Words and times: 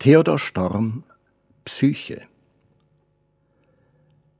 Theodor 0.00 0.38
Storm 0.38 1.02
Psyche 1.64 2.22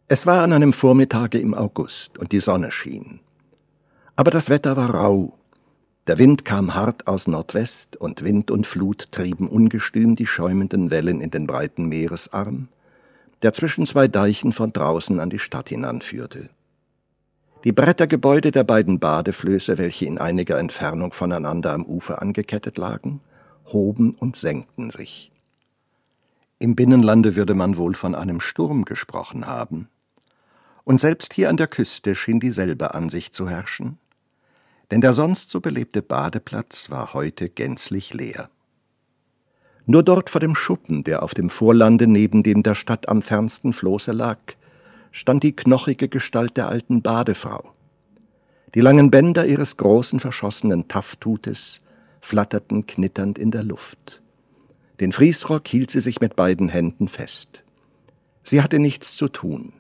Es 0.07 0.25
war 0.25 0.45
an 0.45 0.53
einem 0.53 0.73
Vormittage 0.73 1.38
im 1.38 1.53
August 1.53 2.17
und 2.17 2.31
die 2.31 2.38
Sonne 2.38 2.71
schien. 2.71 3.19
Aber 4.15 4.31
das 4.31 4.51
Wetter 4.51 4.77
war 4.77 4.95
rau. 4.95 5.37
Der 6.07 6.19
Wind 6.19 6.45
kam 6.45 6.75
hart 6.75 7.09
aus 7.09 7.27
Nordwest 7.27 7.97
und 7.97 8.23
Wind 8.23 8.53
und 8.53 8.69
Flut 8.69 9.11
trieben 9.11 9.49
ungestüm 9.49 10.15
die 10.15 10.29
schäumenden 10.29 10.92
Wellen 10.92 11.21
in 11.21 11.33
den 11.33 11.49
breiten 11.49 11.87
Meeresarm, 11.87 12.69
der 13.43 13.53
zwischen 13.53 13.85
zwei 13.85 14.06
Deichen 14.06 14.53
von 14.53 14.72
draußen 14.72 15.19
an 15.19 15.29
die 15.29 15.40
Stadt 15.40 15.71
hinanführte. 15.71 16.51
Die 17.65 17.73
Brettergebäude 17.73 18.52
der 18.52 18.62
beiden 18.62 19.01
Badeflöße, 19.01 19.77
welche 19.77 20.06
in 20.06 20.19
einiger 20.19 20.56
Entfernung 20.56 21.12
voneinander 21.12 21.73
am 21.73 21.84
Ufer 21.84 22.23
angekettet 22.23 22.79
lagen, 22.79 23.23
hoben 23.73 24.12
und 24.12 24.37
senkten 24.37 24.91
sich. 24.91 25.33
Im 26.60 26.74
Binnenlande 26.74 27.36
würde 27.36 27.54
man 27.54 27.76
wohl 27.76 27.94
von 27.94 28.16
einem 28.16 28.40
Sturm 28.40 28.84
gesprochen 28.84 29.46
haben. 29.46 29.88
Und 30.82 31.00
selbst 31.00 31.32
hier 31.32 31.50
an 31.50 31.56
der 31.56 31.68
Küste 31.68 32.16
schien 32.16 32.40
dieselbe 32.40 32.94
Ansicht 32.94 33.32
zu 33.32 33.48
herrschen, 33.48 33.98
denn 34.90 35.00
der 35.00 35.12
sonst 35.12 35.50
so 35.50 35.60
belebte 35.60 36.02
Badeplatz 36.02 36.90
war 36.90 37.14
heute 37.14 37.48
gänzlich 37.48 38.12
leer. 38.12 38.50
Nur 39.86 40.02
dort 40.02 40.30
vor 40.30 40.40
dem 40.40 40.56
Schuppen, 40.56 41.04
der 41.04 41.22
auf 41.22 41.32
dem 41.32 41.48
Vorlande 41.48 42.08
neben 42.08 42.42
dem 42.42 42.64
der 42.64 42.74
Stadt 42.74 43.09
am 43.09 43.22
fernsten 43.22 43.72
Floße 43.72 44.10
lag, 44.10 44.38
stand 45.12 45.45
die 45.45 45.54
knochige 45.54 46.09
Gestalt 46.09 46.56
der 46.56 46.68
alten 46.68 47.02
Badefrau. 47.02 47.72
Die 48.74 48.80
langen 48.80 49.10
Bänder 49.10 49.46
ihres 49.46 49.76
großen 49.76 50.18
verschossenen 50.18 50.88
Tafthutes 50.88 51.82
flatterten 52.20 52.86
knitternd 52.86 53.38
in 53.38 53.52
der 53.52 53.62
Luft. 53.62 54.22
Den 55.01 55.12
Friesrock 55.12 55.69
hielt 55.69 55.91
sie 55.91 56.01
sich 56.01 56.20
mit 56.20 56.34
beiden 56.34 56.69
Händen 56.69 57.09
fest. 57.09 57.62
Sie 58.43 58.63
hatte 58.63 58.79
nichts 58.79 59.16
zu 59.16 59.29
tun. 59.29 59.73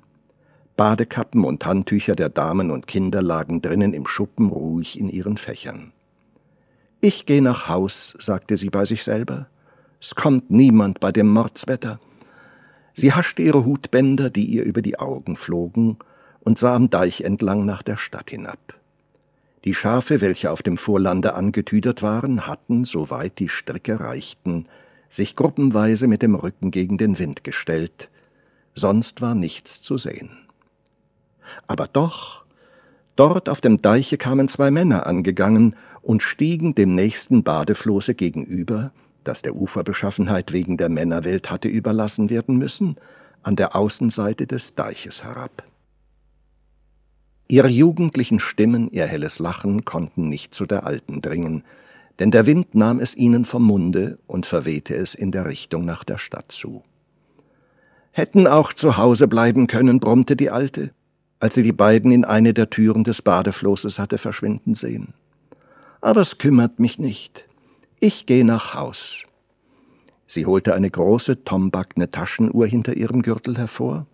Badekappen 0.76 1.44
und 1.44 1.66
Handtücher 1.66 2.14
der 2.14 2.28
Damen 2.28 2.70
und 2.70 2.86
Kinder 2.86 3.20
lagen 3.20 3.60
drinnen 3.60 3.92
im 3.94 4.06
Schuppen 4.06 4.50
ruhig 4.50 4.98
in 4.98 5.08
ihren 5.08 5.36
Fächern. 5.36 5.92
Ich 7.00 7.26
geh 7.26 7.40
nach 7.40 7.68
Haus, 7.68 8.16
sagte 8.20 8.56
sie 8.56 8.70
bei 8.70 8.84
sich 8.84 9.02
selber. 9.02 9.48
Es 10.00 10.14
kommt 10.14 10.50
niemand 10.50 11.00
bei 11.00 11.10
dem 11.10 11.28
Mordswetter. 11.28 11.98
Sie 12.94 13.12
haschte 13.12 13.42
ihre 13.42 13.64
Hutbänder, 13.64 14.30
die 14.30 14.44
ihr 14.44 14.64
über 14.64 14.82
die 14.82 14.98
Augen 14.98 15.36
flogen, 15.36 15.98
und 16.40 16.58
sah 16.58 16.76
am 16.76 16.90
Deich 16.90 17.22
entlang 17.22 17.64
nach 17.64 17.82
der 17.82 17.96
Stadt 17.96 18.30
hinab. 18.30 18.74
Die 19.64 19.74
Schafe, 19.74 20.20
welche 20.20 20.52
auf 20.52 20.62
dem 20.62 20.78
Vorlande 20.78 21.34
angetüdert 21.34 22.02
waren, 22.02 22.46
hatten, 22.46 22.84
soweit 22.84 23.38
die 23.38 23.48
Stricke 23.48 23.98
reichten, 23.98 24.66
sich 25.08 25.36
gruppenweise 25.36 26.06
mit 26.06 26.22
dem 26.22 26.34
Rücken 26.34 26.70
gegen 26.70 26.98
den 26.98 27.18
Wind 27.18 27.44
gestellt, 27.44 28.10
sonst 28.74 29.20
war 29.20 29.34
nichts 29.34 29.82
zu 29.82 29.98
sehen. 29.98 30.30
Aber 31.66 31.86
doch, 31.86 32.44
dort 33.16 33.48
auf 33.48 33.60
dem 33.60 33.80
Deiche 33.80 34.18
kamen 34.18 34.48
zwei 34.48 34.70
Männer 34.70 35.06
angegangen 35.06 35.76
und 36.02 36.22
stiegen 36.22 36.74
dem 36.74 36.94
nächsten 36.94 37.42
Badefloße 37.42 38.14
gegenüber, 38.14 38.92
das 39.24 39.42
der 39.42 39.56
Uferbeschaffenheit 39.56 40.52
wegen 40.52 40.76
der 40.76 40.88
Männerwelt 40.88 41.50
hatte 41.50 41.68
überlassen 41.68 42.30
werden 42.30 42.56
müssen, 42.56 42.96
an 43.42 43.56
der 43.56 43.76
Außenseite 43.76 44.46
des 44.46 44.74
Deiches 44.74 45.24
herab. 45.24 45.64
Ihre 47.48 47.68
jugendlichen 47.68 48.40
Stimmen, 48.40 48.90
ihr 48.90 49.06
helles 49.06 49.38
Lachen 49.38 49.84
konnten 49.84 50.28
nicht 50.28 50.54
zu 50.54 50.66
der 50.66 50.84
Alten 50.84 51.22
dringen, 51.22 51.64
denn 52.18 52.30
der 52.30 52.46
Wind 52.46 52.74
nahm 52.74 52.98
es 53.00 53.16
ihnen 53.16 53.44
vom 53.44 53.64
Munde 53.64 54.18
und 54.26 54.46
verwehte 54.46 54.94
es 54.94 55.14
in 55.14 55.30
der 55.30 55.46
Richtung 55.46 55.84
nach 55.84 56.04
der 56.04 56.18
Stadt 56.18 56.50
zu. 56.50 56.82
Hätten 58.10 58.46
auch 58.46 58.72
zu 58.72 58.96
Hause 58.96 59.28
bleiben 59.28 59.68
können, 59.68 60.00
brummte 60.00 60.34
die 60.34 60.50
Alte, 60.50 60.90
als 61.38 61.54
sie 61.54 61.62
die 61.62 61.72
beiden 61.72 62.10
in 62.10 62.24
eine 62.24 62.54
der 62.54 62.70
Türen 62.70 63.04
des 63.04 63.22
Badeflosses 63.22 63.98
hatte 63.98 64.18
verschwinden 64.18 64.74
sehen. 64.74 65.14
Aber 66.00 66.20
es 66.20 66.38
kümmert 66.38 66.80
mich 66.80 66.98
nicht. 66.98 67.48
Ich 68.00 68.26
gehe 68.26 68.44
nach 68.44 68.74
Haus. 68.74 69.24
Sie 70.26 70.46
holte 70.46 70.74
eine 70.74 70.90
große, 70.90 71.44
tombackne 71.44 72.10
Taschenuhr 72.10 72.66
hinter 72.66 72.96
ihrem 72.96 73.22
Gürtel 73.22 73.56
hervor 73.56 74.06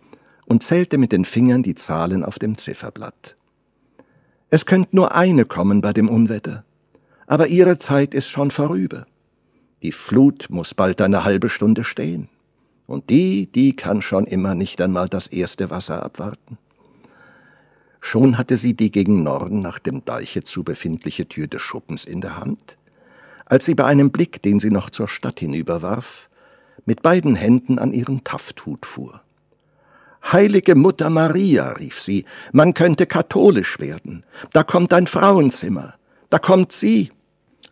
und 0.45 0.63
zählte 0.63 0.97
mit 0.97 1.11
den 1.11 1.25
Fingern 1.25 1.63
die 1.63 1.75
Zahlen 1.75 2.23
auf 2.23 2.37
dem 2.37 2.57
Zifferblatt. 2.57 3.35
Es 4.51 4.67
könnte 4.67 4.95
nur 4.95 5.15
eine 5.15 5.45
kommen 5.45 5.81
bei 5.81 5.91
dem 5.91 6.07
Unwetter 6.07 6.63
aber 7.27 7.47
ihre 7.47 7.77
Zeit 7.79 8.13
ist 8.13 8.29
schon 8.29 8.51
vorüber. 8.51 9.05
Die 9.81 9.91
Flut 9.91 10.47
muss 10.49 10.73
bald 10.73 11.01
eine 11.01 11.23
halbe 11.23 11.49
Stunde 11.49 11.83
stehen. 11.83 12.29
Und 12.87 13.09
die, 13.09 13.47
die 13.47 13.75
kann 13.75 14.01
schon 14.01 14.25
immer 14.25 14.53
nicht 14.55 14.81
einmal 14.81 15.09
das 15.09 15.27
erste 15.27 15.69
Wasser 15.69 16.03
abwarten. 16.03 16.57
Schon 17.99 18.37
hatte 18.37 18.57
sie 18.57 18.75
die 18.75 18.91
gegen 18.91 19.23
Norden 19.23 19.59
nach 19.59 19.79
dem 19.79 20.05
Deiche 20.05 20.43
zu 20.43 20.63
befindliche 20.63 21.27
Tür 21.27 21.47
des 21.47 21.63
Schuppens 21.63 22.05
in 22.05 22.21
der 22.21 22.37
Hand, 22.37 22.77
als 23.45 23.65
sie 23.65 23.73
bei 23.73 23.85
einem 23.85 24.11
Blick, 24.11 24.43
den 24.43 24.59
sie 24.59 24.69
noch 24.69 24.91
zur 24.91 25.07
Stadt 25.07 25.39
hinüberwarf, 25.39 26.29
mit 26.85 27.01
beiden 27.01 27.35
Händen 27.35 27.79
an 27.79 27.93
ihren 27.93 28.23
Tafthut 28.23 28.85
fuhr. 28.85 29.21
Heilige 30.31 30.75
Mutter 30.75 31.09
Maria, 31.09 31.69
rief 31.69 31.99
sie, 31.99 32.25
man 32.51 32.75
könnte 32.75 33.07
katholisch 33.07 33.79
werden. 33.79 34.23
Da 34.53 34.63
kommt 34.63 34.93
ein 34.93 35.07
Frauenzimmer. 35.07 35.95
Da 36.29 36.39
kommt 36.39 36.71
sie. 36.71 37.11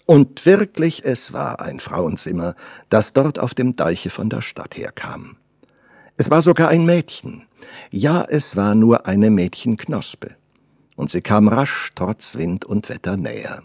Und 0.06 0.46
wirklich, 0.46 1.06
es 1.06 1.32
war 1.32 1.62
ein 1.62 1.80
Frauenzimmer, 1.80 2.56
das 2.90 3.14
dort 3.14 3.40
auf 3.40 3.54
dem 3.54 3.76
Deiche 3.76 4.10
von 4.10 4.30
der 4.30 4.42
Stadt 4.42 4.76
herkam. 4.76 5.38
Es 6.18 6.30
war 6.30 6.42
sogar 6.42 6.70
ein 6.70 6.86
Mädchen. 6.86 7.44
Ja, 7.90 8.26
es 8.28 8.56
war 8.56 8.76
nur 8.76 9.08
eine 9.08 9.30
Mädchenknospe. 9.30 10.36
Und 10.96 11.10
sie 11.10 11.22
kam 11.22 11.48
rasch 11.48 11.92
trotz 11.96 12.36
Wind 12.36 12.66
und 12.66 12.90
Wetter 12.90 13.18
näher. 13.18 13.64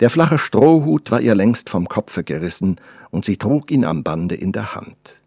Der 0.00 0.10
flache 0.10 0.38
Strohhut 0.38 1.10
war 1.10 1.20
ihr 1.20 1.34
längst 1.34 1.68
vom 1.68 1.88
Kopfe 1.88 2.24
gerissen, 2.24 2.76
und 3.10 3.24
sie 3.24 3.36
trug 3.36 3.70
ihn 3.70 3.84
am 3.84 4.02
Bande 4.02 4.34
in 4.34 4.50
der 4.50 4.74
Hand. 4.74 5.20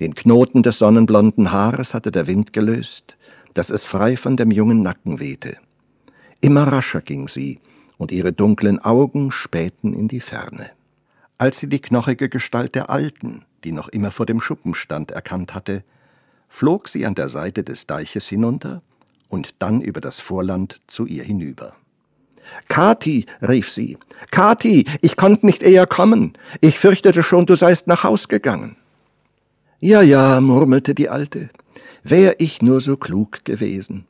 Den 0.00 0.14
Knoten 0.14 0.62
des 0.62 0.78
sonnenblonden 0.78 1.50
Haares 1.50 1.94
hatte 1.94 2.12
der 2.12 2.26
Wind 2.26 2.52
gelöst, 2.52 3.16
dass 3.54 3.70
es 3.70 3.86
frei 3.86 4.16
von 4.16 4.36
dem 4.36 4.50
jungen 4.50 4.82
Nacken 4.82 5.20
wehte. 5.20 5.56
Immer 6.40 6.64
rascher 6.64 7.00
ging 7.00 7.28
sie, 7.28 7.60
und 8.02 8.10
ihre 8.10 8.32
dunklen 8.32 8.80
Augen 8.80 9.30
spähten 9.30 9.94
in 9.94 10.08
die 10.08 10.18
Ferne. 10.18 10.70
Als 11.38 11.60
sie 11.60 11.68
die 11.68 11.80
knochige 11.80 12.28
Gestalt 12.28 12.74
der 12.74 12.90
Alten, 12.90 13.44
die 13.62 13.70
noch 13.70 13.86
immer 13.88 14.10
vor 14.10 14.26
dem 14.26 14.40
Schuppen 14.40 14.74
stand, 14.74 15.12
erkannt 15.12 15.54
hatte, 15.54 15.84
flog 16.48 16.88
sie 16.88 17.06
an 17.06 17.14
der 17.14 17.28
Seite 17.28 17.62
des 17.62 17.86
Deiches 17.86 18.26
hinunter 18.26 18.82
und 19.28 19.54
dann 19.60 19.80
über 19.80 20.00
das 20.00 20.18
Vorland 20.18 20.80
zu 20.88 21.06
ihr 21.06 21.22
hinüber. 21.22 21.74
Kathi, 22.66 23.26
rief 23.40 23.70
sie, 23.70 23.96
Kathi, 24.32 24.84
ich 25.00 25.16
konnte 25.16 25.46
nicht 25.46 25.62
eher 25.62 25.86
kommen. 25.86 26.32
Ich 26.60 26.80
fürchtete 26.80 27.22
schon, 27.22 27.46
du 27.46 27.54
seist 27.54 27.86
nach 27.86 28.02
Haus 28.02 28.26
gegangen. 28.26 28.74
Ja, 29.78 30.02
ja, 30.02 30.40
murmelte 30.40 30.96
die 30.96 31.08
Alte, 31.08 31.50
wär 32.02 32.40
ich 32.40 32.62
nur 32.62 32.80
so 32.80 32.96
klug 32.96 33.44
gewesen. 33.44 34.06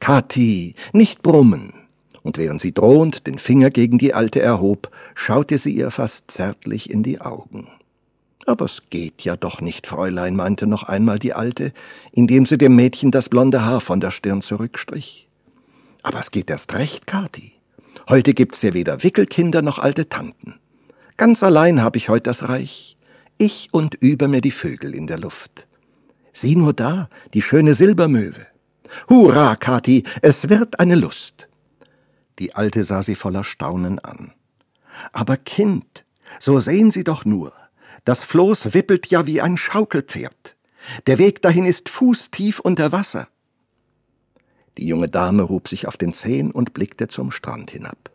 Kathi, 0.00 0.74
nicht 0.94 1.22
brummen 1.22 1.83
und 2.24 2.38
während 2.38 2.60
sie 2.60 2.72
drohend 2.72 3.28
den 3.28 3.38
Finger 3.38 3.70
gegen 3.70 3.98
die 3.98 4.14
Alte 4.14 4.40
erhob, 4.40 4.90
schaute 5.14 5.58
sie 5.58 5.72
ihr 5.72 5.92
fast 5.92 6.30
zärtlich 6.30 6.90
in 6.90 7.04
die 7.04 7.20
Augen. 7.20 7.68
Aber 8.46 8.64
es 8.64 8.82
geht 8.90 9.22
ja 9.22 9.36
doch 9.36 9.60
nicht, 9.60 9.86
Fräulein, 9.86 10.34
meinte 10.34 10.66
noch 10.66 10.82
einmal 10.82 11.18
die 11.18 11.34
Alte, 11.34 11.72
indem 12.12 12.46
sie 12.46 12.58
dem 12.58 12.74
Mädchen 12.74 13.10
das 13.10 13.28
blonde 13.28 13.64
Haar 13.64 13.80
von 13.80 14.00
der 14.00 14.10
Stirn 14.10 14.42
zurückstrich. 14.42 15.28
Aber 16.02 16.18
es 16.18 16.30
geht 16.30 16.50
erst 16.50 16.74
recht, 16.74 17.06
Kathi. 17.06 17.52
Heute 18.08 18.34
gibt's 18.34 18.62
ja 18.62 18.74
weder 18.74 19.02
Wickelkinder 19.02 19.62
noch 19.62 19.78
alte 19.78 20.08
Tanten. 20.08 20.54
Ganz 21.16 21.42
allein 21.42 21.82
habe 21.82 21.98
ich 21.98 22.08
heut 22.08 22.26
das 22.26 22.48
Reich. 22.48 22.96
Ich 23.38 23.68
und 23.72 23.94
über 23.94 24.28
mir 24.28 24.40
die 24.40 24.50
Vögel 24.50 24.94
in 24.94 25.06
der 25.06 25.18
Luft. 25.18 25.66
Sieh 26.32 26.56
nur 26.56 26.72
da, 26.72 27.08
die 27.34 27.42
schöne 27.42 27.74
Silbermöwe. 27.74 28.46
Hurra, 29.08 29.56
Kathi, 29.56 30.04
es 30.22 30.48
wird 30.48 30.80
eine 30.80 30.94
Lust. 30.94 31.48
Die 32.38 32.54
Alte 32.54 32.84
sah 32.84 33.02
sie 33.02 33.14
voller 33.14 33.44
Staunen 33.44 33.98
an. 33.98 34.32
Aber 35.12 35.36
Kind, 35.36 36.04
so 36.40 36.60
sehen 36.60 36.90
Sie 36.90 37.04
doch 37.04 37.24
nur, 37.24 37.52
das 38.04 38.22
Floß 38.22 38.74
wippelt 38.74 39.06
ja 39.06 39.26
wie 39.26 39.40
ein 39.40 39.56
Schaukelpferd. 39.56 40.56
Der 41.06 41.18
Weg 41.18 41.40
dahin 41.42 41.64
ist 41.64 41.88
fußtief 41.88 42.60
unter 42.60 42.92
Wasser. 42.92 43.28
Die 44.76 44.86
junge 44.86 45.08
Dame 45.08 45.48
hob 45.48 45.68
sich 45.68 45.86
auf 45.86 45.96
den 45.96 46.12
Zehen 46.12 46.50
und 46.50 46.74
blickte 46.74 47.08
zum 47.08 47.30
Strand 47.30 47.70
hinab. 47.70 48.10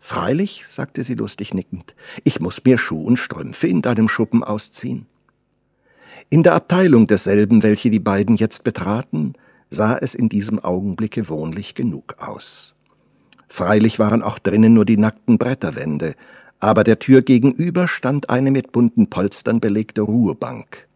Freilich, 0.00 0.64
sagte 0.68 1.02
sie 1.04 1.14
lustig 1.14 1.54
nickend, 1.54 1.94
ich 2.24 2.40
muss 2.40 2.62
mir 2.64 2.78
Schuh 2.78 3.04
und 3.04 3.16
Strümpfe 3.16 3.66
in 3.66 3.82
deinem 3.82 4.08
Schuppen 4.08 4.44
ausziehen. 4.44 5.06
In 6.30 6.42
der 6.42 6.54
Abteilung 6.54 7.06
desselben, 7.06 7.62
welche 7.62 7.90
die 7.90 8.00
beiden 8.00 8.36
jetzt 8.36 8.64
betraten, 8.64 9.34
sah 9.70 9.96
es 9.96 10.14
in 10.14 10.28
diesem 10.28 10.58
Augenblicke 10.58 11.28
wohnlich 11.28 11.74
genug 11.74 12.16
aus. 12.18 12.74
Freilich 13.48 13.98
waren 13.98 14.22
auch 14.22 14.38
drinnen 14.38 14.74
nur 14.74 14.84
die 14.84 14.96
nackten 14.96 15.38
Bretterwände, 15.38 16.14
aber 16.60 16.84
der 16.84 16.98
Tür 16.98 17.22
gegenüber 17.22 17.88
stand 17.88 18.30
eine 18.30 18.50
mit 18.50 18.72
bunten 18.72 19.08
Polstern 19.08 19.60
belegte 19.60 20.02
Ruhebank. 20.02 20.86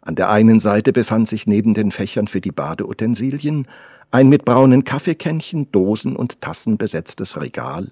An 0.00 0.14
der 0.14 0.30
einen 0.30 0.60
Seite 0.60 0.92
befand 0.92 1.28
sich 1.28 1.46
neben 1.46 1.74
den 1.74 1.92
Fächern 1.92 2.28
für 2.28 2.40
die 2.40 2.52
Badeutensilien 2.52 3.66
ein 4.10 4.28
mit 4.28 4.44
braunen 4.44 4.84
Kaffeekännchen, 4.84 5.70
Dosen 5.70 6.16
und 6.16 6.40
Tassen 6.40 6.78
besetztes 6.78 7.40
Regal, 7.40 7.90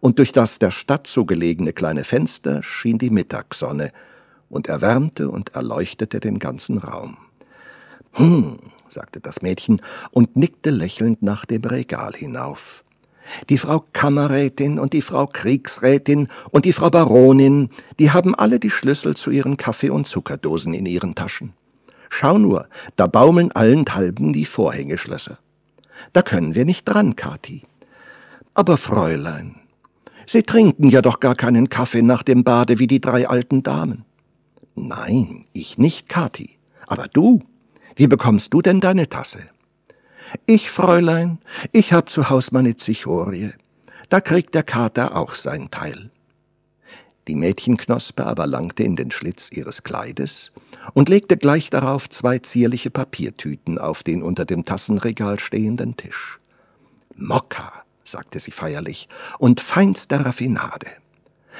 und 0.00 0.18
durch 0.18 0.32
das 0.32 0.58
der 0.58 0.70
Stadt 0.70 1.06
so 1.06 1.24
gelegene 1.24 1.72
kleine 1.72 2.04
Fenster 2.04 2.62
schien 2.62 2.98
die 2.98 3.10
Mittagssonne 3.10 3.92
und 4.48 4.68
erwärmte 4.68 5.28
und 5.28 5.54
erleuchtete 5.54 6.20
den 6.20 6.38
ganzen 6.38 6.78
Raum. 6.78 7.18
Hm, 8.12 8.58
sagte 8.88 9.20
das 9.20 9.42
Mädchen 9.42 9.82
und 10.10 10.36
nickte 10.36 10.70
lächelnd 10.70 11.22
nach 11.22 11.44
dem 11.44 11.62
Regal 11.62 12.14
hinauf. 12.14 12.82
Die 13.48 13.58
Frau 13.58 13.84
Kammerrätin 13.92 14.78
und 14.78 14.92
die 14.92 15.02
Frau 15.02 15.26
Kriegsrätin 15.26 16.28
und 16.50 16.64
die 16.64 16.72
Frau 16.72 16.90
Baronin, 16.90 17.70
die 17.98 18.10
haben 18.10 18.34
alle 18.34 18.58
die 18.58 18.70
Schlüssel 18.70 19.16
zu 19.16 19.30
ihren 19.30 19.56
Kaffee- 19.56 19.90
und 19.90 20.06
Zuckerdosen 20.06 20.74
in 20.74 20.86
ihren 20.86 21.14
Taschen. 21.14 21.52
Schau 22.08 22.38
nur, 22.38 22.68
da 22.96 23.06
baumeln 23.06 23.52
allenthalben 23.52 24.32
die 24.32 24.44
Vorhängeschlösser. 24.44 25.38
Da 26.12 26.22
können 26.22 26.54
wir 26.54 26.64
nicht 26.64 26.84
dran, 26.84 27.14
Kathi. 27.14 27.62
Aber 28.54 28.76
Fräulein, 28.76 29.56
Sie 30.26 30.44
trinken 30.44 30.88
ja 30.88 31.02
doch 31.02 31.18
gar 31.18 31.34
keinen 31.34 31.68
Kaffee 31.70 32.02
nach 32.02 32.22
dem 32.22 32.44
Bade 32.44 32.78
wie 32.78 32.86
die 32.86 33.00
drei 33.00 33.28
alten 33.28 33.64
Damen. 33.64 34.04
Nein, 34.76 35.46
ich 35.52 35.76
nicht, 35.76 36.08
Kathi. 36.08 36.50
Aber 36.86 37.08
du, 37.08 37.42
wie 37.96 38.06
bekommst 38.06 38.54
du 38.54 38.62
denn 38.62 38.80
deine 38.80 39.08
Tasse? 39.08 39.40
Ich, 40.46 40.70
Fräulein, 40.70 41.38
ich 41.72 41.92
hab 41.92 42.10
zu 42.10 42.30
Haus 42.30 42.52
meine 42.52 42.76
Zichorie. 42.76 43.52
Da 44.08 44.20
kriegt 44.20 44.54
der 44.54 44.62
Kater 44.62 45.16
auch 45.16 45.34
sein 45.34 45.70
Teil. 45.70 46.10
Die 47.28 47.34
Mädchenknospe 47.34 48.26
aber 48.26 48.46
langte 48.46 48.82
in 48.82 48.96
den 48.96 49.10
Schlitz 49.10 49.50
ihres 49.52 49.82
Kleides 49.82 50.52
und 50.94 51.08
legte 51.08 51.36
gleich 51.36 51.70
darauf 51.70 52.08
zwei 52.08 52.38
zierliche 52.38 52.90
Papiertüten 52.90 53.78
auf 53.78 54.02
den 54.02 54.22
unter 54.22 54.44
dem 54.44 54.64
Tassenregal 54.64 55.38
stehenden 55.38 55.96
Tisch. 55.96 56.40
Mokka, 57.16 57.72
sagte 58.04 58.40
sie 58.40 58.50
feierlich, 58.50 59.08
und 59.38 59.60
feinster 59.60 60.24
Raffinade. 60.26 60.88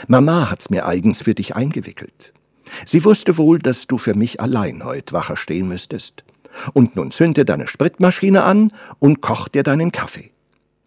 Mama 0.08 0.50
hat's 0.50 0.70
mir 0.70 0.86
eigens 0.86 1.22
für 1.22 1.34
dich 1.34 1.54
eingewickelt. 1.54 2.32
Sie 2.86 3.04
wusste 3.04 3.36
wohl, 3.36 3.58
dass 3.58 3.86
du 3.86 3.98
für 3.98 4.14
mich 4.14 4.40
allein 4.40 4.84
heut 4.84 5.12
wacher 5.12 5.36
stehen 5.36 5.68
müsstest. 5.68 6.24
Und 6.72 6.96
nun 6.96 7.10
zünde 7.10 7.44
deine 7.44 7.68
Spritmaschine 7.68 8.42
an 8.42 8.72
und 8.98 9.20
koch 9.20 9.48
dir 9.48 9.62
deinen 9.62 9.92
Kaffee. 9.92 10.30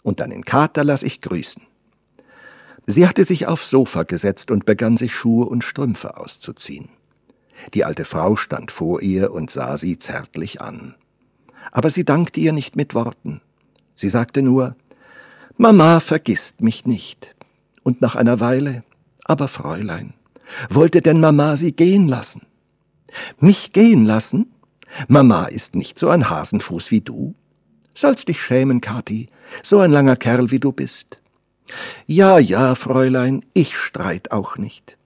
Und 0.01 0.19
deinen 0.19 0.43
Kater 0.43 0.83
lass 0.83 1.03
ich 1.03 1.21
grüßen. 1.21 1.61
Sie 2.85 3.07
hatte 3.07 3.23
sich 3.23 3.47
aufs 3.47 3.69
Sofa 3.69 4.03
gesetzt 4.03 4.51
und 4.51 4.65
begann 4.65 4.97
sich 4.97 5.15
Schuhe 5.15 5.45
und 5.45 5.63
Strümpfe 5.63 6.17
auszuziehen. 6.17 6.89
Die 7.73 7.85
alte 7.85 8.03
Frau 8.03 8.35
stand 8.35 8.71
vor 8.71 9.01
ihr 9.01 9.31
und 9.31 9.49
sah 9.49 9.77
sie 9.77 9.97
zärtlich 9.97 10.59
an. 10.59 10.95
Aber 11.71 11.89
sie 11.89 12.03
dankte 12.03 12.41
ihr 12.41 12.51
nicht 12.51 12.75
mit 12.75 12.93
Worten. 12.93 13.41
Sie 13.95 14.09
sagte 14.09 14.41
nur, 14.41 14.75
Mama 15.57 15.99
vergisst 15.99 16.61
mich 16.61 16.85
nicht. 16.85 17.35
Und 17.83 18.01
nach 18.01 18.15
einer 18.15 18.39
Weile, 18.39 18.83
aber 19.23 19.47
Fräulein, 19.47 20.13
wollte 20.69 21.01
denn 21.01 21.19
Mama 21.19 21.55
sie 21.55 21.73
gehen 21.73 22.07
lassen? 22.07 22.41
Mich 23.39 23.71
gehen 23.71 24.05
lassen? 24.05 24.52
Mama 25.07 25.45
ist 25.45 25.75
nicht 25.75 25.99
so 25.99 26.09
ein 26.09 26.29
Hasenfuß 26.29 26.91
wie 26.91 27.01
du. 27.01 27.35
Sollst 27.95 28.27
dich 28.27 28.41
schämen, 28.41 28.81
Kathi, 28.81 29.29
so 29.61 29.79
ein 29.79 29.91
langer 29.91 30.15
Kerl 30.15 30.51
wie 30.51 30.59
du 30.59 30.71
bist. 30.71 31.19
Ja, 32.05 32.39
ja, 32.39 32.75
Fräulein, 32.75 33.45
ich 33.53 33.77
streit 33.77 34.31
auch 34.31 34.57
nicht. 34.57 34.97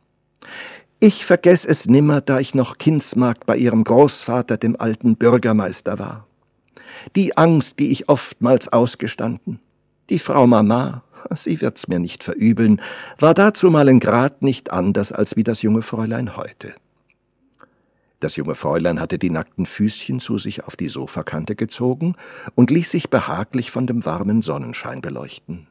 Ich 1.00 1.26
vergess 1.26 1.64
es 1.66 1.86
nimmer, 1.86 2.22
da 2.22 2.40
ich 2.40 2.56
noch 2.56 2.78
Kindsmagd 2.78 3.46
bei 3.46 3.58
ihrem 3.58 3.84
Großvater, 3.84 4.58
dem 4.58 4.80
alten 4.80 5.16
Bürgermeister 5.16 6.00
war. 6.00 6.26
Die 7.16 7.38
Angst, 7.38 7.80
die 7.80 7.92
ich 7.92 8.10
oftmals 8.10 8.68
ausgestanden. 8.74 9.60
Die 10.10 10.20
Frau 10.20 10.48
Mama, 10.48 11.04
sie 11.36 11.62
wird's 11.62 11.88
mir 11.88 12.00
nicht 12.00 12.24
verübeln, 12.24 12.82
war 13.20 13.34
dazumalen 13.34 14.00
grad 14.00 14.42
nicht 14.42 14.72
anders 14.72 15.12
als 15.12 15.36
wie 15.36 15.44
das 15.44 15.62
junge 15.62 15.84
Fräulein 15.84 16.36
heute. 16.36 16.74
Das 18.20 18.36
junge 18.36 18.56
Fräulein 18.56 19.00
hatte 19.00 19.20
die 19.20 19.30
nackten 19.30 19.66
Füßchen 19.66 20.20
zu 20.20 20.38
sich 20.38 20.64
auf 20.64 20.76
die 20.76 20.90
Sofakante 20.90 21.56
gezogen 21.56 22.16
und 22.56 22.72
ließ 22.72 22.90
sich 22.90 23.10
behaglich 23.10 23.70
von 23.70 23.86
dem 23.86 24.06
warmen 24.06 24.42
Sonnenschein 24.42 25.02
beleuchten. 25.02 25.68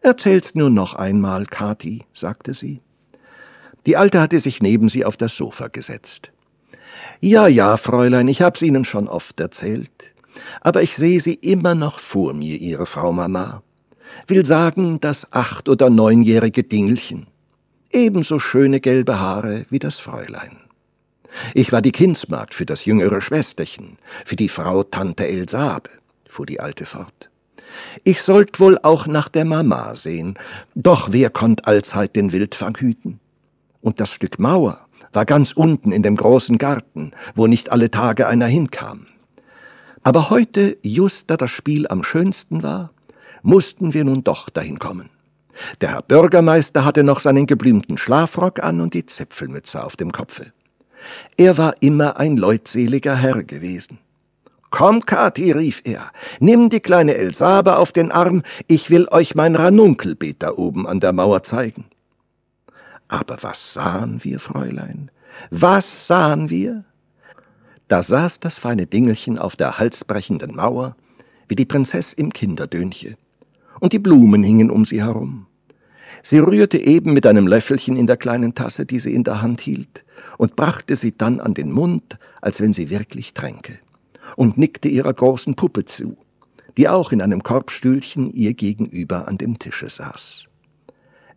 Erzähl's 0.00 0.54
nur 0.54 0.70
noch 0.70 0.94
einmal, 0.94 1.46
Kathi, 1.46 2.04
sagte 2.12 2.52
sie. 2.52 2.80
Die 3.86 3.96
Alte 3.96 4.20
hatte 4.20 4.40
sich 4.40 4.60
neben 4.60 4.88
sie 4.88 5.04
auf 5.04 5.16
das 5.16 5.36
Sofa 5.36 5.68
gesetzt. 5.68 6.32
Ja, 7.20 7.46
ja, 7.46 7.76
Fräulein, 7.76 8.26
ich 8.28 8.42
hab's 8.42 8.62
Ihnen 8.62 8.84
schon 8.84 9.08
oft 9.08 9.38
erzählt. 9.38 10.14
Aber 10.60 10.82
ich 10.82 10.96
sehe 10.96 11.20
sie 11.20 11.34
immer 11.34 11.74
noch 11.74 12.00
vor 12.00 12.34
mir, 12.34 12.56
Ihre 12.56 12.86
Frau 12.86 13.12
Mama. 13.12 13.62
Will 14.26 14.44
sagen, 14.44 15.00
das 15.00 15.32
acht- 15.32 15.68
oder 15.68 15.90
neunjährige 15.90 16.64
Dingelchen. 16.64 17.28
Ebenso 17.90 18.38
schöne 18.38 18.80
gelbe 18.80 19.18
Haare 19.20 19.66
wie 19.70 19.78
das 19.78 19.98
Fräulein. 19.98 20.58
Ich 21.54 21.72
war 21.72 21.82
die 21.82 21.92
Kindsmagd 21.92 22.54
für 22.54 22.66
das 22.66 22.84
jüngere 22.84 23.20
Schwesterchen, 23.20 23.98
für 24.24 24.36
die 24.36 24.48
Frau 24.48 24.82
Tante 24.82 25.26
Elsabe, 25.26 25.90
fuhr 26.28 26.46
die 26.46 26.60
Alte 26.60 26.86
fort. 26.86 27.30
Ich 28.04 28.22
sollt 28.22 28.60
wohl 28.60 28.78
auch 28.82 29.06
nach 29.06 29.28
der 29.28 29.44
Mama 29.44 29.94
sehen, 29.96 30.38
doch 30.74 31.08
wer 31.12 31.30
konnt 31.30 31.66
allzeit 31.66 32.16
den 32.16 32.32
Wildfang 32.32 32.76
hüten? 32.78 33.20
Und 33.80 34.00
das 34.00 34.10
Stück 34.10 34.38
Mauer 34.38 34.86
war 35.12 35.24
ganz 35.24 35.52
unten 35.52 35.92
in 35.92 36.02
dem 36.02 36.16
großen 36.16 36.58
Garten, 36.58 37.12
wo 37.34 37.46
nicht 37.46 37.70
alle 37.70 37.90
Tage 37.90 38.26
einer 38.26 38.46
hinkam. 38.46 39.06
Aber 40.02 40.30
heute, 40.30 40.76
just 40.82 41.30
da 41.30 41.36
das 41.36 41.50
Spiel 41.50 41.86
am 41.88 42.02
schönsten 42.02 42.62
war, 42.62 42.92
mussten 43.42 43.94
wir 43.94 44.04
nun 44.04 44.24
doch 44.24 44.50
dahin 44.50 44.78
kommen. 44.78 45.10
Der 45.80 45.90
Herr 45.90 46.02
Bürgermeister 46.02 46.84
hatte 46.84 47.02
noch 47.02 47.20
seinen 47.20 47.46
geblümten 47.46 47.96
Schlafrock 47.98 48.62
an 48.62 48.80
und 48.80 48.94
die 48.94 49.06
Zipfelmütze 49.06 49.82
auf 49.82 49.96
dem 49.96 50.12
Kopfe. 50.12 50.52
Er 51.36 51.58
war 51.58 51.74
immer 51.80 52.18
ein 52.18 52.36
leutseliger 52.36 53.16
Herr 53.16 53.42
gewesen. 53.42 53.98
Komm, 54.70 55.06
Kathi, 55.06 55.52
rief 55.52 55.82
er, 55.84 56.10
nimm 56.40 56.68
die 56.68 56.80
kleine 56.80 57.14
Elsabe 57.14 57.76
auf 57.76 57.92
den 57.92 58.10
Arm, 58.10 58.42
ich 58.66 58.90
will 58.90 59.08
euch 59.10 59.34
mein 59.34 59.54
Ranunkelbeet 59.54 60.42
da 60.42 60.52
oben 60.52 60.86
an 60.86 61.00
der 61.00 61.12
Mauer 61.12 61.42
zeigen. 61.42 61.86
Aber 63.08 63.38
was 63.42 63.72
sahen 63.74 64.22
wir, 64.24 64.40
Fräulein? 64.40 65.10
Was 65.50 66.06
sahen 66.06 66.50
wir? 66.50 66.84
Da 67.88 68.02
saß 68.02 68.40
das 68.40 68.58
feine 68.58 68.86
Dingelchen 68.86 69.38
auf 69.38 69.54
der 69.54 69.78
halsbrechenden 69.78 70.56
Mauer, 70.56 70.96
wie 71.48 71.54
die 71.54 71.64
Prinzess 71.64 72.12
im 72.12 72.32
Kinderdönche, 72.32 73.16
und 73.78 73.92
die 73.92 74.00
Blumen 74.00 74.42
hingen 74.42 74.70
um 74.70 74.84
sie 74.84 75.02
herum. 75.02 75.46
Sie 76.22 76.38
rührte 76.38 76.78
eben 76.78 77.12
mit 77.12 77.26
einem 77.26 77.46
Löffelchen 77.46 77.96
in 77.96 78.06
der 78.06 78.16
kleinen 78.16 78.54
Tasse, 78.54 78.86
die 78.86 79.00
sie 79.00 79.14
in 79.14 79.24
der 79.24 79.42
Hand 79.42 79.60
hielt, 79.60 80.04
und 80.38 80.56
brachte 80.56 80.96
sie 80.96 81.16
dann 81.16 81.40
an 81.40 81.54
den 81.54 81.70
Mund, 81.70 82.18
als 82.40 82.60
wenn 82.60 82.72
sie 82.72 82.90
wirklich 82.90 83.34
tränke, 83.34 83.78
und 84.36 84.58
nickte 84.58 84.88
ihrer 84.88 85.12
großen 85.12 85.54
Puppe 85.54 85.84
zu, 85.84 86.16
die 86.76 86.88
auch 86.88 87.12
in 87.12 87.22
einem 87.22 87.42
Korbstühlchen 87.42 88.30
ihr 88.32 88.54
gegenüber 88.54 89.28
an 89.28 89.38
dem 89.38 89.58
Tische 89.58 89.88
saß. 89.88 90.44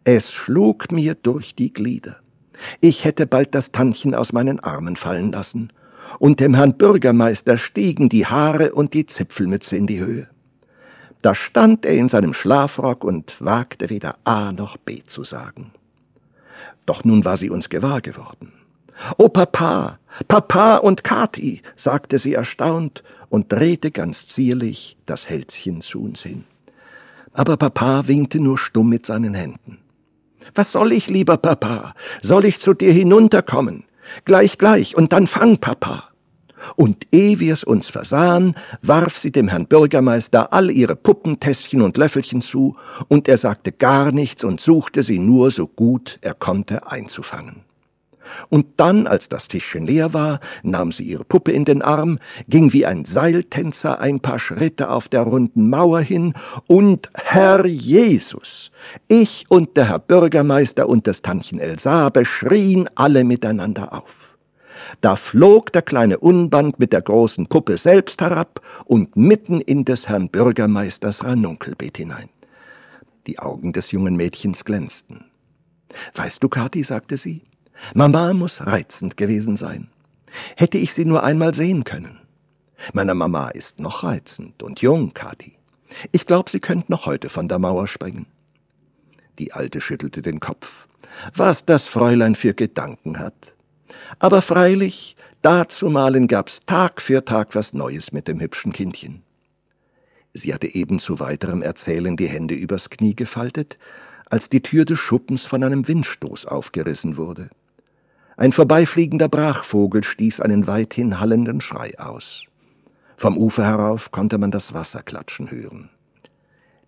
Es 0.04 0.34
schlug 0.34 0.92
mir 0.92 1.16
durch 1.16 1.56
die 1.56 1.72
Glieder. 1.72 2.18
Ich 2.82 3.06
hätte 3.06 3.26
bald 3.28 3.56
das 3.56 3.72
Tantchen 3.72 4.16
aus 4.16 4.34
meinen 4.34 4.60
Armen 4.60 4.96
fallen 4.96 5.32
lassen, 5.32 5.72
und 6.18 6.40
dem 6.40 6.56
Herrn 6.56 6.78
Bürgermeister 6.78 7.58
stiegen 7.58 8.10
die 8.10 8.26
Haare 8.26 8.74
und 8.74 8.94
die 8.94 9.06
Zipfelmütze 9.06 9.78
in 9.78 9.86
die 9.86 10.00
Höhe. 10.00 10.28
Da 11.22 11.36
stand 11.36 11.86
er 11.86 11.96
in 11.96 12.10
seinem 12.10 12.34
Schlafrock 12.34 13.04
und 13.04 13.36
wagte 13.40 13.90
weder 13.90 14.18
A 14.24 14.52
noch 14.52 14.78
B 14.78 15.02
zu 15.06 15.24
sagen. 15.24 15.72
Doch 16.86 17.04
nun 17.04 17.26
war 17.26 17.38
sie 17.38 17.50
uns 17.50 17.70
gewahr 17.70 18.02
geworden. 18.02 18.54
Oh 19.18 19.30
Papa, 19.30 20.00
Papa 20.28 20.78
und 20.78 21.04
Kathi, 21.04 21.62
sagte 21.76 22.20
sie 22.20 22.34
erstaunt 22.34 23.04
und 23.30 23.52
drehte 23.52 23.92
ganz 23.92 24.28
zierlich 24.28 24.98
das 25.06 25.30
Hälschen 25.30 25.82
zu 25.82 26.02
uns 26.02 26.24
hin. 26.24 26.46
Aber 27.34 27.58
Papa 27.58 28.08
winkte 28.08 28.40
nur 28.40 28.58
stumm 28.58 28.90
mit 28.90 29.06
seinen 29.06 29.34
Händen. 29.34 29.78
Was 30.56 30.72
soll 30.72 30.92
ich, 30.92 31.08
lieber 31.08 31.38
Papa? 31.38 31.94
Soll 32.22 32.46
ich 32.46 32.60
zu 32.60 32.74
dir 32.74 32.92
hinunterkommen? 32.92 33.84
Gleich, 34.26 34.58
gleich, 34.58 34.96
und 34.96 35.14
dann 35.14 35.28
fang, 35.28 35.60
Papa. 35.60 36.09
Und 36.76 37.08
ehe 37.12 37.40
wir's 37.40 37.64
uns 37.64 37.90
versahen, 37.90 38.56
warf 38.82 39.18
sie 39.18 39.32
dem 39.32 39.48
Herrn 39.48 39.68
Bürgermeister 39.68 40.54
all 40.54 40.72
ihre 40.72 40.96
Puppentässchen 40.96 41.82
und 41.82 41.98
Löffelchen 41.98 42.42
zu, 42.42 42.76
und 43.08 43.28
er 43.28 43.38
sagte 43.38 43.72
gar 43.72 44.12
nichts 44.12 44.44
und 44.44 44.62
suchte 44.62 45.04
sie 45.04 45.20
nur 45.20 45.52
so 45.52 45.68
gut 45.68 46.20
er 46.22 46.34
konnte 46.34 46.88
einzufangen. 46.88 47.64
Und 48.50 48.66
dann, 48.78 49.08
als 49.08 49.30
das 49.30 49.48
Tischchen 49.48 49.88
leer 49.88 50.14
war, 50.14 50.40
nahm 50.64 50.92
sie 50.92 51.04
ihre 51.04 51.24
Puppe 51.24 51.52
in 51.52 51.66
den 51.66 51.82
Arm, 51.82 52.20
ging 52.48 52.74
wie 52.74 52.86
ein 52.86 53.06
Seiltänzer 53.06 54.00
ein 54.00 54.20
paar 54.20 54.40
Schritte 54.40 54.90
auf 54.90 55.08
der 55.08 55.22
runden 55.22 55.70
Mauer 55.70 56.02
hin 56.02 56.34
und 56.68 57.10
Herr 57.16 57.66
Jesus! 57.66 58.72
Ich 59.08 59.46
und 59.50 59.78
der 59.78 59.90
Herr 59.90 60.00
Bürgermeister 60.00 60.88
und 60.88 61.08
das 61.08 61.22
Tantchen 61.22 61.60
Elsabe 61.60 62.26
schrien 62.26 62.90
alle 62.96 63.24
miteinander 63.24 63.94
auf. 63.94 64.29
Da 65.02 65.16
flog 65.16 65.72
der 65.72 65.82
kleine 65.82 66.20
Unband 66.20 66.80
mit 66.80 66.94
der 66.94 67.02
großen 67.02 67.48
Puppe 67.48 67.78
selbst 67.78 68.22
herab 68.22 68.62
und 68.86 69.16
mitten 69.16 69.62
in 69.62 69.86
des 69.86 70.10
Herrn 70.10 70.30
Bürgermeisters 70.30 71.24
Ranunkelbeet 71.24 71.98
hinein. 71.98 72.30
Die 73.28 73.40
Augen 73.40 73.74
des 73.74 73.92
jungen 73.92 74.16
Mädchens 74.16 74.66
glänzten. 74.66 75.26
Weißt 76.16 76.44
du, 76.44 76.50
Kathi, 76.50 76.84
sagte 76.84 77.18
sie, 77.18 77.44
Mama 77.94 78.34
muss 78.34 78.66
reizend 78.66 79.18
gewesen 79.18 79.56
sein. 79.56 79.90
Hätte 80.56 80.78
ich 80.78 80.94
sie 80.94 81.06
nur 81.06 81.24
einmal 81.24 81.54
sehen 81.54 81.84
können. 81.84 82.20
Meine 82.94 83.14
Mama 83.14 83.50
ist 83.50 83.80
noch 83.80 84.04
reizend 84.04 84.64
und 84.64 84.82
jung, 84.82 85.14
Kathi. 85.14 85.58
Ich 86.12 86.26
glaube, 86.26 86.50
sie 86.50 86.60
könnte 86.60 86.92
noch 86.92 87.06
heute 87.06 87.30
von 87.30 87.48
der 87.48 87.60
Mauer 87.60 87.88
springen. 87.88 88.28
Die 89.40 89.54
Alte 89.54 89.82
schüttelte 89.82 90.22
den 90.22 90.40
Kopf. 90.40 90.88
Was 91.36 91.66
das 91.66 91.88
Fräulein 91.88 92.36
für 92.36 92.54
Gedanken 92.54 93.20
hat. 93.20 93.56
Aber 94.20 94.42
freilich, 94.42 95.16
dazumalen 95.42 96.28
gab's 96.28 96.62
Tag 96.66 97.02
für 97.02 97.24
Tag 97.26 97.56
was 97.56 97.74
Neues 97.74 98.12
mit 98.12 98.28
dem 98.28 98.40
hübschen 98.40 98.72
Kindchen. 98.72 99.24
Sie 100.34 100.54
hatte 100.54 100.74
eben 100.74 101.00
zu 101.00 101.20
weiterem 101.20 101.62
Erzählen 101.62 102.16
die 102.16 102.28
Hände 102.28 102.56
übers 102.56 102.90
Knie 102.90 103.16
gefaltet, 103.16 103.78
als 104.30 104.50
die 104.50 104.62
Tür 104.62 104.86
des 104.86 105.00
Schuppens 105.00 105.46
von 105.46 105.64
einem 105.64 105.88
Windstoß 105.88 106.46
aufgerissen 106.46 107.18
wurde. 107.18 107.50
Ein 108.38 108.52
vorbeifliegender 108.54 109.28
Brachvogel 109.28 110.04
stieß 110.04 110.40
einen 110.40 110.68
weithin 110.68 111.20
hallenden 111.20 111.62
Schrei 111.62 112.00
aus. 112.00 112.46
Vom 113.18 113.38
Ufer 113.38 113.66
herauf 113.66 114.12
konnte 114.12 114.38
man 114.38 114.52
das 114.52 114.74
Wasser 114.74 115.04
klatschen 115.04 115.52
hören. 115.52 115.90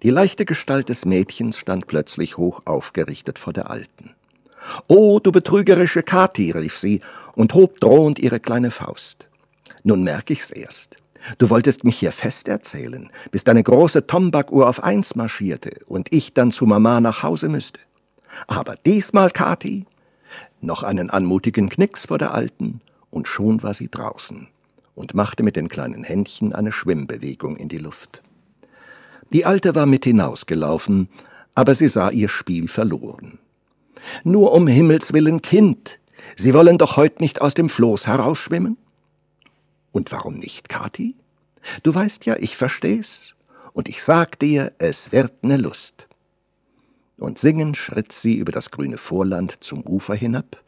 Die 0.01 0.10
leichte 0.10 0.46
Gestalt 0.46 0.88
des 0.88 1.05
Mädchens 1.05 1.58
stand 1.58 1.88
plötzlich 1.88 2.38
hoch 2.38 2.62
aufgerichtet 2.65 3.38
vor 3.38 3.53
der 3.53 3.70
Alten. 3.70 4.12
Oh, 4.88 5.20
du 5.20 5.32
betrügerische 5.32 6.03
Kathi, 6.03 6.51
rief 6.51 6.77
sie 6.77 7.01
und 7.36 7.53
hob 7.53 7.80
drohend 7.80 8.20
ihre 8.20 8.39
kleine 8.39 8.72
Faust. 8.72 9.27
Nun 9.84 10.03
merk 10.03 10.30
ich's 10.30 10.51
erst. 10.51 10.98
Du 11.38 11.50
wolltest 11.50 11.84
mich 11.84 11.98
hier 11.98 12.12
fest 12.12 12.48
erzählen, 12.48 13.10
bis 13.32 13.44
deine 13.44 13.63
große 13.63 14.08
Tombak-Uhr 14.08 14.68
auf 14.68 14.84
eins 14.84 15.15
marschierte 15.15 15.72
und 15.86 16.13
ich 16.13 16.34
dann 16.34 16.51
zu 16.51 16.65
Mama 16.65 17.00
nach 17.00 17.24
Hause 17.24 17.48
müsste. 17.48 17.80
Aber 18.48 18.75
diesmal, 18.86 19.30
Kathi, 19.30 19.86
noch 20.62 20.84
einen 20.84 21.10
anmutigen 21.10 21.70
Knicks 21.70 22.06
vor 22.08 22.18
der 22.18 22.34
Alten, 22.34 22.82
und 23.10 23.27
schon 23.27 23.62
war 23.62 23.74
sie 23.74 23.89
draußen 23.89 24.48
und 24.96 25.13
machte 25.13 25.44
mit 25.44 25.56
den 25.56 25.70
kleinen 25.70 26.03
Händchen 26.03 26.53
eine 26.53 26.72
Schwimmbewegung 26.72 27.58
in 27.58 27.68
die 27.68 27.77
Luft. 27.77 28.22
Die 29.32 29.46
Alte 29.46 29.75
war 29.75 29.86
mit 29.86 30.06
hinausgelaufen, 30.06 31.10
aber 31.56 31.75
sie 31.75 31.88
sah 31.88 32.10
ihr 32.10 32.30
Spiel 32.30 32.68
verloren. 32.68 33.39
Nur 34.24 34.53
um 34.53 34.67
Himmels 34.67 35.13
willen, 35.13 35.41
Kind, 35.41 36.00
Sie 36.38 36.53
wollen 36.53 36.77
doch 36.77 36.98
heut 36.98 37.20
nicht 37.20 37.41
aus 37.41 37.55
dem 37.55 37.67
Floß 37.67 38.08
herausschwimmen? 38.08 38.77
Und 39.91 40.12
warum 40.12 40.36
nicht, 40.36 40.70
Kathi? 40.70 41.15
Du 41.84 41.93
weißt 41.93 42.25
ja, 42.25 42.36
ich 42.38 42.55
versteh's, 42.55 43.34
und 43.74 43.89
ich 43.89 44.03
sag 44.03 44.39
dir, 44.39 44.72
es 44.77 45.12
wird 45.12 45.43
ne 45.43 45.58
Lust 45.58 46.08
und 47.22 47.38
singend 47.38 47.77
schritt 47.77 48.12
sie 48.12 48.36
über 48.36 48.51
das 48.51 48.72
grüne 48.72 48.98
Vorland 48.98 49.63
zum 49.63 49.86
Ufer 49.86 50.15
hinab, 50.15 50.62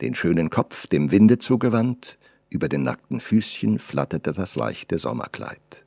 den 0.00 0.16
schönen 0.16 0.50
Kopf 0.50 0.88
dem 0.88 1.12
Winde 1.12 1.38
zugewandt, 1.38 2.18
über 2.50 2.68
den 2.68 2.82
nackten 2.82 3.20
Füßchen 3.20 3.78
flatterte 3.78 4.32
das 4.32 4.56
leichte 4.56 4.98
Sommerkleid. 4.98 5.84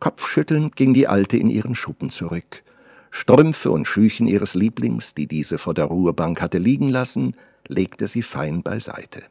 Kopfschüttelnd 0.00 0.74
ging 0.74 0.94
die 0.94 1.06
Alte 1.06 1.36
in 1.36 1.48
ihren 1.48 1.76
Schuppen 1.76 2.10
zurück. 2.10 2.64
Strümpfe 3.18 3.72
und 3.72 3.88
Schüchen 3.88 4.28
ihres 4.28 4.54
Lieblings, 4.54 5.12
die 5.12 5.26
diese 5.26 5.58
vor 5.58 5.74
der 5.74 5.86
Ruhebank 5.86 6.40
hatte 6.40 6.58
liegen 6.58 6.88
lassen, 6.88 7.34
legte 7.66 8.06
sie 8.06 8.22
fein 8.22 8.62
beiseite. 8.62 9.24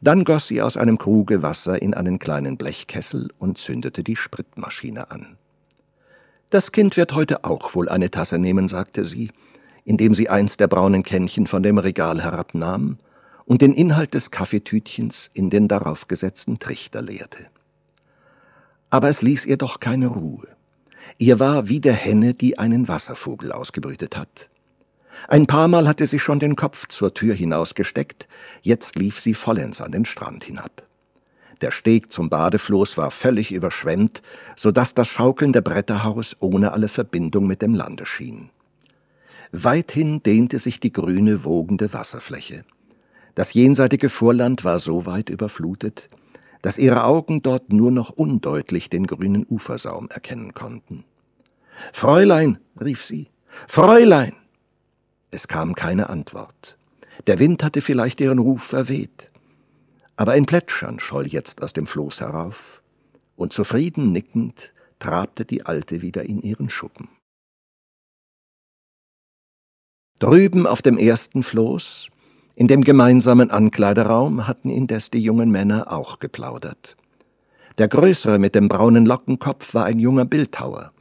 Dann 0.00 0.24
goss 0.24 0.46
sie 0.48 0.62
aus 0.62 0.78
einem 0.78 0.96
Kruge 0.96 1.42
Wasser 1.42 1.82
in 1.82 1.92
einen 1.92 2.18
kleinen 2.18 2.56
Blechkessel 2.56 3.28
und 3.38 3.58
zündete 3.58 4.02
die 4.02 4.16
Spritmaschine 4.16 5.10
an. 5.10 5.36
Das 6.48 6.72
Kind 6.72 6.96
wird 6.96 7.12
heute 7.12 7.44
auch 7.44 7.74
wohl 7.74 7.90
eine 7.90 8.10
Tasse 8.10 8.38
nehmen, 8.38 8.66
sagte 8.66 9.04
sie, 9.04 9.30
indem 9.84 10.14
sie 10.14 10.30
eins 10.30 10.56
der 10.56 10.66
braunen 10.66 11.02
Kännchen 11.02 11.46
von 11.46 11.62
dem 11.62 11.76
Regal 11.76 12.22
herabnahm 12.22 12.96
und 13.44 13.60
den 13.60 13.74
Inhalt 13.74 14.14
des 14.14 14.30
Kaffeetütchens 14.30 15.30
in 15.34 15.50
den 15.50 15.68
darauf 15.68 16.08
gesetzten 16.08 16.58
Trichter 16.58 17.02
leerte. 17.02 17.46
Aber 18.88 19.10
es 19.10 19.20
ließ 19.20 19.44
ihr 19.44 19.58
doch 19.58 19.80
keine 19.80 20.06
Ruhe. 20.06 20.55
Ihr 21.18 21.40
war 21.40 21.68
wie 21.68 21.80
der 21.80 21.94
Henne, 21.94 22.34
die 22.34 22.58
einen 22.58 22.88
Wasservogel 22.88 23.50
ausgebrütet 23.52 24.16
hat. 24.16 24.50
Ein 25.28 25.46
paar 25.46 25.66
Mal 25.66 25.88
hatte 25.88 26.06
sie 26.06 26.18
schon 26.18 26.38
den 26.38 26.56
Kopf 26.56 26.88
zur 26.88 27.14
Tür 27.14 27.34
hinausgesteckt, 27.34 28.28
jetzt 28.60 28.96
lief 28.96 29.18
sie 29.18 29.32
vollends 29.32 29.80
an 29.80 29.92
den 29.92 30.04
Strand 30.04 30.44
hinab. 30.44 30.82
Der 31.62 31.70
Steg 31.70 32.12
zum 32.12 32.28
Badefloß 32.28 32.98
war 32.98 33.10
völlig 33.10 33.50
überschwemmt, 33.50 34.20
so 34.56 34.70
dass 34.70 34.92
das 34.92 35.08
schaukelnde 35.08 35.62
Bretterhaus 35.62 36.36
ohne 36.40 36.72
alle 36.72 36.88
Verbindung 36.88 37.46
mit 37.46 37.62
dem 37.62 37.74
Lande 37.74 38.04
schien. 38.04 38.50
Weithin 39.52 40.22
dehnte 40.22 40.58
sich 40.58 40.80
die 40.80 40.92
grüne, 40.92 41.44
wogende 41.44 41.94
Wasserfläche. 41.94 42.64
Das 43.34 43.54
jenseitige 43.54 44.10
Vorland 44.10 44.64
war 44.64 44.78
so 44.78 45.06
weit 45.06 45.30
überflutet, 45.30 46.08
dass 46.62 46.78
ihre 46.78 47.04
Augen 47.04 47.42
dort 47.42 47.72
nur 47.72 47.90
noch 47.90 48.10
undeutlich 48.10 48.90
den 48.90 49.06
grünen 49.06 49.46
Ufersaum 49.48 50.08
erkennen 50.10 50.54
konnten. 50.54 51.04
Fräulein, 51.92 52.58
rief 52.80 53.04
sie, 53.04 53.28
Fräulein! 53.68 54.34
Es 55.30 55.48
kam 55.48 55.74
keine 55.74 56.08
Antwort. 56.08 56.78
Der 57.26 57.38
Wind 57.38 57.62
hatte 57.62 57.80
vielleicht 57.80 58.20
ihren 58.20 58.38
Ruf 58.38 58.62
verweht 58.62 59.30
aber 60.16 60.32
ein 60.32 60.46
Plätschern 60.46 60.98
scholl 60.98 61.26
jetzt 61.26 61.62
aus 61.62 61.72
dem 61.72 61.86
Floß 61.86 62.20
herauf, 62.20 62.82
und 63.36 63.52
zufrieden 63.52 64.12
nickend 64.12 64.72
trabte 64.98 65.44
die 65.44 65.66
Alte 65.66 66.00
wieder 66.00 66.24
in 66.24 66.40
ihren 66.40 66.70
Schuppen. 66.70 67.08
Drüben 70.18 70.66
auf 70.66 70.80
dem 70.80 70.96
ersten 70.96 71.42
Floß, 71.42 72.08
in 72.56 72.68
dem 72.68 72.82
gemeinsamen 72.82 73.50
Ankleideraum, 73.50 74.48
hatten 74.48 74.70
indes 74.70 75.10
die 75.10 75.22
jungen 75.22 75.50
Männer 75.50 75.92
auch 75.92 76.18
geplaudert. 76.18 76.96
Der 77.76 77.86
Größere 77.86 78.38
mit 78.38 78.54
dem 78.54 78.68
braunen 78.68 79.04
Lockenkopf 79.04 79.74
war 79.74 79.84
ein 79.84 79.98
junger 79.98 80.24
Bildhauer 80.24 80.92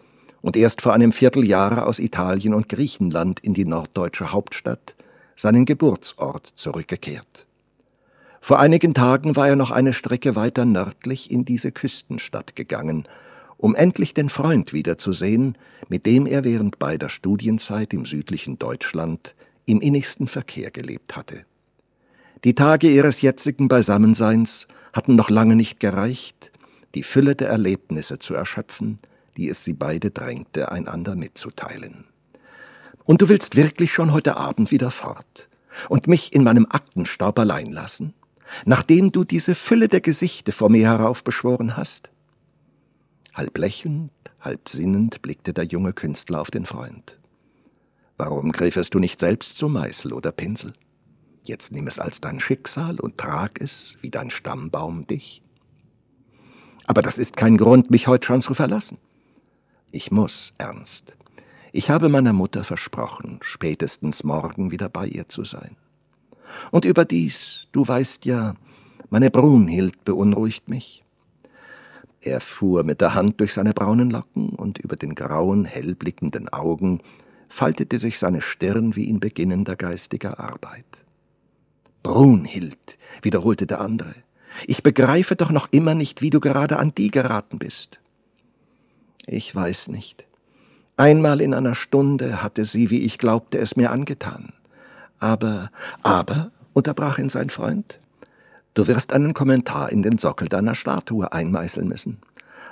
und 0.41 0.57
erst 0.57 0.81
vor 0.81 0.93
einem 0.93 1.13
Vierteljahre 1.13 1.85
aus 1.85 1.99
Italien 1.99 2.53
und 2.53 2.67
Griechenland 2.67 3.39
in 3.39 3.53
die 3.53 3.63
norddeutsche 3.63 4.33
Hauptstadt, 4.33 4.95
seinen 5.37 5.63
Geburtsort, 5.63 6.45
zurückgekehrt. 6.55 7.47
Vor 8.41 8.59
einigen 8.59 8.93
Tagen 8.93 9.37
war 9.37 9.47
er 9.47 9.55
noch 9.55 9.71
eine 9.71 9.93
Strecke 9.93 10.35
weiter 10.35 10.65
nördlich 10.65 11.31
in 11.31 11.45
diese 11.45 11.71
Küstenstadt 11.71 12.57
gegangen, 12.57 13.07
um 13.55 13.75
endlich 13.75 14.13
den 14.13 14.27
Freund 14.27 14.73
wiederzusehen, 14.73 15.57
mit 15.87 16.05
dem 16.05 16.25
er 16.25 16.43
während 16.43 16.79
beider 16.79 17.07
Studienzeit 17.07 17.93
im 17.93 18.05
südlichen 18.05 18.59
Deutschland 18.59 19.35
im 19.65 19.81
innigsten 19.81 20.27
Verkehr 20.27 20.71
gelebt 20.71 21.15
hatte. 21.15 21.45
Die 22.43 22.55
Tage 22.55 22.89
ihres 22.89 23.21
jetzigen 23.21 23.67
Beisammenseins 23.67 24.67
hatten 24.93 25.15
noch 25.15 25.29
lange 25.29 25.55
nicht 25.55 25.79
gereicht, 25.79 26.51
die 26.93 27.03
Fülle 27.03 27.35
der 27.35 27.49
Erlebnisse 27.49 28.19
zu 28.19 28.35
erschöpfen, 28.35 28.99
die 29.37 29.49
es 29.49 29.63
sie 29.63 29.73
beide 29.73 30.11
drängte, 30.11 30.71
einander 30.71 31.15
mitzuteilen. 31.15 32.05
Und 33.03 33.21
du 33.21 33.29
willst 33.29 33.55
wirklich 33.55 33.91
schon 33.91 34.13
heute 34.13 34.37
Abend 34.37 34.71
wieder 34.71 34.91
fort 34.91 35.49
und 35.89 36.07
mich 36.07 36.33
in 36.33 36.43
meinem 36.43 36.67
Aktenstaub 36.69 37.37
allein 37.39 37.71
lassen? 37.71 38.13
nachdem 38.65 39.11
du 39.11 39.23
diese 39.23 39.55
Fülle 39.55 39.87
der 39.87 40.01
Gesichte 40.01 40.51
vor 40.51 40.69
mir 40.69 40.87
heraufbeschworen 40.87 41.77
hast? 41.77 42.11
Halb 43.33 43.57
lächelnd, 43.57 44.11
halb 44.39 44.69
sinnend 44.69 45.21
blickte 45.21 45.53
der 45.53 45.65
junge 45.65 45.93
Künstler 45.93 46.41
auf 46.41 46.51
den 46.51 46.65
Freund. 46.65 47.19
Warum 48.17 48.51
griffest 48.51 48.93
du 48.93 48.99
nicht 48.99 49.19
selbst 49.19 49.57
zum 49.57 49.73
Meißel 49.73 50.13
oder 50.13 50.31
Pinsel? 50.31 50.73
Jetzt 51.43 51.71
nimm 51.71 51.85
es 51.87 51.99
als 51.99 52.21
dein 52.21 52.39
Schicksal 52.39 52.99
und 52.99 53.17
trag 53.17 53.59
es, 53.61 53.97
wie 54.01 54.09
dein 54.09 54.29
Stammbaum 54.29 55.05
dich. 55.05 55.43
Aber 56.87 57.01
das 57.01 57.17
ist 57.17 57.35
kein 57.35 57.57
Grund, 57.57 57.91
mich 57.91 58.07
heute 58.07 58.25
schon 58.25 58.41
zu 58.41 58.53
verlassen. 58.53 58.97
Ich 59.91 60.11
muss, 60.11 60.53
Ernst. 60.57 61.15
Ich 61.71 61.89
habe 61.89 62.09
meiner 62.09 62.31
Mutter 62.31 62.63
versprochen, 62.63 63.39
spätestens 63.41 64.23
morgen 64.23 64.71
wieder 64.71 64.87
bei 64.87 65.07
ihr 65.07 65.27
zu 65.27 65.43
sein. 65.43 65.75
Und 66.71 66.85
überdies, 66.85 67.67
du 67.73 67.85
weißt 67.85 68.25
ja, 68.25 68.55
meine 69.09 69.29
Brunhild 69.29 70.05
beunruhigt 70.05 70.69
mich. 70.69 71.03
Er 72.21 72.39
fuhr 72.39 72.83
mit 72.83 73.01
der 73.01 73.13
Hand 73.13 73.39
durch 73.39 73.53
seine 73.53 73.73
braunen 73.73 74.09
Locken, 74.09 74.49
und 74.49 74.79
über 74.79 74.95
den 74.95 75.15
grauen, 75.15 75.65
hellblickenden 75.65 76.49
Augen 76.49 77.01
faltete 77.55 77.99
sich 77.99 78.19
seine 78.19 78.41
Stirn 78.41 78.97
wie 78.97 79.05
in 79.05 79.21
beginnender 79.21 79.77
geistiger 79.77 80.39
Arbeit. 80.41 80.85
Brunhild, 82.03 82.97
wiederholte 83.21 83.65
der 83.65 83.79
andere. 83.79 84.13
Ich 84.67 84.83
begreife 84.83 85.37
doch 85.37 85.51
noch 85.51 85.69
immer 85.71 85.95
nicht, 85.95 86.21
wie 86.21 86.29
du 86.29 86.41
gerade 86.41 86.77
an 86.77 86.93
die 86.95 87.09
geraten 87.09 87.57
bist. 87.57 88.01
Ich 89.25 89.55
weiß 89.55 89.87
nicht. 89.87 90.27
Einmal 90.97 91.39
in 91.39 91.53
einer 91.53 91.75
Stunde 91.75 92.43
hatte 92.43 92.65
sie, 92.65 92.89
wie 92.89 92.99
ich 93.05 93.17
glaubte, 93.19 93.57
es 93.57 93.77
mir 93.77 93.89
angetan. 93.89 94.51
Aber, 95.19 95.71
aber, 96.03 96.51
unterbrach 96.73 97.19
ihn 97.19 97.29
sein 97.29 97.49
Freund, 97.49 98.01
du 98.73 98.85
wirst 98.87 99.13
einen 99.13 99.33
Kommentar 99.33 99.93
in 99.93 100.03
den 100.03 100.17
Sockel 100.17 100.49
deiner 100.49 100.75
Statue 100.75 101.31
einmeißeln 101.31 101.87
müssen. 101.87 102.17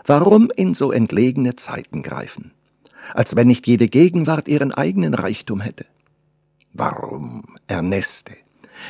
Warum 0.06 0.52
in 0.54 0.74
so 0.74 0.92
entlegene 0.92 1.56
Zeiten 1.56 2.04
greifen? 2.04 2.52
Als 3.14 3.36
wenn 3.36 3.48
nicht 3.48 3.68
jede 3.68 3.88
Gegenwart 3.88 4.48
ihren 4.48 4.72
eigenen 4.72 5.14
Reichtum 5.14 5.62
hätte. 5.62 5.86
Warum, 6.74 7.44
Erneste? 7.68 8.34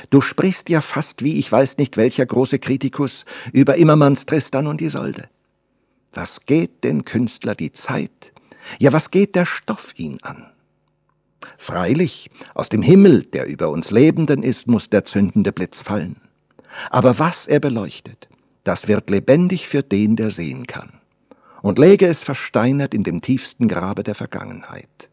Du 0.10 0.22
sprichst 0.22 0.70
ja 0.70 0.82
fast 0.82 1.24
wie 1.24 1.40
ich 1.40 1.52
weiß 1.52 1.78
nicht 1.78 1.98
welcher 1.98 2.26
große 2.26 2.60
Kritikus 2.60 3.26
über 3.52 3.76
Immermanns 3.76 4.26
Tristan 4.26 4.68
und 4.68 4.82
Isolde. 4.82 5.30
Was 6.14 6.46
geht 6.46 6.84
den 6.84 7.06
Künstler 7.06 7.56
die 7.56 7.74
Zeit, 7.74 8.34
ja, 8.80 8.94
was 8.94 9.12
geht 9.12 9.36
der 9.36 9.46
Stoff 9.46 9.94
ihn 9.98 10.20
an? 10.22 10.46
Freilich, 11.58 12.30
aus 12.54 12.70
dem 12.70 12.82
Himmel, 12.82 13.24
der 13.24 13.48
über 13.48 13.70
uns 13.70 13.92
Lebenden 13.92 14.44
ist, 14.44 14.68
muss 14.68 14.90
der 14.90 15.06
zündende 15.06 15.52
Blitz 15.52 15.82
fallen. 15.82 16.18
Aber 16.90 17.20
was 17.20 17.48
er 17.48 17.60
beleuchtet, 17.60 18.30
das 18.64 18.88
wird 18.88 19.10
lebendig 19.10 19.68
für 19.68 19.84
den, 19.84 20.16
der 20.16 20.32
sehen 20.32 20.68
kann, 20.68 20.94
und 21.64 21.80
läge 21.80 22.08
es 22.08 22.22
versteinert 22.24 22.94
in 22.94 23.04
dem 23.04 23.22
tiefsten 23.22 23.70
Grabe 23.70 24.04
der 24.04 24.16
Vergangenheit. 24.16 25.10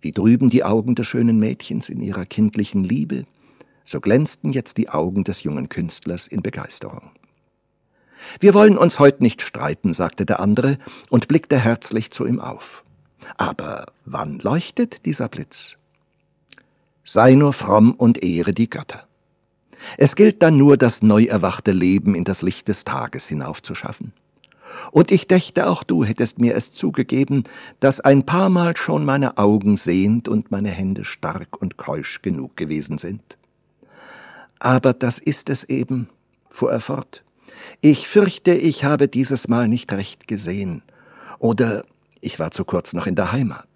Wie 0.00 0.10
drüben 0.10 0.50
die 0.50 0.64
Augen 0.64 0.96
des 0.96 1.06
schönen 1.06 1.38
Mädchens 1.38 1.88
in 1.88 2.00
ihrer 2.00 2.26
kindlichen 2.26 2.82
Liebe, 2.82 3.24
so 3.84 4.00
glänzten 4.00 4.50
jetzt 4.50 4.78
die 4.78 4.88
Augen 4.88 5.22
des 5.22 5.44
jungen 5.44 5.68
Künstlers 5.68 6.26
in 6.26 6.42
Begeisterung. 6.42 7.12
Wir 8.40 8.52
wollen 8.52 8.76
uns 8.76 8.98
heut 8.98 9.20
nicht 9.20 9.42
streiten, 9.42 9.94
sagte 9.94 10.26
der 10.26 10.40
andere 10.40 10.76
und 11.08 11.28
blickte 11.28 11.58
herzlich 11.58 12.10
zu 12.10 12.26
ihm 12.26 12.40
auf. 12.40 12.82
Aber 13.36 13.86
wann 14.04 14.40
leuchtet 14.40 15.06
dieser 15.06 15.28
Blitz? 15.28 15.76
Sei 17.04 17.36
nur 17.36 17.52
fromm 17.52 17.92
und 17.92 18.24
ehre 18.24 18.52
die 18.52 18.68
Götter. 18.68 19.06
Es 19.96 20.16
gilt 20.16 20.42
dann 20.42 20.56
nur, 20.56 20.76
das 20.76 21.00
neu 21.00 21.26
erwachte 21.26 21.70
Leben 21.70 22.16
in 22.16 22.24
das 22.24 22.42
Licht 22.42 22.66
des 22.66 22.82
Tages 22.82 23.28
hinaufzuschaffen. 23.28 24.12
Und 24.92 25.10
ich 25.10 25.26
dächte, 25.26 25.68
auch 25.68 25.82
du 25.82 26.04
hättest 26.04 26.38
mir 26.38 26.54
es 26.54 26.72
zugegeben, 26.72 27.44
dass 27.80 28.00
ein 28.00 28.24
paar 28.24 28.48
Mal 28.48 28.76
schon 28.76 29.04
meine 29.04 29.38
Augen 29.38 29.76
sehend 29.76 30.28
und 30.28 30.50
meine 30.50 30.70
Hände 30.70 31.04
stark 31.04 31.60
und 31.60 31.76
keusch 31.76 32.22
genug 32.22 32.56
gewesen 32.56 32.98
sind. 32.98 33.38
Aber 34.58 34.92
das 34.92 35.18
ist 35.18 35.50
es 35.50 35.64
eben, 35.64 36.08
fuhr 36.48 36.72
er 36.72 36.80
fort. 36.80 37.24
Ich 37.80 38.08
fürchte, 38.08 38.52
ich 38.52 38.84
habe 38.84 39.08
dieses 39.08 39.48
Mal 39.48 39.68
nicht 39.68 39.92
recht 39.92 40.28
gesehen. 40.28 40.82
Oder 41.38 41.84
ich 42.20 42.38
war 42.38 42.50
zu 42.50 42.64
kurz 42.64 42.92
noch 42.92 43.06
in 43.06 43.16
der 43.16 43.32
Heimat. 43.32 43.68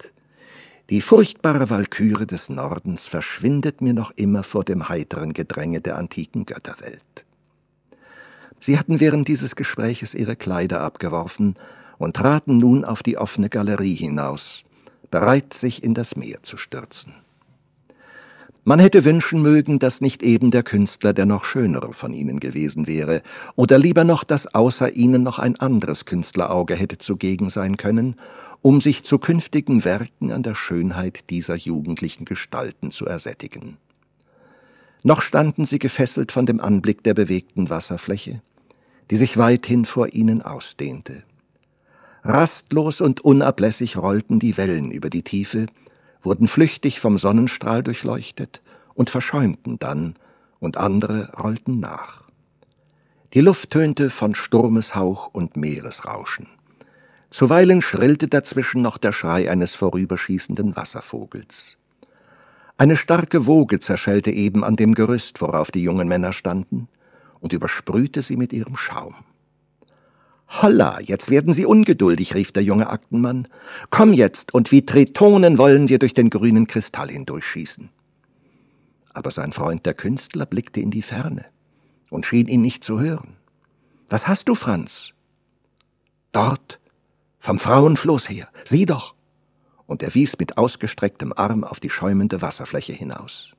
Die 0.91 1.01
furchtbare 1.01 1.71
Walküre 1.71 2.27
des 2.27 2.49
Nordens 2.49 3.07
verschwindet 3.07 3.81
mir 3.81 3.95
noch 3.95 4.11
immer 4.11 4.43
vor 4.43 4.63
dem 4.63 4.87
heiteren 4.87 5.33
Gedränge 5.33 5.81
der 5.81 5.97
antiken 5.97 6.45
Götterwelt. 6.45 7.25
Sie 8.59 8.79
hatten 8.79 8.99
während 8.99 9.27
dieses 9.27 9.55
Gespräches 9.55 10.15
ihre 10.15 10.35
Kleider 10.35 10.81
abgeworfen 10.81 11.55
und 11.97 12.15
traten 12.15 12.57
nun 12.57 12.85
auf 12.85 13.03
die 13.03 13.17
offene 13.17 13.49
Galerie 13.49 13.95
hinaus, 13.95 14.63
bereit, 15.11 15.53
sich 15.53 15.83
in 15.83 15.93
das 15.93 16.15
Meer 16.15 16.43
zu 16.43 16.57
stürzen. 16.57 17.13
Man 18.67 18.79
hätte 18.79 19.05
wünschen 19.05 19.43
mögen, 19.43 19.77
dass 19.77 20.01
nicht 20.01 20.23
eben 20.23 20.49
der 20.49 20.63
Künstler 20.63 21.13
der 21.13 21.27
noch 21.27 21.45
schönere 21.45 21.93
von 21.93 22.13
ihnen 22.13 22.39
gewesen 22.39 22.87
wäre, 22.87 23.21
oder 23.55 23.77
lieber 23.77 24.03
noch, 24.03 24.23
dass 24.23 24.55
außer 24.55 24.95
ihnen 24.95 25.21
noch 25.21 25.37
ein 25.37 25.55
anderes 25.59 26.05
Künstlerauge 26.05 26.75
hätte 26.75 26.97
zugegen 26.97 27.51
sein 27.51 27.77
können, 27.77 28.15
um 28.63 28.81
sich 28.81 29.03
zu 29.03 29.19
künftigen 29.19 29.85
Werken 29.85 30.31
an 30.31 30.41
der 30.41 30.55
Schönheit 30.55 31.29
dieser 31.29 31.55
jugendlichen 31.55 32.25
Gestalten 32.25 32.89
zu 32.89 33.05
ersättigen. 33.05 33.77
Noch 35.03 35.21
standen 35.21 35.65
sie 35.65 35.77
gefesselt 35.77 36.31
von 36.31 36.47
dem 36.47 36.59
Anblick 36.59 37.03
der 37.03 37.13
bewegten 37.13 37.69
Wasserfläche, 37.69 38.41
die 39.09 39.17
sich 39.17 39.37
weithin 39.37 39.85
vor 39.85 40.13
ihnen 40.13 40.41
ausdehnte. 40.41 41.23
Rastlos 42.23 43.01
und 43.01 43.21
unablässig 43.21 43.97
rollten 43.97 44.39
die 44.39 44.57
Wellen 44.57 44.91
über 44.91 45.09
die 45.09 45.23
Tiefe, 45.23 45.67
wurden 46.23 46.47
flüchtig 46.47 46.99
vom 46.99 47.17
Sonnenstrahl 47.17 47.83
durchleuchtet 47.83 48.61
und 48.95 49.09
verschäumten 49.09 49.77
dann, 49.79 50.15
und 50.59 50.77
andere 50.77 51.31
rollten 51.33 51.79
nach. 51.79 52.23
Die 53.33 53.41
Luft 53.41 53.71
tönte 53.71 54.09
von 54.09 54.33
Sturmeshauch 54.33 55.29
und 55.33 55.57
Meeresrauschen. 55.57 56.47
Zuweilen 57.29 57.81
schrillte 57.81 58.27
dazwischen 58.27 58.81
noch 58.81 58.97
der 58.97 59.11
Schrei 59.11 59.51
eines 59.51 59.75
vorüberschießenden 59.75 60.75
Wasservogels. 60.75 61.77
Eine 62.77 62.97
starke 62.97 63.45
Woge 63.45 63.79
zerschellte 63.79 64.31
eben 64.31 64.63
an 64.63 64.77
dem 64.77 64.95
Gerüst, 64.95 65.41
worauf 65.41 65.69
die 65.69 65.83
jungen 65.83 66.07
Männer 66.07 66.33
standen, 66.33 66.87
und 67.45 67.53
übersprühte 67.53 68.23
sie 68.23 68.37
mit 68.37 68.53
ihrem 68.53 68.75
Schaum. 68.75 69.13
Holla, 70.47 70.99
jetzt 70.99 71.29
werden 71.29 71.53
Sie 71.53 71.67
ungeduldig, 71.67 72.33
rief 72.33 72.51
der 72.51 72.63
junge 72.63 72.89
Aktenmann. 72.89 73.47
Komm 73.91 74.13
jetzt, 74.13 74.51
und 74.55 74.71
wie 74.71 74.83
Tritonen 74.83 75.59
wollen 75.59 75.87
wir 75.87 75.99
durch 75.99 76.15
den 76.15 76.31
grünen 76.31 76.65
Kristall 76.65 77.09
hindurchschießen. 77.09 77.89
Aber 79.13 79.29
sein 79.29 79.53
Freund 79.53 79.85
der 79.85 79.93
Künstler 79.93 80.47
blickte 80.47 80.79
in 80.79 80.89
die 80.89 81.03
Ferne 81.03 81.45
und 82.09 82.25
schien 82.25 82.47
ihn 82.47 82.63
nicht 82.63 82.83
zu 82.83 82.99
hören. 82.99 83.35
Was 84.09 84.27
hast 84.27 84.49
du, 84.49 84.55
Franz? 84.55 85.13
Dort, 86.31 86.79
vom 87.37 87.59
Frauenfloß 87.59 88.27
her, 88.27 88.49
sieh 88.63 88.87
doch. 88.87 89.13
Und 89.85 90.01
er 90.01 90.15
wies 90.15 90.39
mit 90.39 90.57
ausgestrecktem 90.57 91.31
Arm 91.31 91.63
auf 91.63 91.79
die 91.79 91.91
schäumende 91.91 92.41
Wasserfläche 92.41 92.93
hinaus. 92.93 93.53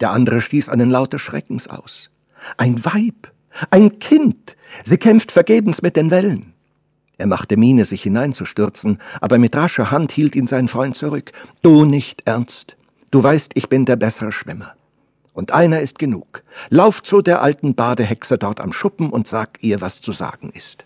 Der 0.00 0.12
andere 0.12 0.40
stieß 0.40 0.70
einen 0.70 0.88
Laut 0.88 1.20
Schreckens 1.20 1.68
aus. 1.68 2.10
Ein 2.56 2.84
Weib, 2.84 3.32
ein 3.70 3.98
Kind! 3.98 4.56
Sie 4.84 4.98
kämpft 4.98 5.32
vergebens 5.32 5.82
mit 5.82 5.96
den 5.96 6.10
Wellen. 6.10 6.52
Er 7.18 7.26
machte 7.26 7.56
Miene, 7.56 7.84
sich 7.84 8.02
hineinzustürzen, 8.02 9.00
aber 9.20 9.38
mit 9.38 9.56
rascher 9.56 9.90
Hand 9.90 10.12
hielt 10.12 10.36
ihn 10.36 10.46
sein 10.46 10.68
Freund 10.68 10.96
zurück. 10.96 11.32
Du 11.62 11.84
nicht, 11.84 12.26
Ernst. 12.26 12.76
Du 13.10 13.22
weißt, 13.22 13.52
ich 13.54 13.68
bin 13.68 13.86
der 13.86 13.96
bessere 13.96 14.32
Schwimmer. 14.32 14.74
Und 15.32 15.52
einer 15.52 15.80
ist 15.80 15.98
genug. 15.98 16.42
Lauf 16.68 17.02
zu 17.02 17.22
der 17.22 17.42
alten 17.42 17.74
Badehexe 17.74 18.38
dort 18.38 18.60
am 18.60 18.72
Schuppen 18.72 19.10
und 19.10 19.26
sag 19.28 19.58
ihr, 19.62 19.80
was 19.80 20.00
zu 20.00 20.12
sagen 20.12 20.50
ist. 20.50 20.84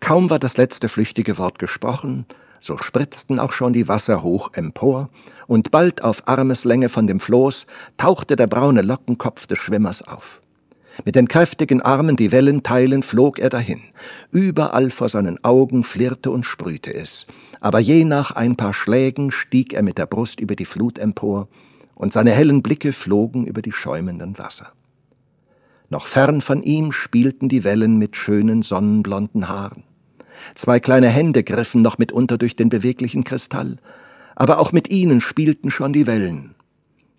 Kaum 0.00 0.30
war 0.30 0.38
das 0.38 0.56
letzte 0.56 0.88
flüchtige 0.88 1.38
Wort 1.38 1.58
gesprochen, 1.58 2.26
so 2.60 2.78
spritzten 2.78 3.38
auch 3.38 3.52
schon 3.52 3.72
die 3.72 3.88
Wasser 3.88 4.22
hoch 4.22 4.50
empor, 4.54 5.08
und 5.46 5.70
bald 5.70 6.02
auf 6.02 6.26
Armeslänge 6.26 6.88
von 6.88 7.06
dem 7.06 7.20
Floß 7.20 7.66
tauchte 7.96 8.36
der 8.36 8.46
braune 8.46 8.82
Lockenkopf 8.82 9.46
des 9.46 9.58
Schwimmers 9.58 10.02
auf. 10.02 10.40
Mit 11.04 11.14
den 11.14 11.28
kräftigen 11.28 11.80
Armen, 11.80 12.16
die 12.16 12.32
Wellen 12.32 12.62
teilen, 12.62 13.02
flog 13.02 13.38
er 13.38 13.50
dahin. 13.50 13.80
Überall 14.32 14.90
vor 14.90 15.08
seinen 15.08 15.42
Augen 15.44 15.84
flirrte 15.84 16.30
und 16.30 16.44
sprühte 16.44 16.92
es. 16.92 17.26
Aber 17.60 17.78
je 17.78 18.04
nach 18.04 18.32
ein 18.32 18.56
paar 18.56 18.74
Schlägen 18.74 19.30
stieg 19.30 19.72
er 19.72 19.82
mit 19.82 19.98
der 19.98 20.06
Brust 20.06 20.40
über 20.40 20.56
die 20.56 20.64
Flut 20.64 20.98
empor, 20.98 21.48
und 21.94 22.12
seine 22.12 22.30
hellen 22.30 22.62
Blicke 22.62 22.92
flogen 22.92 23.44
über 23.44 23.62
die 23.62 23.72
schäumenden 23.72 24.38
Wasser. 24.38 24.72
Noch 25.90 26.06
fern 26.06 26.40
von 26.40 26.62
ihm 26.62 26.92
spielten 26.92 27.48
die 27.48 27.64
Wellen 27.64 27.96
mit 27.96 28.16
schönen 28.16 28.62
sonnenblonden 28.62 29.48
Haaren. 29.48 29.84
Zwei 30.54 30.80
kleine 30.80 31.08
Hände 31.08 31.42
griffen 31.44 31.82
noch 31.82 31.98
mitunter 31.98 32.38
durch 32.38 32.56
den 32.56 32.68
beweglichen 32.68 33.24
Kristall, 33.24 33.76
aber 34.36 34.58
auch 34.58 34.72
mit 34.72 34.90
ihnen 34.90 35.20
spielten 35.20 35.70
schon 35.70 35.92
die 35.92 36.06
Wellen. 36.06 36.54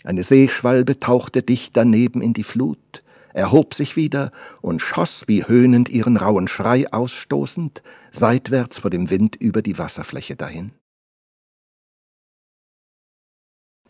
Eine 0.03 0.23
Seeschwalbe 0.23 0.99
tauchte 0.99 1.43
dicht 1.43 1.75
daneben 1.75 2.21
in 2.21 2.33
die 2.33 2.43
Flut, 2.43 3.03
erhob 3.33 3.73
sich 3.73 3.95
wieder 3.95 4.31
und 4.61 4.81
schoss 4.81 5.25
wie 5.27 5.45
höhnend 5.45 5.89
ihren 5.89 6.17
rauen 6.17 6.47
Schrei 6.47 6.91
ausstoßend 6.91 7.83
seitwärts 8.11 8.79
vor 8.79 8.89
dem 8.89 9.09
Wind 9.09 9.35
über 9.35 9.61
die 9.61 9.77
Wasserfläche 9.77 10.35
dahin. 10.35 10.71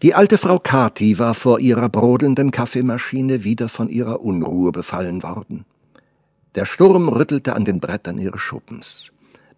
Die 0.01 0.15
alte 0.15 0.37
Frau 0.37 0.59
Kati 0.59 1.19
war 1.19 1.33
vor 1.33 1.59
ihrer 1.59 1.89
brodelnden 1.89 2.51
Kaffeemaschine 2.51 3.43
wieder 3.43 3.67
von 3.67 3.89
ihrer 3.89 4.21
Unruhe 4.21 4.71
befallen 4.71 5.23
worden. 5.23 5.65
Der 6.55 6.65
Sturm 6.65 7.09
rüttelte 7.09 7.53
an 7.53 7.65
den 7.65 7.81
Brettern 7.81 8.17
ihres 8.17 8.41
Schuppens. 8.41 9.11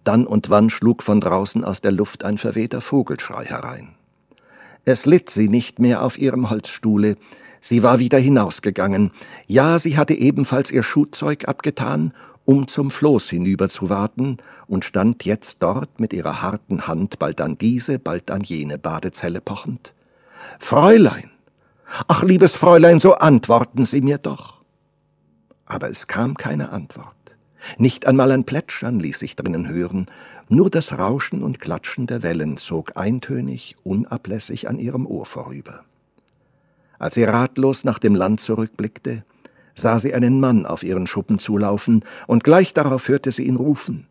Dann 0.03 0.25
und 0.25 0.49
wann 0.49 0.69
schlug 0.69 1.03
von 1.03 1.21
draußen 1.21 1.63
aus 1.63 1.81
der 1.81 1.91
Luft 1.91 2.23
ein 2.23 2.37
verwehter 2.37 2.81
Vogelschrei 2.81 3.45
herein. 3.45 3.95
Es 4.83 5.05
litt 5.05 5.29
sie 5.29 5.47
nicht 5.47 5.79
mehr 5.79 6.03
auf 6.03 6.17
ihrem 6.17 6.49
Holzstuhle, 6.49 7.17
Sie 7.63 7.83
war 7.83 7.99
wieder 7.99 8.17
hinausgegangen. 8.17 9.11
Ja, 9.45 9.77
sie 9.77 9.95
hatte 9.95 10.15
ebenfalls 10.15 10.71
ihr 10.71 10.81
Schuhzeug 10.81 11.47
abgetan, 11.47 12.11
um 12.43 12.67
zum 12.67 12.89
Floß 12.89 13.29
hinüber 13.29 13.69
zu 13.69 13.89
warten, 13.89 14.37
und 14.67 14.83
stand 14.83 15.25
jetzt 15.25 15.57
dort 15.61 15.99
mit 15.99 16.11
ihrer 16.11 16.41
harten 16.41 16.87
Hand 16.87 17.19
bald 17.19 17.39
an 17.39 17.57
diese, 17.57 17.99
bald 17.99 18.31
an 18.31 18.41
jene 18.41 18.79
Badezelle 18.79 19.41
pochend. 19.41 19.93
Fräulein! 20.59 21.29
Ach, 22.07 22.23
liebes 22.23 22.55
Fräulein, 22.55 22.99
so 22.99 23.13
antworten 23.13 23.85
Sie 23.85 24.01
mir 24.01 24.17
doch. 24.17 24.63
Aber 25.65 25.89
es 25.89 26.07
kam 26.07 26.35
keine 26.35 26.69
Antwort. 26.69 27.20
Nicht 27.77 28.07
einmal 28.07 28.31
ein 28.31 28.43
Plätschern 28.43 28.99
ließ 28.99 29.19
sich 29.19 29.35
drinnen 29.35 29.67
hören, 29.67 30.07
nur 30.49 30.69
das 30.69 30.97
Rauschen 30.97 31.43
und 31.43 31.59
Klatschen 31.59 32.07
der 32.07 32.23
Wellen 32.23 32.57
zog 32.57 32.97
eintönig, 32.97 33.75
unablässig 33.83 34.67
an 34.67 34.79
ihrem 34.79 35.05
Ohr 35.05 35.25
vorüber. 35.25 35.83
Als 36.99 37.15
sie 37.15 37.23
ratlos 37.23 37.83
nach 37.83 37.99
dem 37.99 38.15
Land 38.15 38.41
zurückblickte, 38.41 39.23
sah 39.75 39.97
sie 39.97 40.13
einen 40.13 40.39
Mann 40.39 40.65
auf 40.65 40.83
ihren 40.83 41.07
Schuppen 41.07 41.39
zulaufen, 41.39 42.03
und 42.27 42.43
gleich 42.43 42.73
darauf 42.73 43.07
hörte 43.07 43.31
sie 43.31 43.43
ihn 43.43 43.55
rufen. 43.55 44.07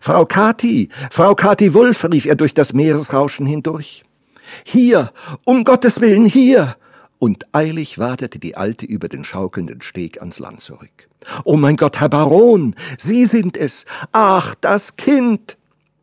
Frau 0.00 0.24
Kathi, 0.24 0.88
Frau 1.10 1.34
Kathi 1.34 1.74
Wulf, 1.74 2.04
rief 2.04 2.24
er 2.24 2.36
durch 2.36 2.54
das 2.54 2.72
Meeresrauschen 2.72 3.46
hindurch. 3.46 4.04
Hier, 4.64 5.12
um 5.44 5.64
Gottes 5.64 6.00
Willen, 6.00 6.26
hier! 6.26 6.76
Und 7.18 7.46
eilig 7.54 7.98
wartete 7.98 8.38
die 8.38 8.56
Alte 8.56 8.86
über 8.86 9.08
den 9.08 9.24
schaukelnden 9.24 9.82
Steg 9.82 10.20
ans 10.20 10.38
Land 10.38 10.60
zurück. 10.60 11.08
Oh 11.44 11.56
mein 11.56 11.76
Gott, 11.76 12.00
Herr 12.00 12.08
Baron, 12.08 12.74
Sie 12.98 13.26
sind 13.26 13.56
es! 13.56 13.86
Ach, 14.12 14.54
das 14.60 14.96
Kind! 14.96 15.56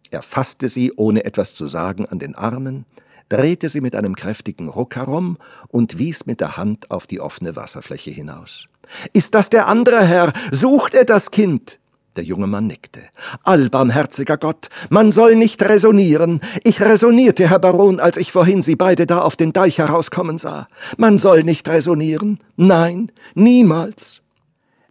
Er 0.09 0.21
fasste 0.21 0.67
sie, 0.67 0.91
ohne 0.95 1.23
etwas 1.23 1.55
zu 1.55 1.67
sagen, 1.67 2.05
an 2.05 2.19
den 2.19 2.35
Armen, 2.35 2.85
drehte 3.29 3.69
sie 3.69 3.81
mit 3.81 3.95
einem 3.95 4.15
kräftigen 4.15 4.67
Ruck 4.67 4.95
herum 4.95 5.37
und 5.69 5.97
wies 5.97 6.25
mit 6.25 6.41
der 6.41 6.57
Hand 6.57 6.91
auf 6.91 7.07
die 7.07 7.21
offene 7.21 7.55
Wasserfläche 7.55 8.11
hinaus. 8.11 8.67
Ist 9.13 9.35
das 9.35 9.49
der 9.49 9.67
andere 9.67 10.05
Herr? 10.05 10.33
Sucht 10.51 10.93
er 10.93 11.05
das 11.05 11.31
Kind? 11.31 11.79
Der 12.17 12.25
junge 12.25 12.47
Mann 12.47 12.67
nickte. 12.67 13.01
Allbarmherziger 13.43 14.37
Gott, 14.37 14.67
man 14.89 15.13
soll 15.13 15.35
nicht 15.35 15.61
räsonieren. 15.61 16.41
Ich 16.63 16.81
räsonierte, 16.81 17.49
Herr 17.49 17.59
Baron, 17.59 18.01
als 18.01 18.17
ich 18.17 18.33
vorhin 18.33 18.61
Sie 18.61 18.75
beide 18.75 19.07
da 19.07 19.19
auf 19.19 19.37
den 19.37 19.53
Deich 19.53 19.77
herauskommen 19.77 20.37
sah. 20.37 20.67
Man 20.97 21.17
soll 21.17 21.43
nicht 21.43 21.69
räsonieren. 21.69 22.39
Nein, 22.57 23.11
niemals. 23.33 24.21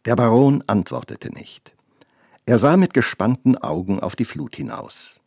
Der 0.07 0.17
Baron 0.17 0.65
antwortete 0.67 1.31
nicht. 1.33 1.75
Er 2.47 2.57
sah 2.57 2.79
mit 2.79 2.95
gespannten 2.95 3.57
Augen 3.59 4.01
auf 4.01 4.17
die 4.17 4.25
Flut 4.25 4.57
hinaus. 4.57 5.21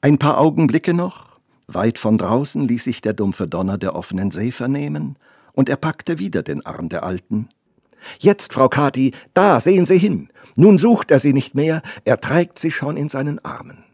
Ein 0.00 0.18
paar 0.18 0.38
Augenblicke 0.38 0.92
noch, 0.92 1.38
weit 1.68 1.98
von 1.98 2.18
draußen 2.18 2.66
ließ 2.66 2.82
sich 2.82 3.00
der 3.00 3.12
dumpfe 3.12 3.46
Donner 3.46 3.78
der 3.78 3.94
offenen 3.94 4.32
See 4.32 4.50
vernehmen, 4.50 5.16
und 5.52 5.68
er 5.68 5.76
packte 5.76 6.18
wieder 6.18 6.42
den 6.42 6.66
Arm 6.66 6.88
der 6.88 7.04
Alten. 7.04 7.48
Jetzt, 8.18 8.52
Frau 8.52 8.68
Kathi, 8.68 9.12
da 9.34 9.60
sehen 9.60 9.86
Sie 9.86 9.98
hin. 9.98 10.28
Nun 10.56 10.78
sucht 10.78 11.10
er 11.10 11.18
sie 11.18 11.32
nicht 11.32 11.54
mehr, 11.54 11.82
er 12.04 12.20
trägt 12.20 12.58
sie 12.58 12.70
schon 12.70 12.96
in 12.96 13.08
seinen 13.08 13.42
Armen. 13.44 13.84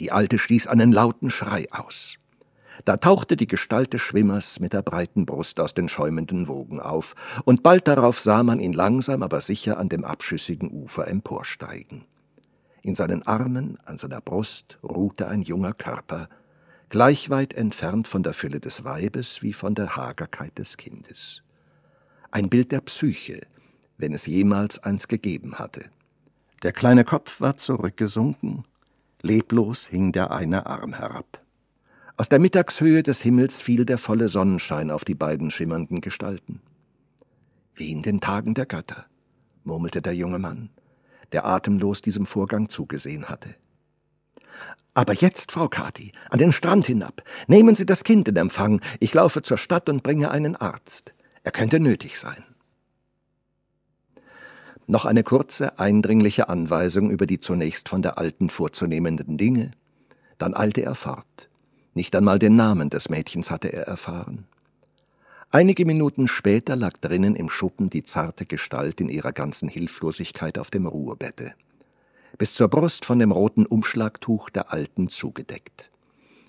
Die 0.00 0.12
Alte 0.12 0.38
stieß 0.38 0.68
einen 0.68 0.92
lauten 0.92 1.30
Schrei 1.30 1.66
aus. 1.72 2.14
Da 2.84 2.96
tauchte 2.96 3.36
die 3.36 3.48
Gestalt 3.48 3.92
des 3.92 4.02
Schwimmers 4.02 4.60
mit 4.60 4.72
der 4.72 4.82
breiten 4.82 5.26
Brust 5.26 5.58
aus 5.58 5.74
den 5.74 5.88
schäumenden 5.88 6.46
Wogen 6.46 6.78
auf, 6.78 7.16
und 7.44 7.64
bald 7.64 7.88
darauf 7.88 8.20
sah 8.20 8.44
man 8.44 8.60
ihn 8.60 8.72
langsam 8.72 9.24
aber 9.24 9.40
sicher 9.40 9.78
an 9.78 9.88
dem 9.88 10.04
abschüssigen 10.04 10.70
Ufer 10.70 11.08
emporsteigen. 11.08 12.04
In 12.82 12.94
seinen 12.94 13.26
Armen, 13.26 13.78
an 13.84 13.98
seiner 13.98 14.20
Brust 14.20 14.78
ruhte 14.84 15.26
ein 15.26 15.42
junger 15.42 15.72
Körper, 15.72 16.28
gleich 16.88 17.28
weit 17.28 17.54
entfernt 17.54 18.06
von 18.06 18.22
der 18.22 18.32
Fülle 18.32 18.60
des 18.60 18.84
Weibes 18.84 19.42
wie 19.42 19.52
von 19.52 19.74
der 19.74 19.96
Hagerkeit 19.96 20.56
des 20.58 20.76
Kindes 20.76 21.42
ein 22.30 22.48
Bild 22.48 22.72
der 22.72 22.80
Psyche, 22.80 23.40
wenn 23.96 24.12
es 24.12 24.26
jemals 24.26 24.78
eins 24.78 25.08
gegeben 25.08 25.58
hatte. 25.58 25.90
Der 26.62 26.72
kleine 26.72 27.04
Kopf 27.04 27.40
war 27.40 27.56
zurückgesunken, 27.56 28.64
leblos 29.22 29.86
hing 29.86 30.12
der 30.12 30.32
eine 30.32 30.66
Arm 30.66 30.94
herab. 30.94 31.42
Aus 32.16 32.28
der 32.28 32.40
Mittagshöhe 32.40 33.02
des 33.02 33.22
Himmels 33.22 33.60
fiel 33.60 33.84
der 33.84 33.98
volle 33.98 34.28
Sonnenschein 34.28 34.90
auf 34.90 35.04
die 35.04 35.14
beiden 35.14 35.50
schimmernden 35.50 36.00
Gestalten. 36.00 36.60
Wie 37.74 37.92
in 37.92 38.02
den 38.02 38.20
Tagen 38.20 38.54
der 38.54 38.66
Götter, 38.66 39.06
murmelte 39.62 40.02
der 40.02 40.16
junge 40.16 40.40
Mann, 40.40 40.70
der 41.30 41.44
atemlos 41.44 42.02
diesem 42.02 42.26
Vorgang 42.26 42.68
zugesehen 42.68 43.28
hatte. 43.28 43.54
Aber 44.94 45.14
jetzt, 45.14 45.52
Frau 45.52 45.68
Kathi, 45.68 46.10
an 46.28 46.40
den 46.40 46.52
Strand 46.52 46.86
hinab. 46.86 47.22
Nehmen 47.46 47.76
Sie 47.76 47.86
das 47.86 48.02
Kind 48.02 48.26
in 48.26 48.34
Empfang. 48.34 48.80
Ich 48.98 49.14
laufe 49.14 49.42
zur 49.42 49.56
Stadt 49.56 49.88
und 49.88 50.02
bringe 50.02 50.32
einen 50.32 50.56
Arzt. 50.56 51.14
Er 51.48 51.52
könnte 51.52 51.80
nötig 51.80 52.18
sein. 52.18 52.44
Noch 54.86 55.06
eine 55.06 55.22
kurze, 55.22 55.78
eindringliche 55.78 56.50
Anweisung 56.50 57.10
über 57.10 57.26
die 57.26 57.40
zunächst 57.40 57.88
von 57.88 58.02
der 58.02 58.18
Alten 58.18 58.50
vorzunehmenden 58.50 59.38
Dinge, 59.38 59.70
dann 60.36 60.52
eilte 60.54 60.82
er 60.82 60.94
fort. 60.94 61.48
Nicht 61.94 62.14
einmal 62.14 62.38
den 62.38 62.54
Namen 62.54 62.90
des 62.90 63.08
Mädchens 63.08 63.50
hatte 63.50 63.72
er 63.72 63.84
erfahren. 63.84 64.46
Einige 65.50 65.86
Minuten 65.86 66.28
später 66.28 66.76
lag 66.76 66.98
drinnen 66.98 67.34
im 67.34 67.48
Schuppen 67.48 67.88
die 67.88 68.04
zarte 68.04 68.44
Gestalt 68.44 69.00
in 69.00 69.08
ihrer 69.08 69.32
ganzen 69.32 69.70
Hilflosigkeit 69.70 70.58
auf 70.58 70.70
dem 70.70 70.84
Ruhebette, 70.84 71.54
bis 72.36 72.52
zur 72.52 72.68
Brust 72.68 73.06
von 73.06 73.18
dem 73.18 73.32
roten 73.32 73.64
Umschlagtuch 73.64 74.50
der 74.50 74.70
Alten 74.70 75.08
zugedeckt. 75.08 75.90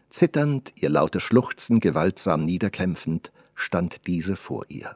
Zitternd, 0.10 0.74
ihr 0.76 0.90
lautes 0.90 1.24
Schluchzen 1.24 1.80
gewaltsam 1.80 2.44
niederkämpfend, 2.44 3.32
stand 3.60 4.08
diese 4.08 4.36
vor 4.36 4.66
ihr. 4.70 4.96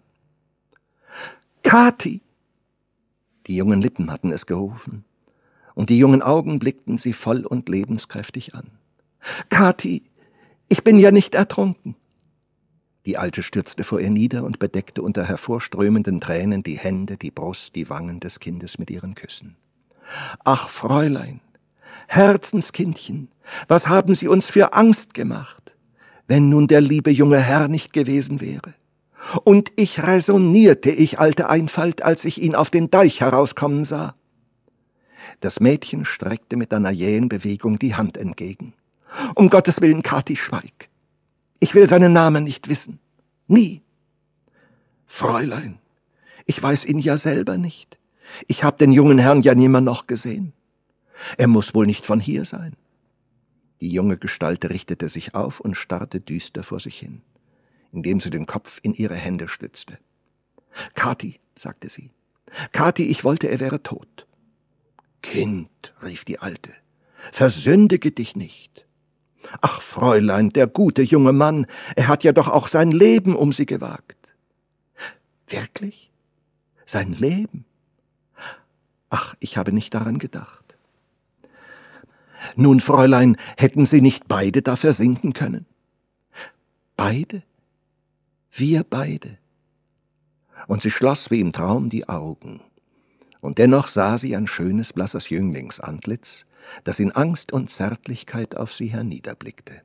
Kathi! 1.64 2.22
Die 3.48 3.56
jungen 3.58 3.82
Lippen 3.82 4.10
hatten 4.10 4.32
es 4.32 4.46
gerufen, 4.46 5.04
und 5.76 5.90
die 5.90 5.98
jungen 5.98 6.22
Augen 6.22 6.60
blickten 6.60 6.98
sie 6.98 7.14
voll 7.14 7.46
und 7.46 7.68
lebenskräftig 7.68 8.56
an. 8.56 8.72
Kathi, 9.50 10.04
ich 10.70 10.84
bin 10.84 10.98
ja 10.98 11.12
nicht 11.12 11.36
ertrunken. 11.36 11.96
Die 13.06 13.18
Alte 13.18 13.44
stürzte 13.44 13.84
vor 13.84 14.00
ihr 14.00 14.10
nieder 14.10 14.46
und 14.46 14.60
bedeckte 14.60 15.02
unter 15.02 15.26
hervorströmenden 15.26 16.22
Tränen 16.22 16.64
die 16.64 16.78
Hände, 16.78 17.18
die 17.18 17.32
Brust, 17.32 17.76
die 17.76 17.90
Wangen 17.90 18.22
des 18.22 18.40
Kindes 18.40 18.80
mit 18.80 18.90
ihren 18.90 19.14
Küssen. 19.14 19.58
Ach, 20.46 20.70
Fräulein, 20.70 21.42
Herzenskindchen, 22.08 23.28
was 23.68 23.90
haben 23.90 24.16
Sie 24.16 24.30
uns 24.30 24.50
für 24.50 24.74
Angst 24.74 25.14
gemacht? 25.14 25.73
Wenn 26.28 26.50
nun 26.50 26.68
der 26.68 26.82
liebe 26.82 27.12
junge 27.12 27.40
Herr 27.40 27.68
nicht 27.68 27.94
gewesen 27.94 28.42
wäre. 28.42 28.74
Und 29.44 29.72
ich 29.76 30.04
räsonierte, 30.04 30.90
ich 30.92 31.20
alte 31.20 31.50
Einfalt, 31.50 32.02
als 32.02 32.26
ich 32.26 32.42
ihn 32.42 32.56
auf 32.56 32.70
den 32.70 32.92
Deich 32.92 33.22
herauskommen 33.22 33.86
sah. 33.86 34.16
Das 35.40 35.60
Mädchen 35.60 36.06
streckte 36.06 36.58
mit 36.58 36.74
einer 36.74 36.92
jähen 36.92 37.30
Bewegung 37.30 37.80
die 37.80 37.96
Hand 37.96 38.18
entgegen. 38.18 38.74
Um 39.36 39.50
Gottes 39.50 39.82
Willen, 39.82 40.04
Kathi, 40.04 40.36
schweig. 40.36 40.90
Ich 41.60 41.76
will 41.76 41.88
seinen 41.88 42.14
Namen 42.14 42.44
nicht 42.44 42.68
wissen. 42.68 43.00
Nie. 43.48 43.82
Fräulein, 45.06 45.80
ich 46.46 46.62
weiß 46.62 46.86
ihn 46.86 47.00
ja 47.00 47.18
selber 47.18 47.58
nicht. 47.58 48.00
Ich 48.48 48.64
hab 48.64 48.78
den 48.78 48.92
jungen 48.92 49.20
Herrn 49.20 49.42
ja 49.42 49.54
nimmer 49.54 49.82
noch 49.82 50.08
gesehen. 50.08 50.54
Er 51.38 51.48
muss 51.48 51.76
wohl 51.76 51.86
nicht 51.86 52.06
von 52.06 52.20
hier 52.20 52.46
sein. 52.46 52.76
Die 53.84 53.92
junge 53.92 54.16
Gestalt 54.16 54.64
richtete 54.70 55.10
sich 55.10 55.36
auf 55.36 55.60
und 55.60 55.76
starrte 55.76 56.22
düster 56.22 56.64
vor 56.64 56.80
sich 56.80 56.98
hin, 56.98 57.22
indem 57.92 58.22
sie 58.22 58.30
den 58.30 58.46
Kopf 58.46 58.80
in 58.82 58.94
ihre 58.94 59.16
Hände 59.16 59.50
stützte. 59.50 59.98
Kathi, 60.94 61.42
sagte 61.54 61.90
sie, 61.90 62.10
Kathi, 62.72 63.04
ich 63.08 63.26
wollte, 63.26 63.50
er 63.50 63.60
wäre 63.60 63.84
tot. 63.84 64.26
Kind, 65.22 65.94
rief 66.02 66.24
die 66.24 66.40
Alte, 66.40 66.72
versündige 67.34 68.12
dich 68.12 68.38
nicht. 68.38 68.88
Ach, 69.60 69.82
Fräulein, 69.82 70.52
der 70.52 70.68
gute 70.68 71.02
junge 71.02 71.34
Mann, 71.34 71.68
er 71.98 72.08
hat 72.08 72.24
ja 72.24 72.32
doch 72.32 72.48
auch 72.48 72.70
sein 72.70 72.90
Leben 72.90 73.36
um 73.36 73.52
sie 73.52 73.66
gewagt. 73.66 74.34
Wirklich? 75.50 76.10
Sein 76.86 77.12
Leben? 77.12 77.66
Ach, 79.10 79.36
ich 79.42 79.58
habe 79.58 79.74
nicht 79.74 79.94
daran 79.94 80.20
gedacht. 80.20 80.63
Nun, 82.56 82.80
Fräulein, 82.80 83.38
hätten 83.58 83.86
Sie 83.86 84.02
nicht 84.02 84.28
beide 84.28 84.62
da 84.62 84.76
versinken 84.76 85.34
können? 85.34 85.66
Beide? 86.96 87.44
Wir 88.52 88.84
beide. 88.84 89.38
Und 90.68 90.82
sie 90.82 90.92
schloss 90.92 91.32
wie 91.32 91.40
im 91.40 91.52
Traum 91.52 91.90
die 91.90 92.08
Augen. 92.08 92.62
Und 93.42 93.58
dennoch 93.58 93.88
sah 93.88 94.18
sie 94.18 94.36
ein 94.36 94.48
schönes, 94.48 94.94
blasses 94.94 95.30
Jünglingsantlitz, 95.30 96.46
das 96.84 97.00
in 97.00 97.12
Angst 97.12 97.52
und 97.52 97.70
Zärtlichkeit 97.70 98.56
auf 98.56 98.74
sie 98.74 98.88
herniederblickte. 98.88 99.82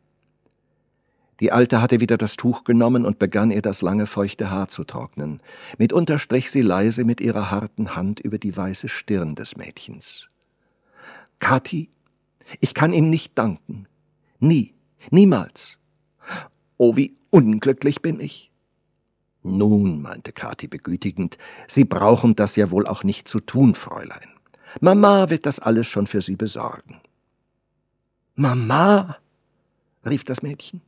Die 1.40 1.52
Alte 1.52 1.80
hatte 1.80 2.00
wieder 2.00 2.16
das 2.16 2.36
Tuch 2.36 2.64
genommen 2.64 3.04
und 3.04 3.18
begann 3.18 3.50
ihr 3.50 3.62
das 3.62 3.80
lange 3.80 4.06
feuchte 4.06 4.50
Haar 4.50 4.68
zu 4.68 4.84
trocknen. 4.84 5.40
Mitunter 5.78 6.18
strich 6.18 6.50
sie 6.50 6.62
leise 6.62 7.04
mit 7.04 7.20
ihrer 7.20 7.50
harten 7.50 7.94
Hand 7.96 8.20
über 8.20 8.38
die 8.38 8.56
weiße 8.56 8.88
Stirn 8.88 9.34
des 9.34 9.56
Mädchens. 9.56 10.28
Kathi, 11.38 11.90
ich 12.60 12.74
kann 12.74 12.92
ihm 12.92 13.10
nicht 13.10 13.36
danken. 13.36 13.86
Nie, 14.38 14.74
niemals. 15.10 15.78
Oh, 16.76 16.96
wie 16.96 17.16
unglücklich 17.30 18.02
bin 18.02 18.20
ich. 18.20 18.50
Nun, 19.42 20.02
meinte 20.02 20.32
Kathi 20.32 20.68
begütigend, 20.68 21.38
Sie 21.66 21.84
brauchen 21.84 22.36
das 22.36 22.56
ja 22.56 22.70
wohl 22.70 22.86
auch 22.86 23.04
nicht 23.04 23.28
zu 23.28 23.40
tun, 23.40 23.74
Fräulein. 23.74 24.28
Mama 24.80 25.30
wird 25.30 25.46
das 25.46 25.58
alles 25.58 25.86
schon 25.86 26.06
für 26.06 26.22
Sie 26.22 26.36
besorgen. 26.36 27.00
Mama, 28.34 29.16
rief 30.04 30.24
das 30.24 30.42
Mädchen. 30.42 30.82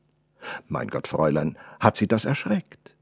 Mein 0.69 0.89
Gott, 0.89 1.09
Fräulein, 1.09 1.59
hat 1.81 1.97
sie 1.97 2.07
das 2.07 2.25
erschreckt? 2.25 2.97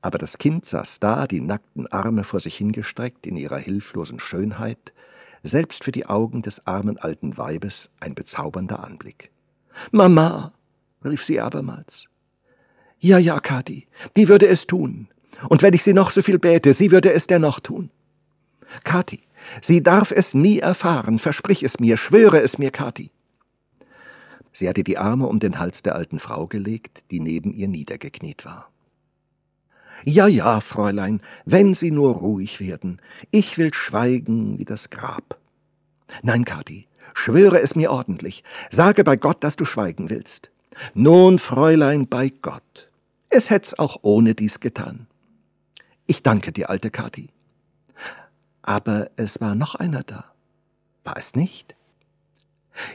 Aber 0.00 0.18
das 0.18 0.38
Kind 0.38 0.66
saß 0.66 1.00
da, 1.00 1.26
die 1.26 1.40
nackten 1.40 1.86
Arme 1.88 2.24
vor 2.24 2.40
sich 2.40 2.56
hingestreckt 2.56 3.26
in 3.26 3.36
ihrer 3.36 3.58
hilflosen 3.58 4.20
Schönheit, 4.20 4.92
selbst 5.42 5.84
für 5.84 5.92
die 5.92 6.06
Augen 6.06 6.42
des 6.42 6.66
armen 6.66 6.98
alten 6.98 7.36
Weibes 7.36 7.90
ein 8.00 8.14
bezaubernder 8.14 8.82
Anblick. 8.82 9.30
Mama, 9.90 10.52
rief 11.04 11.24
sie 11.24 11.40
abermals. 11.40 12.08
Ja, 12.98 13.18
ja, 13.18 13.40
Kathi, 13.40 13.86
die 14.16 14.28
würde 14.28 14.46
es 14.46 14.66
tun. 14.66 15.08
Und 15.48 15.62
wenn 15.62 15.74
ich 15.74 15.82
sie 15.82 15.92
noch 15.92 16.10
so 16.10 16.22
viel 16.22 16.38
bäte, 16.38 16.72
sie 16.72 16.90
würde 16.90 17.12
es 17.12 17.26
dennoch 17.26 17.60
tun. 17.60 17.90
Kathi, 18.84 19.20
sie 19.60 19.82
darf 19.82 20.10
es 20.10 20.34
nie 20.34 20.58
erfahren, 20.58 21.18
versprich 21.18 21.62
es 21.62 21.78
mir, 21.78 21.96
schwöre 21.96 22.40
es 22.40 22.58
mir, 22.58 22.70
Kathi. 22.70 23.10
Sie 24.52 24.68
hatte 24.68 24.84
die 24.84 24.96
Arme 24.96 25.26
um 25.26 25.38
den 25.38 25.58
Hals 25.58 25.82
der 25.82 25.94
alten 25.94 26.18
Frau 26.18 26.46
gelegt, 26.46 27.04
die 27.10 27.20
neben 27.20 27.52
ihr 27.52 27.68
niedergekniet 27.68 28.46
war. 28.46 28.70
Ja, 30.04 30.26
ja, 30.26 30.60
Fräulein, 30.60 31.20
wenn 31.44 31.74
Sie 31.74 31.90
nur 31.90 32.14
ruhig 32.14 32.60
werden. 32.60 33.00
Ich 33.30 33.58
will 33.58 33.72
schweigen 33.72 34.58
wie 34.58 34.64
das 34.64 34.90
Grab. 34.90 35.38
Nein, 36.22 36.44
Kathi, 36.44 36.86
schwöre 37.14 37.60
es 37.60 37.74
mir 37.74 37.90
ordentlich. 37.90 38.44
Sage 38.70 39.04
bei 39.04 39.16
Gott, 39.16 39.42
dass 39.42 39.56
du 39.56 39.64
schweigen 39.64 40.10
willst. 40.10 40.50
Nun, 40.94 41.38
Fräulein, 41.38 42.06
bei 42.06 42.28
Gott. 42.28 42.90
Es 43.28 43.50
hätt's 43.50 43.78
auch 43.78 43.98
ohne 44.02 44.34
dies 44.34 44.60
getan. 44.60 45.06
Ich 46.06 46.22
danke 46.22 46.52
dir, 46.52 46.70
alte 46.70 46.90
Kathi. 46.90 47.28
Aber 48.62 49.10
es 49.16 49.40
war 49.40 49.54
noch 49.54 49.74
einer 49.74 50.02
da. 50.02 50.24
War 51.04 51.16
es 51.16 51.34
nicht? 51.34 51.74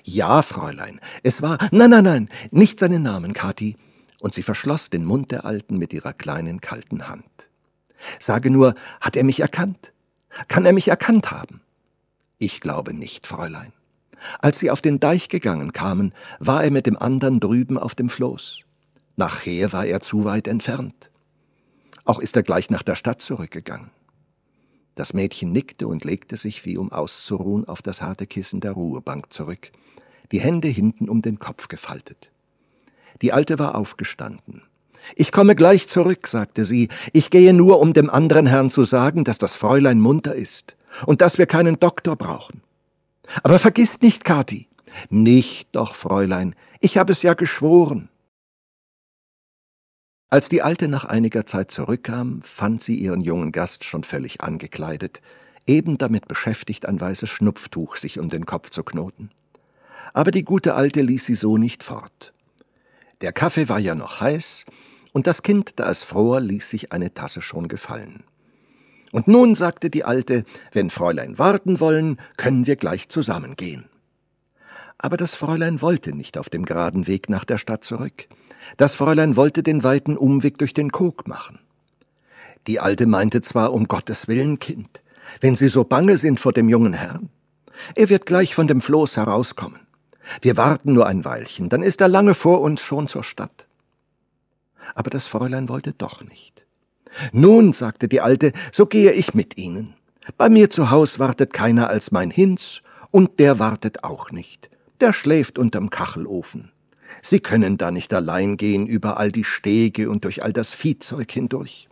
Ja, 0.03 0.41
Fräulein, 0.41 0.99
es 1.23 1.41
war. 1.41 1.57
Nein, 1.71 1.89
nein, 1.89 2.03
nein, 2.03 2.29
nicht 2.51 2.79
seinen 2.79 3.01
Namen, 3.01 3.33
Kathi. 3.33 3.77
Und 4.21 4.35
sie 4.35 4.43
verschloss 4.43 4.91
den 4.91 5.03
Mund 5.03 5.31
der 5.31 5.45
Alten 5.45 5.77
mit 5.77 5.93
ihrer 5.93 6.13
kleinen, 6.13 6.61
kalten 6.61 7.07
Hand. 7.07 7.25
Sage 8.19 8.51
nur, 8.51 8.75
hat 9.01 9.15
er 9.15 9.23
mich 9.23 9.39
erkannt? 9.39 9.93
Kann 10.47 10.65
er 10.65 10.73
mich 10.73 10.87
erkannt 10.87 11.31
haben? 11.31 11.61
Ich 12.37 12.61
glaube 12.61 12.93
nicht, 12.93 13.25
Fräulein. 13.25 13.73
Als 14.39 14.59
sie 14.59 14.69
auf 14.69 14.79
den 14.79 14.99
Deich 14.99 15.27
gegangen 15.27 15.73
kamen, 15.73 16.13
war 16.39 16.63
er 16.63 16.69
mit 16.69 16.85
dem 16.85 16.97
andern 16.97 17.39
drüben 17.39 17.79
auf 17.79 17.95
dem 17.95 18.09
Floß. 18.09 18.61
Nachher 19.15 19.73
war 19.73 19.85
er 19.85 20.01
zu 20.01 20.23
weit 20.23 20.47
entfernt. 20.47 21.09
Auch 22.05 22.19
ist 22.19 22.35
er 22.35 22.43
gleich 22.43 22.69
nach 22.69 22.83
der 22.83 22.95
Stadt 22.95 23.23
zurückgegangen. 23.23 23.89
Das 24.93 25.13
Mädchen 25.13 25.51
nickte 25.51 25.87
und 25.87 26.03
legte 26.03 26.37
sich, 26.37 26.63
wie 26.65 26.77
um 26.77 26.91
auszuruhen, 26.91 27.67
auf 27.67 27.81
das 27.81 28.03
harte 28.03 28.27
Kissen 28.27 28.59
der 28.59 28.73
Ruhebank 28.73 29.33
zurück, 29.33 29.71
die 30.31 30.39
Hände 30.39 30.67
hinten 30.67 31.09
um 31.09 31.23
den 31.23 31.39
Kopf 31.39 31.69
gefaltet. 31.69 32.30
Die 33.21 33.33
Alte 33.33 33.59
war 33.59 33.75
aufgestanden. 33.75 34.63
Ich 35.15 35.31
komme 35.31 35.55
gleich 35.55 35.87
zurück, 35.87 36.27
sagte 36.27 36.65
sie, 36.65 36.89
ich 37.13 37.29
gehe 37.29 37.53
nur, 37.53 37.79
um 37.79 37.93
dem 37.93 38.09
anderen 38.09 38.47
Herrn 38.47 38.69
zu 38.69 38.83
sagen, 38.83 39.23
dass 39.23 39.37
das 39.37 39.55
Fräulein 39.55 39.99
munter 39.99 40.35
ist 40.35 40.75
und 41.05 41.21
dass 41.21 41.37
wir 41.37 41.47
keinen 41.47 41.79
Doktor 41.79 42.15
brauchen. 42.15 42.61
Aber 43.43 43.59
vergiss 43.59 44.01
nicht, 44.01 44.25
Kathi. 44.25 44.67
Nicht 45.09 45.69
doch, 45.73 45.95
Fräulein, 45.95 46.55
ich 46.79 46.97
habe 46.97 47.11
es 47.11 47.21
ja 47.21 47.33
geschworen. 47.33 48.09
Als 50.29 50.47
die 50.47 50.61
Alte 50.61 50.87
nach 50.87 51.05
einiger 51.05 51.45
Zeit 51.45 51.71
zurückkam, 51.71 52.41
fand 52.41 52.81
sie 52.81 52.95
ihren 52.95 53.21
jungen 53.21 53.51
Gast 53.51 53.83
schon 53.83 54.03
völlig 54.03 54.41
angekleidet, 54.41 55.21
eben 55.67 55.97
damit 55.97 56.27
beschäftigt, 56.27 56.85
ein 56.85 56.99
weißes 56.99 57.29
Schnupftuch 57.29 57.97
sich 57.97 58.19
um 58.19 58.29
den 58.29 58.45
Kopf 58.45 58.69
zu 58.69 58.83
knoten. 58.83 59.29
Aber 60.13 60.31
die 60.31 60.43
gute 60.43 60.75
Alte 60.75 61.01
ließ 61.01 61.25
sie 61.25 61.35
so 61.35 61.57
nicht 61.57 61.83
fort. 61.83 62.33
Der 63.21 63.31
Kaffee 63.31 63.69
war 63.69 63.79
ja 63.79 63.95
noch 63.95 64.19
heiß, 64.19 64.65
und 65.13 65.27
das 65.27 65.43
Kind, 65.43 65.73
da 65.79 65.89
es 65.89 66.03
fror, 66.03 66.39
ließ 66.39 66.69
sich 66.69 66.91
eine 66.91 67.13
Tasse 67.13 67.41
schon 67.41 67.67
gefallen. 67.67 68.23
Und 69.11 69.27
nun 69.27 69.55
sagte 69.55 69.89
die 69.89 70.05
Alte, 70.05 70.45
wenn 70.71 70.89
Fräulein 70.89 71.37
warten 71.37 71.79
wollen, 71.79 72.17
können 72.37 72.65
wir 72.65 72.77
gleich 72.77 73.09
zusammengehen. 73.09 73.85
Aber 74.97 75.17
das 75.17 75.35
Fräulein 75.35 75.81
wollte 75.81 76.15
nicht 76.15 76.37
auf 76.37 76.49
dem 76.49 76.63
geraden 76.63 77.07
Weg 77.07 77.29
nach 77.29 77.43
der 77.43 77.57
Stadt 77.57 77.83
zurück. 77.83 78.27
Das 78.77 78.95
Fräulein 78.95 79.35
wollte 79.35 79.63
den 79.63 79.83
weiten 79.83 80.15
Umweg 80.15 80.57
durch 80.59 80.73
den 80.73 80.91
Kog 80.91 81.27
machen. 81.27 81.59
Die 82.67 82.79
Alte 82.79 83.07
meinte 83.07 83.41
zwar, 83.41 83.73
um 83.73 83.87
Gottes 83.87 84.27
Willen, 84.27 84.59
Kind, 84.59 85.01
wenn 85.41 85.55
Sie 85.55 85.69
so 85.69 85.83
bange 85.83 86.17
sind 86.17 86.39
vor 86.39 86.53
dem 86.53 86.69
jungen 86.69 86.93
Herrn. 86.93 87.29
Er 87.95 88.09
wird 88.09 88.25
gleich 88.25 88.53
von 88.53 88.67
dem 88.67 88.81
Floß 88.81 89.17
herauskommen. 89.17 89.79
Wir 90.41 90.57
warten 90.57 90.93
nur 90.93 91.07
ein 91.07 91.25
Weilchen, 91.25 91.69
dann 91.69 91.83
ist 91.83 92.01
er 92.01 92.07
lange 92.07 92.33
vor 92.33 92.61
uns 92.61 92.81
schon 92.81 93.07
zur 93.07 93.23
Stadt. 93.23 93.67
Aber 94.95 95.09
das 95.09 95.27
Fräulein 95.27 95.69
wollte 95.69 95.93
doch 95.93 96.23
nicht. 96.23 96.65
Nun, 97.33 97.73
sagte 97.73 98.07
die 98.07 98.21
Alte, 98.21 98.53
so 98.71 98.85
gehe 98.85 99.11
ich 99.11 99.33
mit 99.33 99.57
Ihnen. 99.57 99.95
Bei 100.37 100.49
mir 100.49 100.69
zu 100.69 100.91
Haus 100.91 101.19
wartet 101.19 101.53
keiner 101.53 101.89
als 101.89 102.11
mein 102.11 102.31
Hinz, 102.31 102.81
und 103.09 103.39
der 103.39 103.59
wartet 103.59 104.03
auch 104.03 104.31
nicht. 104.31 104.69
Der 105.01 105.11
schläft 105.11 105.57
unterm 105.57 105.89
Kachelofen. 105.89 106.71
Sie 107.21 107.41
können 107.41 107.77
da 107.77 107.91
nicht 107.91 108.13
allein 108.13 108.55
gehen 108.55 108.87
über 108.87 109.17
all 109.17 109.31
die 109.31 109.43
Stege 109.43 110.09
und 110.09 110.23
durch 110.23 110.43
all 110.43 110.53
das 110.53 110.73
Viehzeug 110.73 111.29
hindurch. 111.31 111.89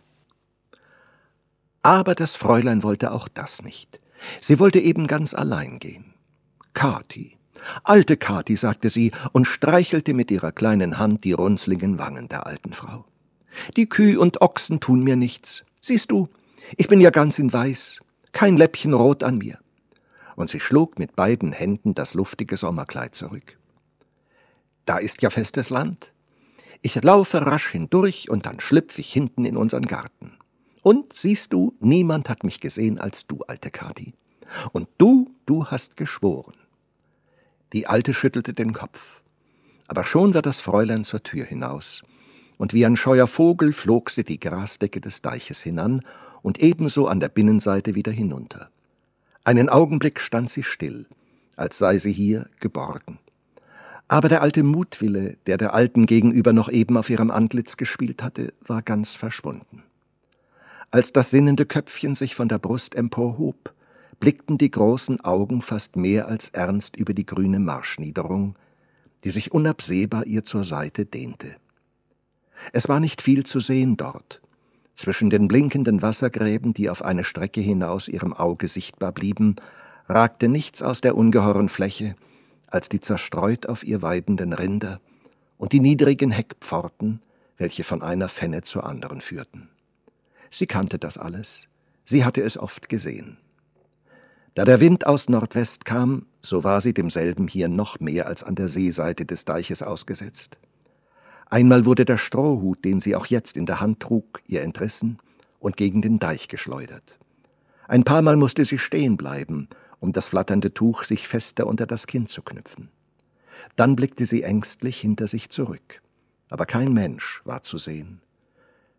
Aber 1.82 2.14
das 2.14 2.36
Fräulein 2.36 2.82
wollte 2.82 3.12
auch 3.12 3.28
das 3.28 3.62
nicht. 3.62 4.00
Sie 4.40 4.58
wollte 4.58 4.80
eben 4.80 5.06
ganz 5.06 5.34
allein 5.34 5.78
gehen. 5.78 6.14
Kathi, 6.72 7.36
alte 7.84 8.16
Kathi, 8.16 8.56
sagte 8.56 8.88
sie 8.88 9.12
und 9.32 9.46
streichelte 9.46 10.14
mit 10.14 10.30
ihrer 10.30 10.52
kleinen 10.52 10.98
Hand 10.98 11.24
die 11.24 11.32
runzligen 11.32 11.98
Wangen 11.98 12.28
der 12.28 12.46
alten 12.46 12.72
Frau. 12.72 13.04
Die 13.76 13.88
Kühe 13.88 14.18
und 14.18 14.40
Ochsen 14.40 14.80
tun 14.80 15.02
mir 15.02 15.16
nichts. 15.16 15.64
Siehst 15.80 16.10
du, 16.10 16.28
ich 16.76 16.88
bin 16.88 17.00
ja 17.00 17.10
ganz 17.10 17.38
in 17.38 17.52
Weiß, 17.52 18.00
kein 18.32 18.56
Läppchen 18.56 18.94
rot 18.94 19.22
an 19.22 19.38
mir. 19.38 19.58
Und 20.36 20.50
sie 20.50 20.60
schlug 20.60 20.98
mit 20.98 21.16
beiden 21.16 21.52
Händen 21.52 21.94
das 21.94 22.14
luftige 22.14 22.56
Sommerkleid 22.56 23.14
zurück. 23.14 23.58
Da 24.86 24.98
ist 24.98 25.22
ja 25.22 25.30
festes 25.30 25.70
Land. 25.70 26.12
Ich 26.82 27.02
laufe 27.02 27.44
rasch 27.44 27.68
hindurch 27.70 28.30
und 28.30 28.46
dann 28.46 28.60
schlüpf 28.60 28.98
ich 28.98 29.12
hinten 29.12 29.44
in 29.44 29.56
unseren 29.56 29.82
Garten. 29.82 30.32
Und 30.82 31.12
siehst 31.12 31.52
du, 31.52 31.76
niemand 31.80 32.28
hat 32.28 32.42
mich 32.42 32.60
gesehen 32.60 32.98
als 32.98 33.26
du, 33.26 33.40
alte 33.46 33.70
Kati. 33.70 34.14
Und 34.72 34.88
du, 34.96 35.30
du 35.44 35.66
hast 35.66 35.96
geschworen. 35.96 36.54
Die 37.72 37.86
Alte 37.86 38.14
schüttelte 38.14 38.52
den 38.52 38.72
Kopf. 38.72 39.20
Aber 39.86 40.04
schon 40.04 40.34
war 40.34 40.42
das 40.42 40.60
Fräulein 40.60 41.04
zur 41.04 41.22
Tür 41.22 41.44
hinaus, 41.44 42.02
und 42.58 42.74
wie 42.74 42.84
ein 42.84 42.96
scheuer 42.96 43.26
Vogel 43.26 43.72
flog 43.72 44.10
sie 44.10 44.24
die 44.24 44.40
Grasdecke 44.40 45.00
des 45.00 45.22
Deiches 45.22 45.62
hinan 45.62 46.02
und 46.42 46.62
ebenso 46.62 47.06
an 47.06 47.20
der 47.20 47.28
Binnenseite 47.28 47.94
wieder 47.94 48.12
hinunter. 48.12 48.70
Einen 49.44 49.68
Augenblick 49.68 50.20
stand 50.20 50.50
sie 50.50 50.62
still, 50.62 51.06
als 51.56 51.78
sei 51.78 51.98
sie 51.98 52.12
hier 52.12 52.48
geborgen. 52.60 53.18
Aber 54.08 54.28
der 54.28 54.42
alte 54.42 54.62
Mutwille, 54.62 55.36
der 55.46 55.56
der 55.56 55.72
Alten 55.72 56.04
gegenüber 56.04 56.52
noch 56.52 56.68
eben 56.68 56.96
auf 56.96 57.08
ihrem 57.10 57.30
Antlitz 57.30 57.76
gespielt 57.76 58.22
hatte, 58.22 58.52
war 58.66 58.82
ganz 58.82 59.14
verschwunden. 59.14 59.84
Als 60.90 61.12
das 61.12 61.30
sinnende 61.30 61.64
Köpfchen 61.64 62.16
sich 62.16 62.34
von 62.34 62.48
der 62.48 62.58
Brust 62.58 62.96
emporhob, 62.96 63.72
blickten 64.20 64.58
die 64.58 64.70
großen 64.70 65.20
Augen 65.22 65.62
fast 65.62 65.96
mehr 65.96 66.28
als 66.28 66.50
ernst 66.50 66.96
über 66.96 67.14
die 67.14 67.26
grüne 67.26 67.58
Marschniederung, 67.58 68.56
die 69.24 69.30
sich 69.30 69.52
unabsehbar 69.52 70.26
ihr 70.26 70.44
zur 70.44 70.62
Seite 70.62 71.06
dehnte. 71.06 71.56
Es 72.72 72.88
war 72.88 73.00
nicht 73.00 73.22
viel 73.22 73.44
zu 73.44 73.60
sehen 73.60 73.96
dort. 73.96 74.42
Zwischen 74.94 75.30
den 75.30 75.48
blinkenden 75.48 76.02
Wassergräben, 76.02 76.74
die 76.74 76.90
auf 76.90 77.02
eine 77.02 77.24
Strecke 77.24 77.62
hinaus 77.62 78.06
ihrem 78.08 78.34
Auge 78.34 78.68
sichtbar 78.68 79.12
blieben, 79.12 79.56
ragte 80.08 80.48
nichts 80.48 80.82
aus 80.82 81.00
der 81.00 81.16
ungeheuren 81.16 81.70
Fläche, 81.70 82.16
als 82.66 82.90
die 82.90 83.00
zerstreut 83.00 83.66
auf 83.66 83.82
ihr 83.84 84.02
weidenden 84.02 84.52
Rinder 84.52 85.00
und 85.56 85.72
die 85.72 85.80
niedrigen 85.80 86.30
Heckpforten, 86.30 87.22
welche 87.56 87.84
von 87.84 88.02
einer 88.02 88.28
Fenne 88.28 88.62
zur 88.62 88.84
anderen 88.84 89.22
führten. 89.22 89.70
Sie 90.50 90.66
kannte 90.66 90.98
das 90.98 91.16
alles, 91.16 91.68
sie 92.04 92.24
hatte 92.24 92.42
es 92.42 92.58
oft 92.58 92.88
gesehen. 92.88 93.38
Da 94.54 94.64
der 94.64 94.80
Wind 94.80 95.06
aus 95.06 95.28
Nordwest 95.28 95.84
kam, 95.84 96.26
so 96.42 96.64
war 96.64 96.80
sie 96.80 96.92
demselben 96.92 97.46
hier 97.46 97.68
noch 97.68 98.00
mehr 98.00 98.26
als 98.26 98.42
an 98.42 98.56
der 98.56 98.66
Seeseite 98.66 99.24
des 99.24 99.44
Deiches 99.44 99.82
ausgesetzt. 99.82 100.58
Einmal 101.46 101.84
wurde 101.84 102.04
der 102.04 102.18
Strohhut, 102.18 102.84
den 102.84 103.00
sie 103.00 103.14
auch 103.14 103.26
jetzt 103.26 103.56
in 103.56 103.66
der 103.66 103.80
Hand 103.80 104.00
trug, 104.00 104.40
ihr 104.46 104.62
entrissen 104.62 105.18
und 105.60 105.76
gegen 105.76 106.02
den 106.02 106.18
Deich 106.18 106.48
geschleudert. 106.48 107.18
Ein 107.86 108.04
paar 108.04 108.22
Mal 108.22 108.36
musste 108.36 108.64
sie 108.64 108.78
stehen 108.78 109.16
bleiben, 109.16 109.68
um 110.00 110.12
das 110.12 110.28
flatternde 110.28 110.74
Tuch 110.74 111.04
sich 111.04 111.28
fester 111.28 111.66
unter 111.66 111.86
das 111.86 112.06
Kinn 112.06 112.26
zu 112.26 112.42
knüpfen. 112.42 112.88
Dann 113.76 113.94
blickte 113.94 114.26
sie 114.26 114.42
ängstlich 114.42 115.00
hinter 115.00 115.28
sich 115.28 115.50
zurück, 115.50 116.02
aber 116.48 116.66
kein 116.66 116.92
Mensch 116.92 117.40
war 117.44 117.62
zu 117.62 117.78
sehen. 117.78 118.20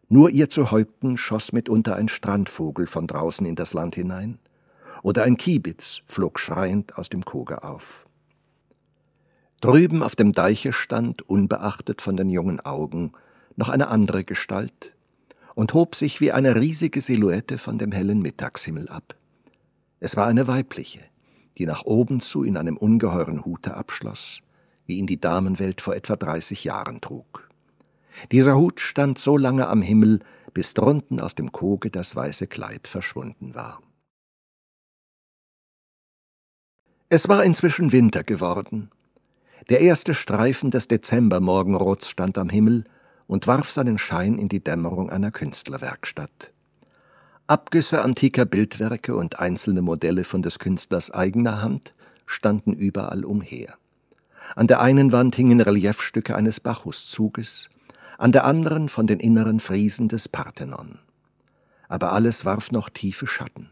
Nur 0.08 0.30
ihr 0.30 0.50
zu 0.50 0.72
Häupten 0.72 1.18
schoss 1.18 1.52
mitunter 1.52 1.96
ein 1.96 2.10
Strandvogel 2.10 2.86
von 2.86 3.08
draußen 3.08 3.46
in 3.46 3.56
das 3.56 3.74
Land 3.74 3.96
hinein, 3.96 4.40
oder 5.04 5.24
ein 5.24 5.38
Kiebitz 5.38 6.02
flog 6.08 6.40
schreiend 6.40 6.98
aus 6.98 7.10
dem 7.10 7.26
Koge 7.26 7.64
auf. 7.64 8.06
Drüben 9.62 10.02
auf 10.02 10.16
dem 10.16 10.32
Deiche 10.32 10.74
stand, 10.74 11.28
unbeachtet 11.30 12.02
von 12.02 12.18
den 12.18 12.30
jungen 12.30 12.60
Augen, 12.60 13.14
noch 13.56 13.70
eine 13.70 13.90
andere 13.90 14.24
Gestalt 14.24 14.96
und 15.54 15.74
hob 15.74 15.96
sich 15.96 16.22
wie 16.22 16.32
eine 16.32 16.56
riesige 16.56 17.02
Silhouette 17.02 17.58
von 17.58 17.78
dem 17.78 17.92
hellen 17.92 18.22
Mittagshimmel 18.22 18.90
ab. 18.90 19.16
Es 20.00 20.18
war 20.18 20.28
eine 20.28 20.48
weibliche, 20.48 21.02
die 21.58 21.66
nach 21.66 21.84
oben 21.84 22.22
zu 22.22 22.44
in 22.44 22.58
einem 22.58 22.78
ungeheuren 22.78 23.46
Hute 23.46 23.76
abschloss, 23.76 24.42
wie 24.88 24.98
ihn 24.98 25.06
die 25.06 25.22
Damenwelt 25.22 25.82
vor 25.82 25.96
etwa 25.96 26.16
dreißig 26.16 26.64
Jahren 26.64 27.02
trug. 27.02 27.50
Dieser 28.32 28.56
Hut 28.56 28.80
stand 28.80 29.20
so 29.20 29.38
lange 29.38 29.68
am 29.68 29.82
Himmel, 29.82 30.22
bis 30.54 30.74
drunten 30.74 31.20
aus 31.20 31.36
dem 31.36 31.52
Koge 31.52 31.92
das 31.92 32.16
weiße 32.16 32.48
Kleid 32.48 32.88
verschwunden 32.88 33.54
war. 33.54 33.82
Es 37.14 37.28
war 37.28 37.44
inzwischen 37.44 37.92
Winter 37.92 38.24
geworden, 38.24 38.90
der 39.70 39.82
erste 39.82 40.14
Streifen 40.14 40.72
des 40.72 40.88
Dezembermorgenrots 40.88 42.08
stand 42.08 42.38
am 42.38 42.48
Himmel 42.48 42.86
und 43.28 43.48
warf 43.48 43.70
seinen 43.70 43.98
Schein 43.98 44.38
in 44.38 44.48
die 44.48 44.64
Dämmerung 44.64 45.10
einer 45.10 45.30
Künstlerwerkstatt. 45.30 46.54
Abgüsse 47.48 48.02
antiker 48.02 48.46
Bildwerke 48.46 49.14
und 49.14 49.40
einzelne 49.40 49.82
Modelle 49.82 50.24
von 50.24 50.42
des 50.42 50.58
Künstlers 50.58 51.12
eigener 51.12 51.62
Hand 51.62 51.94
standen 52.28 52.72
überall 52.72 53.26
umher. 53.26 53.74
An 54.56 54.68
der 54.68 54.80
einen 54.80 55.12
Wand 55.12 55.36
hingen 55.36 55.60
Reliefstücke 55.60 56.34
eines 56.34 56.62
Bacchuszuges, 56.62 57.68
an 58.18 58.32
der 58.32 58.46
anderen 58.46 58.88
von 58.88 59.06
den 59.06 59.20
inneren 59.20 59.60
Friesen 59.60 60.08
des 60.08 60.30
Parthenon. 60.30 61.00
Aber 61.90 62.14
alles 62.14 62.46
warf 62.46 62.72
noch 62.72 62.90
tiefe 62.90 63.28
Schatten. 63.28 63.70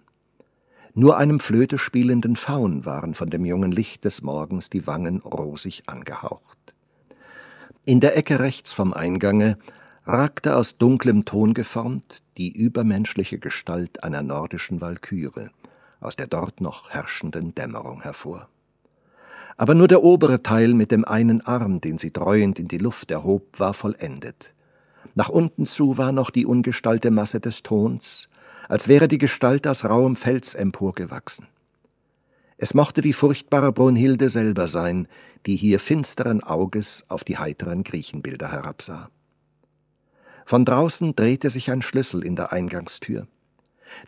Nur 0.99 1.15
einem 1.15 1.39
Flöte 1.39 1.77
spielenden 1.77 2.35
Faun 2.35 2.83
waren 2.83 3.13
von 3.13 3.29
dem 3.29 3.45
jungen 3.45 3.71
Licht 3.71 4.03
des 4.03 4.21
Morgens 4.21 4.69
die 4.69 4.85
Wangen 4.85 5.19
rosig 5.19 5.83
angehaucht. 5.85 6.75
In 7.85 8.01
der 8.01 8.17
Ecke 8.17 8.41
rechts 8.41 8.73
vom 8.73 8.93
Eingange 8.93 9.57
ragte 10.05 10.57
aus 10.57 10.77
dunklem 10.77 11.23
Ton 11.23 11.53
geformt 11.53 12.21
die 12.37 12.51
übermenschliche 12.51 13.39
Gestalt 13.39 14.03
einer 14.03 14.21
nordischen 14.23 14.81
Walküre 14.81 15.51
aus 16.01 16.17
der 16.17 16.27
dort 16.27 16.59
noch 16.59 16.89
herrschenden 16.89 17.55
Dämmerung 17.55 18.01
hervor. 18.01 18.49
Aber 19.55 19.75
nur 19.75 19.87
der 19.87 20.03
obere 20.03 20.43
Teil 20.43 20.73
mit 20.73 20.91
dem 20.91 21.05
einen 21.05 21.39
Arm, 21.39 21.79
den 21.79 21.97
sie 21.97 22.11
dreuend 22.11 22.59
in 22.59 22.67
die 22.67 22.77
Luft 22.77 23.09
erhob, 23.09 23.57
war 23.57 23.73
vollendet. 23.73 24.53
Nach 25.15 25.29
unten 25.29 25.65
zu 25.65 25.97
war 25.97 26.11
noch 26.11 26.29
die 26.29 26.45
ungestallte 26.45 27.09
Masse 27.09 27.39
des 27.39 27.63
Tons, 27.63 28.27
als 28.69 28.87
wäre 28.87 29.09
die 29.09 29.17
Gestalt 29.17 29.67
aus 29.67 29.83
rauem 29.83 30.15
Fels 30.15 30.55
emporgewachsen. 30.55 31.47
Es 32.57 32.73
mochte 32.73 33.01
die 33.01 33.13
furchtbare 33.13 33.73
Brunhilde 33.73 34.29
selber 34.29 34.67
sein, 34.67 35.07
die 35.45 35.55
hier 35.55 35.79
finsteren 35.79 36.43
Auges 36.43 37.03
auf 37.09 37.23
die 37.23 37.37
heiteren 37.37 37.83
Griechenbilder 37.83 38.51
herabsah. 38.51 39.09
Von 40.45 40.65
draußen 40.65 41.15
drehte 41.15 41.49
sich 41.49 41.71
ein 41.71 41.81
Schlüssel 41.81 42.23
in 42.23 42.35
der 42.35 42.51
Eingangstür. 42.51 43.27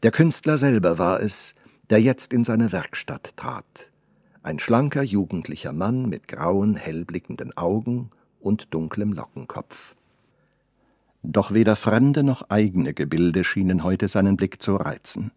Der 0.03 0.11
Künstler 0.11 0.57
selber 0.57 0.97
war 0.97 1.21
es, 1.21 1.55
der 1.89 2.01
jetzt 2.01 2.33
in 2.33 2.43
seine 2.43 2.71
Werkstatt 2.71 3.35
trat. 3.37 3.91
Ein 4.43 4.59
schlanker, 4.59 5.01
jugendlicher 5.01 5.73
Mann 5.73 6.07
mit 6.07 6.27
grauen, 6.27 6.75
hellblickenden 6.75 7.55
Augen 7.57 8.11
und 8.39 8.67
dunklem 8.71 9.13
Lockenkopf. 9.13 9.95
Doch 11.23 11.51
weder 11.51 11.75
fremde 11.75 12.23
noch 12.23 12.49
eigene 12.49 12.93
Gebilde 12.93 13.43
schienen 13.43 13.83
heute 13.83 14.07
seinen 14.07 14.37
Blick 14.37 14.61
zu 14.61 14.75
reizen. 14.75 15.31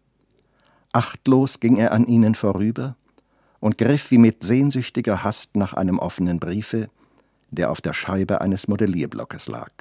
Achtlos 0.91 1.59
ging 1.59 1.77
er 1.77 1.91
an 1.91 2.05
ihnen 2.05 2.35
vorüber 2.35 2.95
und 3.59 3.77
griff 3.77 4.11
wie 4.11 4.17
mit 4.17 4.43
sehnsüchtiger 4.43 5.23
Hast 5.23 5.55
nach 5.55 5.73
einem 5.73 5.99
offenen 5.99 6.39
Briefe, 6.39 6.89
der 7.51 7.71
auf 7.71 7.81
der 7.81 7.93
Scheibe 7.93 8.41
eines 8.41 8.67
Modellierblockes 8.67 9.47
lag. 9.47 9.71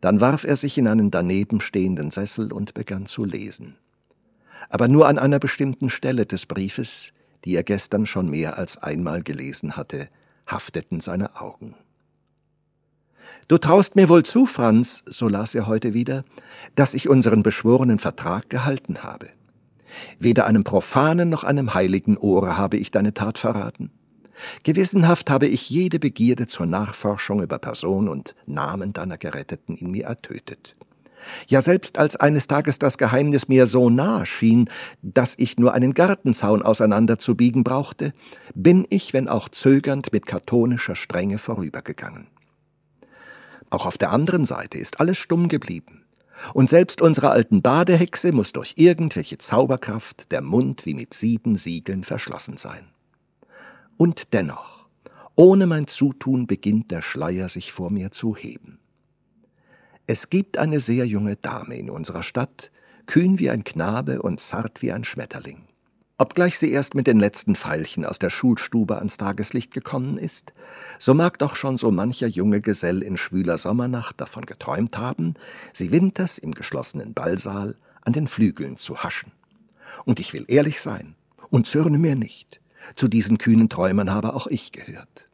Dann 0.00 0.20
warf 0.20 0.44
er 0.44 0.56
sich 0.56 0.76
in 0.76 0.86
einen 0.86 1.10
daneben 1.10 1.60
stehenden 1.60 2.10
Sessel 2.10 2.52
und 2.52 2.74
begann 2.74 3.06
zu 3.06 3.24
lesen. 3.24 3.76
Aber 4.68 4.88
nur 4.88 5.08
an 5.08 5.18
einer 5.18 5.38
bestimmten 5.38 5.90
Stelle 5.90 6.26
des 6.26 6.46
Briefes, 6.46 7.12
die 7.44 7.54
er 7.54 7.62
gestern 7.62 8.06
schon 8.06 8.28
mehr 8.28 8.58
als 8.58 8.76
einmal 8.78 9.22
gelesen 9.22 9.76
hatte, 9.76 10.08
hafteten 10.46 11.00
seine 11.00 11.40
Augen. 11.40 11.74
Du 13.46 13.58
traust 13.58 13.94
mir 13.94 14.08
wohl 14.08 14.22
zu, 14.22 14.46
Franz, 14.46 15.02
so 15.06 15.28
las 15.28 15.54
er 15.54 15.66
heute 15.66 15.92
wieder, 15.92 16.24
dass 16.76 16.94
ich 16.94 17.08
unseren 17.08 17.42
beschworenen 17.42 17.98
Vertrag 17.98 18.48
gehalten 18.48 19.02
habe. 19.02 19.28
Weder 20.18 20.46
einem 20.46 20.64
profanen 20.64 21.28
noch 21.28 21.44
einem 21.44 21.74
heiligen 21.74 22.16
Ohre 22.16 22.56
habe 22.56 22.78
ich 22.78 22.90
deine 22.90 23.12
Tat 23.12 23.38
verraten. 23.38 23.90
Gewissenhaft 24.62 25.30
habe 25.30 25.46
ich 25.46 25.68
jede 25.70 25.98
Begierde 25.98 26.46
zur 26.46 26.66
Nachforschung 26.66 27.42
über 27.42 27.58
Person 27.58 28.08
und 28.08 28.34
Namen 28.46 28.92
deiner 28.92 29.18
Geretteten 29.18 29.76
in 29.76 29.90
mir 29.90 30.06
ertötet. 30.06 30.74
Ja, 31.46 31.62
selbst 31.62 31.98
als 31.98 32.16
eines 32.16 32.48
Tages 32.48 32.78
das 32.78 32.98
Geheimnis 32.98 33.48
mir 33.48 33.66
so 33.66 33.88
nah 33.90 34.26
schien, 34.26 34.68
dass 35.02 35.34
ich 35.38 35.58
nur 35.58 35.72
einen 35.72 35.94
Gartenzaun 35.94 36.62
auseinanderzubiegen 36.62 37.62
brauchte, 37.64 38.12
bin 38.54 38.86
ich, 38.90 39.14
wenn 39.14 39.28
auch 39.28 39.48
zögernd, 39.48 40.12
mit 40.12 40.26
katonischer 40.26 40.96
Strenge 40.96 41.38
vorübergegangen. 41.38 42.26
Auch 43.74 43.86
auf 43.86 43.98
der 43.98 44.12
anderen 44.12 44.44
Seite 44.44 44.78
ist 44.78 45.00
alles 45.00 45.18
stumm 45.18 45.48
geblieben. 45.48 46.04
Und 46.52 46.70
selbst 46.70 47.02
unserer 47.02 47.32
alten 47.32 47.60
Badehexe 47.60 48.30
muss 48.30 48.52
durch 48.52 48.74
irgendwelche 48.76 49.36
Zauberkraft 49.36 50.30
der 50.30 50.42
Mund 50.42 50.86
wie 50.86 50.94
mit 50.94 51.12
sieben 51.12 51.56
Siegeln 51.56 52.04
verschlossen 52.04 52.56
sein. 52.56 52.86
Und 53.96 54.32
dennoch, 54.32 54.86
ohne 55.34 55.66
mein 55.66 55.88
Zutun 55.88 56.46
beginnt 56.46 56.92
der 56.92 57.02
Schleier 57.02 57.48
sich 57.48 57.72
vor 57.72 57.90
mir 57.90 58.12
zu 58.12 58.36
heben. 58.36 58.78
Es 60.06 60.30
gibt 60.30 60.56
eine 60.56 60.78
sehr 60.78 61.04
junge 61.08 61.34
Dame 61.34 61.76
in 61.76 61.90
unserer 61.90 62.22
Stadt, 62.22 62.70
kühn 63.06 63.40
wie 63.40 63.50
ein 63.50 63.64
Knabe 63.64 64.22
und 64.22 64.38
zart 64.38 64.82
wie 64.82 64.92
ein 64.92 65.02
Schmetterling. 65.02 65.66
Obgleich 66.16 66.60
sie 66.60 66.70
erst 66.70 66.94
mit 66.94 67.08
den 67.08 67.18
letzten 67.18 67.56
Veilchen 67.56 68.04
aus 68.04 68.20
der 68.20 68.30
Schulstube 68.30 68.98
ans 68.98 69.16
Tageslicht 69.16 69.74
gekommen 69.74 70.16
ist, 70.16 70.54
so 71.00 71.12
mag 71.12 71.40
doch 71.40 71.56
schon 71.56 71.76
so 71.76 71.90
mancher 71.90 72.28
junge 72.28 72.60
Gesell 72.60 73.02
in 73.02 73.16
schwüler 73.16 73.58
Sommernacht 73.58 74.20
davon 74.20 74.46
geträumt 74.46 74.96
haben, 74.96 75.34
sie 75.72 75.90
winters 75.90 76.38
im 76.38 76.52
geschlossenen 76.52 77.14
Ballsaal 77.14 77.76
an 78.02 78.12
den 78.12 78.28
Flügeln 78.28 78.76
zu 78.76 78.98
haschen. 78.98 79.32
Und 80.04 80.20
ich 80.20 80.32
will 80.32 80.44
ehrlich 80.46 80.80
sein 80.80 81.16
und 81.50 81.66
zürne 81.66 81.98
mir 81.98 82.14
nicht. 82.14 82.60
Zu 82.94 83.08
diesen 83.08 83.38
kühnen 83.38 83.68
Träumern 83.68 84.10
habe 84.10 84.34
auch 84.34 84.46
ich 84.46 84.70
gehört. 84.70 85.28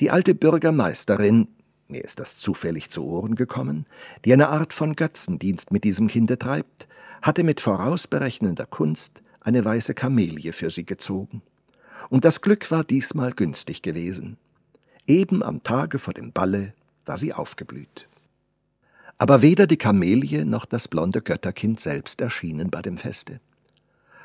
Die 0.00 0.10
alte 0.10 0.34
Bürgermeisterin, 0.34 1.46
mir 1.86 2.02
ist 2.02 2.18
das 2.18 2.38
zufällig 2.38 2.90
zu 2.90 3.04
Ohren 3.04 3.36
gekommen, 3.36 3.86
die 4.24 4.32
eine 4.32 4.48
Art 4.48 4.72
von 4.72 4.96
Götzendienst 4.96 5.70
mit 5.70 5.84
diesem 5.84 6.08
Kinde 6.08 6.40
treibt, 6.40 6.88
hatte 7.22 7.44
mit 7.44 7.60
vorausberechnender 7.60 8.66
Kunst 8.66 9.22
eine 9.40 9.64
weiße 9.64 9.94
Kamelie 9.94 10.52
für 10.52 10.70
sie 10.70 10.84
gezogen. 10.84 11.42
Und 12.08 12.24
das 12.24 12.40
Glück 12.40 12.70
war 12.70 12.84
diesmal 12.84 13.32
günstig 13.32 13.82
gewesen. 13.82 14.36
Eben 15.06 15.42
am 15.42 15.62
Tage 15.62 15.98
vor 15.98 16.14
dem 16.14 16.32
Balle 16.32 16.74
war 17.06 17.18
sie 17.18 17.32
aufgeblüht. 17.32 18.08
Aber 19.18 19.42
weder 19.42 19.66
die 19.66 19.76
Kamelie 19.76 20.44
noch 20.44 20.64
das 20.64 20.88
blonde 20.88 21.20
Götterkind 21.20 21.80
selbst 21.80 22.20
erschienen 22.20 22.70
bei 22.70 22.82
dem 22.82 22.96
Feste. 22.96 23.40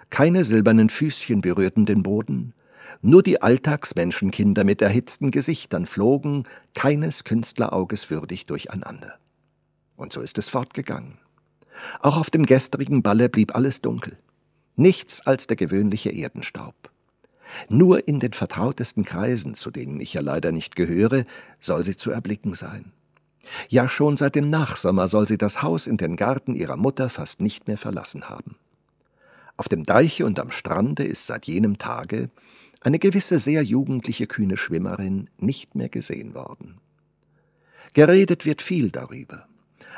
Keine 0.10 0.44
silbernen 0.44 0.90
Füßchen 0.90 1.42
berührten 1.42 1.86
den 1.86 2.04
Boden, 2.04 2.54
nur 3.02 3.24
die 3.24 3.42
Alltagsmenschenkinder 3.42 4.64
mit 4.64 4.82
erhitzten 4.82 5.32
Gesichtern 5.32 5.86
flogen, 5.86 6.44
keines 6.74 7.24
Künstlerauges 7.24 8.10
würdig 8.10 8.46
durcheinander. 8.46 9.16
Und 9.96 10.14
so 10.14 10.22
ist 10.22 10.38
es 10.38 10.50
fortgegangen. 10.50 11.18
Auch 12.00 12.18
auf 12.18 12.30
dem 12.30 12.46
gestrigen 12.46 13.04
Balle 13.04 13.28
blieb 13.28 13.54
alles 13.54 13.82
dunkel 13.82 14.18
nichts 14.76 15.26
als 15.26 15.48
der 15.48 15.58
gewöhnliche 15.58 16.12
Erdenstaub. 16.12 16.76
Nur 17.70 18.08
in 18.08 18.20
den 18.20 18.34
vertrautesten 18.34 19.04
Kreisen, 19.04 19.54
zu 19.54 19.72
denen 19.72 20.00
ich 20.02 20.14
ja 20.14 20.22
leider 20.22 20.52
nicht 20.52 20.76
gehöre, 20.76 21.26
soll 21.60 21.86
sie 21.86 21.96
zu 21.96 22.12
erblicken 22.12 22.54
sein. 22.54 22.92
Ja, 23.70 23.88
schon 23.88 24.18
seit 24.18 24.36
dem 24.36 24.50
Nachsommer 24.50 25.08
soll 25.08 25.28
sie 25.28 25.38
das 25.38 25.62
Haus 25.62 25.88
in 25.88 25.98
den 25.98 26.16
Garten 26.16 26.56
ihrer 26.56 26.78
Mutter 26.78 27.10
fast 27.10 27.40
nicht 27.40 27.68
mehr 27.68 27.78
verlassen 27.78 28.28
haben. 28.30 28.56
Auf 29.58 29.70
dem 29.70 29.84
Deiche 29.84 30.26
und 30.26 30.40
am 30.40 30.52
Strande 30.52 31.04
ist 31.04 31.28
seit 31.28 31.48
jenem 31.48 31.78
Tage 31.78 32.30
eine 32.82 33.00
gewisse 33.00 33.40
sehr 33.40 33.64
jugendliche 33.64 34.28
kühne 34.28 34.58
Schwimmerin 34.58 35.30
nicht 35.38 35.76
mehr 35.76 35.90
gesehen 35.90 36.34
worden. 36.36 36.80
Geredet 37.94 38.46
wird 38.46 38.62
viel 38.62 38.92
darüber. 38.92 39.48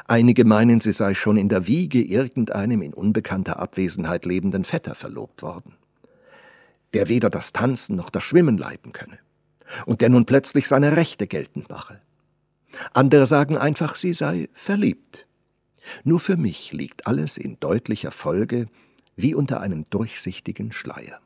Einige 0.07 0.45
meinen, 0.45 0.79
sie 0.79 0.93
sei 0.93 1.13
schon 1.13 1.35
in 1.35 1.49
der 1.49 1.67
Wiege 1.67 2.01
irgendeinem 2.01 2.81
in 2.81 2.93
unbekannter 2.93 3.59
Abwesenheit 3.59 4.25
lebenden 4.25 4.63
Vetter 4.63 4.95
verlobt 4.95 5.41
worden, 5.41 5.75
der 6.93 7.09
weder 7.09 7.29
das 7.29 7.51
Tanzen 7.51 7.97
noch 7.97 8.09
das 8.09 8.23
Schwimmen 8.23 8.57
leiten 8.57 8.93
könne 8.93 9.19
und 9.85 9.99
der 9.99 10.07
nun 10.07 10.25
plötzlich 10.25 10.69
seine 10.69 10.95
Rechte 10.95 11.27
geltend 11.27 11.69
mache. 11.69 12.01
Andere 12.93 13.25
sagen 13.25 13.57
einfach, 13.57 13.97
sie 13.97 14.13
sei 14.13 14.49
verliebt. 14.53 15.27
Nur 16.05 16.21
für 16.21 16.37
mich 16.37 16.71
liegt 16.71 17.05
alles 17.05 17.37
in 17.37 17.59
deutlicher 17.59 18.11
Folge 18.11 18.67
wie 19.17 19.35
unter 19.35 19.59
einem 19.59 19.83
durchsichtigen 19.89 20.71
Schleier. 20.71 21.19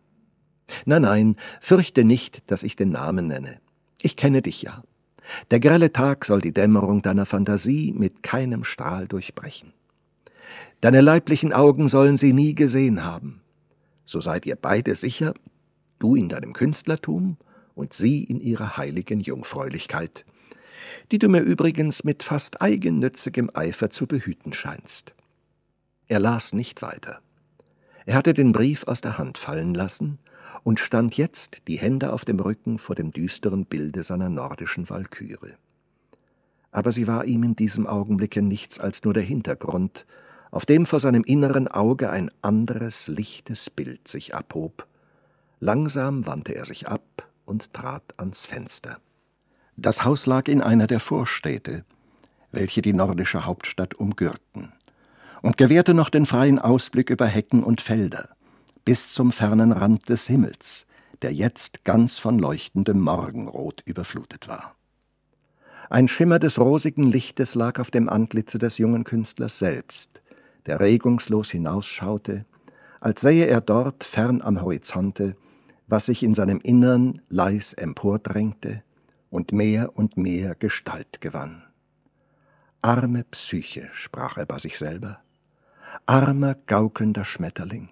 Nein, 0.85 1.01
nein, 1.03 1.35
fürchte 1.59 2.03
nicht, 2.03 2.49
dass 2.49 2.63
ich 2.63 2.75
den 2.75 2.89
Namen 2.89 3.27
nenne. 3.27 3.59
Ich 4.01 4.15
kenne 4.15 4.41
dich 4.41 4.61
ja. 4.63 4.83
Der 5.49 5.59
grelle 5.59 5.91
Tag 5.91 6.25
soll 6.25 6.41
die 6.41 6.53
Dämmerung 6.53 7.01
deiner 7.01 7.25
Fantasie 7.25 7.93
mit 7.95 8.23
keinem 8.23 8.63
Strahl 8.63 9.07
durchbrechen. 9.07 9.73
Deine 10.81 11.01
leiblichen 11.01 11.53
Augen 11.53 11.89
sollen 11.89 12.17
sie 12.17 12.33
nie 12.33 12.55
gesehen 12.55 13.03
haben. 13.03 13.41
So 14.05 14.19
seid 14.19 14.45
ihr 14.45 14.55
beide 14.55 14.95
sicher, 14.95 15.33
du 15.99 16.15
in 16.15 16.27
deinem 16.27 16.53
Künstlertum 16.53 17.37
und 17.75 17.93
sie 17.93 18.23
in 18.23 18.41
ihrer 18.41 18.77
heiligen 18.77 19.19
Jungfräulichkeit, 19.19 20.25
die 21.11 21.19
du 21.19 21.29
mir 21.29 21.41
übrigens 21.41 22.03
mit 22.03 22.23
fast 22.23 22.61
eigennützigem 22.61 23.51
Eifer 23.53 23.89
zu 23.89 24.07
behüten 24.07 24.53
scheinst. 24.53 25.13
Er 26.07 26.19
las 26.19 26.51
nicht 26.51 26.81
weiter. 26.81 27.19
Er 28.05 28.15
hatte 28.15 28.33
den 28.33 28.51
Brief 28.51 28.85
aus 28.87 29.01
der 29.01 29.17
Hand 29.17 29.37
fallen 29.37 29.73
lassen 29.73 30.19
und 30.63 30.79
stand 30.79 31.17
jetzt, 31.17 31.67
die 31.67 31.77
Hände 31.77 32.13
auf 32.13 32.25
dem 32.25 32.39
Rücken, 32.39 32.77
vor 32.77 32.95
dem 32.95 33.11
düsteren 33.11 33.65
Bilde 33.65 34.03
seiner 34.03 34.29
nordischen 34.29 34.89
Walküre. 34.89 35.55
Aber 36.71 36.91
sie 36.91 37.07
war 37.07 37.25
ihm 37.25 37.43
in 37.43 37.55
diesem 37.55 37.87
Augenblicke 37.87 38.41
nichts 38.41 38.79
als 38.79 39.03
nur 39.03 39.13
der 39.13 39.23
Hintergrund, 39.23 40.05
auf 40.51 40.65
dem 40.65 40.85
vor 40.85 40.99
seinem 40.99 41.23
inneren 41.23 41.67
Auge 41.67 42.09
ein 42.09 42.29
anderes, 42.41 43.07
lichtes 43.07 43.69
Bild 43.69 44.07
sich 44.07 44.35
abhob. 44.35 44.87
Langsam 45.59 46.25
wandte 46.25 46.55
er 46.55 46.65
sich 46.65 46.87
ab 46.87 47.29
und 47.45 47.73
trat 47.73 48.03
ans 48.17 48.45
Fenster. 48.45 48.97
Das 49.77 50.03
Haus 50.05 50.25
lag 50.25 50.47
in 50.47 50.61
einer 50.61 50.87
der 50.87 50.99
Vorstädte, 50.99 51.85
welche 52.51 52.81
die 52.81 52.93
nordische 52.93 53.45
Hauptstadt 53.45 53.95
umgürten, 53.95 54.71
und 55.41 55.57
gewährte 55.57 55.93
noch 55.93 56.09
den 56.09 56.25
freien 56.25 56.59
Ausblick 56.59 57.09
über 57.09 57.25
Hecken 57.25 57.63
und 57.63 57.81
Felder, 57.81 58.29
bis 58.85 59.13
zum 59.13 59.31
fernen 59.31 59.71
Rand 59.71 60.09
des 60.09 60.27
Himmels, 60.27 60.85
der 61.21 61.33
jetzt 61.33 61.83
ganz 61.83 62.17
von 62.17 62.39
leuchtendem 62.39 62.99
Morgenrot 62.99 63.81
überflutet 63.85 64.47
war. 64.47 64.75
Ein 65.89 66.07
Schimmer 66.07 66.39
des 66.39 66.57
rosigen 66.57 67.03
Lichtes 67.03 67.53
lag 67.53 67.79
auf 67.79 67.91
dem 67.91 68.07
Antlitze 68.07 68.57
des 68.57 68.77
jungen 68.77 69.03
Künstlers 69.03 69.59
selbst, 69.59 70.21
der 70.65 70.79
regungslos 70.79 71.51
hinausschaute, 71.51 72.45
als 73.01 73.21
sähe 73.21 73.45
er 73.47 73.61
dort 73.61 74.03
fern 74.03 74.41
am 74.41 74.61
Horizonte, 74.61 75.35
was 75.87 76.05
sich 76.05 76.23
in 76.23 76.33
seinem 76.33 76.59
Innern 76.61 77.21
leis 77.29 77.73
empordrängte 77.73 78.83
und 79.29 79.51
mehr 79.51 79.97
und 79.97 80.17
mehr 80.17 80.55
Gestalt 80.55 81.19
gewann. 81.19 81.63
Arme 82.81 83.25
Psyche, 83.25 83.89
sprach 83.93 84.37
er 84.37 84.45
bei 84.45 84.59
sich 84.59 84.77
selber, 84.77 85.19
armer 86.05 86.55
gaukelnder 86.65 87.25
Schmetterling. 87.25 87.89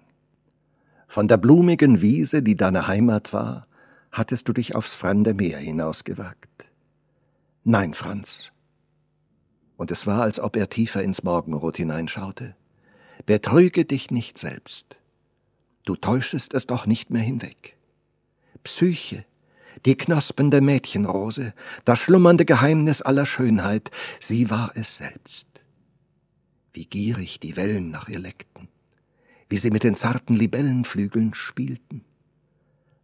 Von 1.10 1.26
der 1.26 1.38
blumigen 1.38 2.02
Wiese, 2.02 2.40
die 2.40 2.56
deine 2.56 2.86
Heimat 2.86 3.32
war, 3.32 3.66
hattest 4.12 4.46
du 4.46 4.52
dich 4.52 4.76
aufs 4.76 4.94
fremde 4.94 5.34
Meer 5.34 5.58
hinausgewagt. 5.58 6.66
Nein, 7.64 7.94
Franz. 7.94 8.52
Und 9.76 9.90
es 9.90 10.06
war, 10.06 10.22
als 10.22 10.38
ob 10.38 10.54
er 10.54 10.68
tiefer 10.68 11.02
ins 11.02 11.24
Morgenrot 11.24 11.78
hineinschaute. 11.78 12.54
Betrüge 13.26 13.84
dich 13.84 14.12
nicht 14.12 14.38
selbst. 14.38 15.00
Du 15.84 15.96
täuschest 15.96 16.54
es 16.54 16.68
doch 16.68 16.86
nicht 16.86 17.10
mehr 17.10 17.22
hinweg. 17.22 17.76
Psyche, 18.62 19.24
die 19.86 19.96
knospende 19.96 20.60
Mädchenrose, 20.60 21.54
das 21.84 21.98
schlummernde 21.98 22.44
Geheimnis 22.44 23.02
aller 23.02 23.26
Schönheit, 23.26 23.90
sie 24.20 24.48
war 24.48 24.70
es 24.76 24.98
selbst. 24.98 25.48
Wie 26.72 26.86
gierig 26.86 27.40
die 27.40 27.56
Wellen 27.56 27.90
nach 27.90 28.08
ihr 28.08 28.20
leckten 28.20 28.68
wie 29.50 29.56
sie 29.56 29.70
mit 29.70 29.82
den 29.82 29.96
zarten 29.96 30.32
Libellenflügeln 30.32 31.34
spielten. 31.34 32.04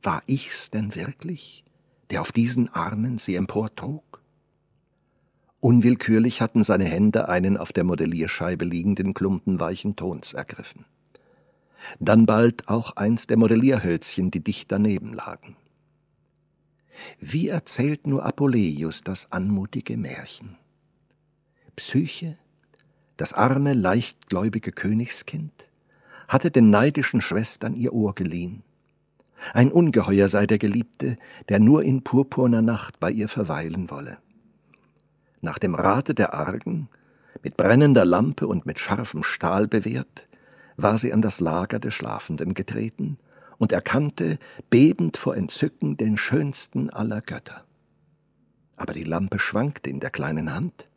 War 0.03 0.23
ich's 0.27 0.71
denn 0.71 0.95
wirklich, 0.95 1.65
der 2.11 2.21
auf 2.23 2.31
diesen 2.31 2.73
Armen 2.73 3.19
sie 3.19 3.35
emportrug? 3.35 4.23
Unwillkürlich 5.61 6.41
hatten 6.41 6.63
seine 6.63 6.85
Hände 6.85 7.29
einen 7.29 7.57
auf 7.57 7.73
der 7.73 7.83
Modellierscheibe 7.83 8.65
liegenden 8.65 9.13
Klumpen 9.13 9.59
weichen 9.59 9.97
Tons 9.97 10.33
ergriffen. 10.33 10.85
Dann 11.99 12.25
bald 12.25 12.69
auch 12.69 12.93
eins 12.93 13.27
der 13.27 13.37
Modellierhölzchen, 13.37 14.31
die 14.31 14.43
dicht 14.43 14.71
daneben 14.71 15.13
lagen. 15.13 15.57
Wie 17.21 17.49
erzählt 17.49 18.07
nur 18.07 18.25
Apuleius 18.25 19.03
das 19.03 19.33
anmutige 19.33 19.97
Märchen? 19.97 20.57
Psyche, 21.75 22.39
das 23.17 23.33
arme, 23.33 23.73
leichtgläubige 23.73 24.71
Königskind, 24.73 25.66
hatte 26.29 26.51
den 26.51 26.71
neidischen 26.71 27.21
Schwestern 27.21 27.75
ihr 27.75 27.93
Ohr 27.93 28.15
geliehen. 28.15 28.63
Ein 29.53 29.71
Ungeheuer 29.71 30.29
sei 30.29 30.47
der 30.47 30.59
Geliebte, 30.59 31.17
der 31.49 31.61
nur 31.61 31.83
in 31.83 32.03
purpurner 32.03 32.63
Nacht 32.63 32.99
bei 33.01 33.11
ihr 33.11 33.29
verweilen 33.29 33.91
wolle. 33.91 34.19
Nach 35.41 35.59
dem 35.59 35.75
Rate 35.75 36.15
der 36.15 36.35
Argen, 36.35 36.89
mit 37.43 37.57
brennender 37.57 38.05
Lampe 38.05 38.47
und 38.47 38.67
mit 38.67 38.79
scharfem 38.79 39.23
Stahl 39.23 39.69
bewehrt, 39.69 40.29
war 40.77 40.99
sie 40.99 41.13
an 41.13 41.23
das 41.23 41.41
Lager 41.41 41.79
der 41.79 41.91
Schlafenden 41.91 42.55
getreten 42.55 43.19
und 43.59 43.73
erkannte, 43.73 44.39
bebend 44.71 45.17
vor 45.17 45.37
Entzücken, 45.37 45.97
den 45.97 46.19
schönsten 46.19 46.91
aller 46.91 47.21
Götter. 47.21 47.65
Aber 48.77 48.93
die 48.93 49.05
Lampe 49.05 49.39
schwankte 49.39 49.91
in 49.91 50.01
der 50.01 50.11
kleinen 50.11 50.53
Hand, 50.53 50.89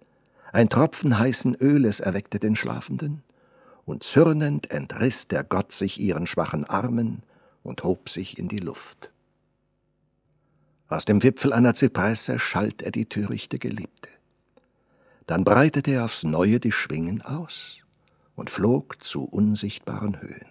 ein 0.51 0.69
Tropfen 0.69 1.19
heißen 1.19 1.55
Öles 1.55 1.99
erweckte 1.99 2.39
den 2.39 2.55
Schlafenden, 2.55 3.23
und 3.89 4.03
zürnend 4.03 4.69
entriss 4.69 5.27
der 5.27 5.43
Gott 5.43 5.71
sich 5.71 5.99
ihren 5.99 6.27
schwachen 6.27 6.63
Armen 6.63 7.23
und 7.63 7.83
hob 7.83 8.07
sich 8.07 8.37
in 8.37 8.47
die 8.47 8.59
Luft. 8.59 9.11
Aus 10.87 11.05
dem 11.05 11.23
Wipfel 11.23 11.53
einer 11.53 11.73
Zypresse 11.73 12.37
schalt 12.37 12.83
er 12.83 12.91
die 12.91 13.07
törichte 13.07 13.57
Geliebte. 13.57 14.09
Dann 15.25 15.43
breitete 15.43 15.91
er 15.91 16.05
aufs 16.05 16.23
Neue 16.23 16.59
die 16.59 16.71
Schwingen 16.71 17.23
aus 17.23 17.77
und 18.35 18.51
flog 18.51 19.03
zu 19.03 19.23
unsichtbaren 19.23 20.21
Höhen. 20.21 20.47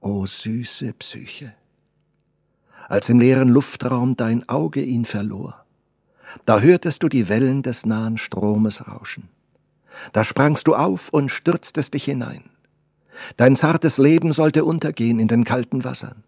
O 0.00 0.24
süße 0.24 0.94
Psyche, 0.94 1.54
als 2.88 3.10
im 3.10 3.20
leeren 3.20 3.48
Luftraum 3.48 4.16
dein 4.16 4.48
Auge 4.48 4.82
ihn 4.82 5.04
verlor, 5.04 5.66
da 6.46 6.60
hörtest 6.60 7.02
du 7.02 7.10
die 7.10 7.28
Wellen 7.28 7.62
des 7.62 7.84
nahen 7.84 8.16
Stromes 8.16 8.88
rauschen. 8.88 9.35
Da 10.12 10.24
sprangst 10.24 10.66
du 10.66 10.74
auf 10.74 11.08
und 11.10 11.30
stürztest 11.30 11.94
dich 11.94 12.04
hinein. 12.04 12.44
Dein 13.36 13.56
zartes 13.56 13.98
Leben 13.98 14.32
sollte 14.32 14.64
untergehen 14.64 15.18
in 15.18 15.28
den 15.28 15.44
kalten 15.44 15.84
Wassern. 15.84 16.22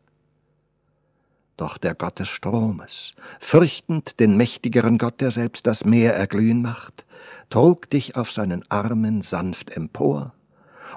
Doch 1.57 1.77
der 1.77 1.95
Gott 1.95 2.21
des 2.21 2.29
Stromes, 2.29 3.15
fürchtend 3.41 4.21
den 4.21 4.37
mächtigeren 4.37 4.97
Gott, 4.97 5.21
der 5.21 5.33
selbst 5.33 5.67
das 5.67 5.85
Meer 5.85 6.15
erglühen 6.15 6.63
macht, 6.63 7.05
trug 7.51 7.91
dich 7.91 8.17
auf 8.17 8.31
seinen 8.31 8.63
Armen 8.71 9.23
sanft 9.23 9.71
empor 9.77 10.35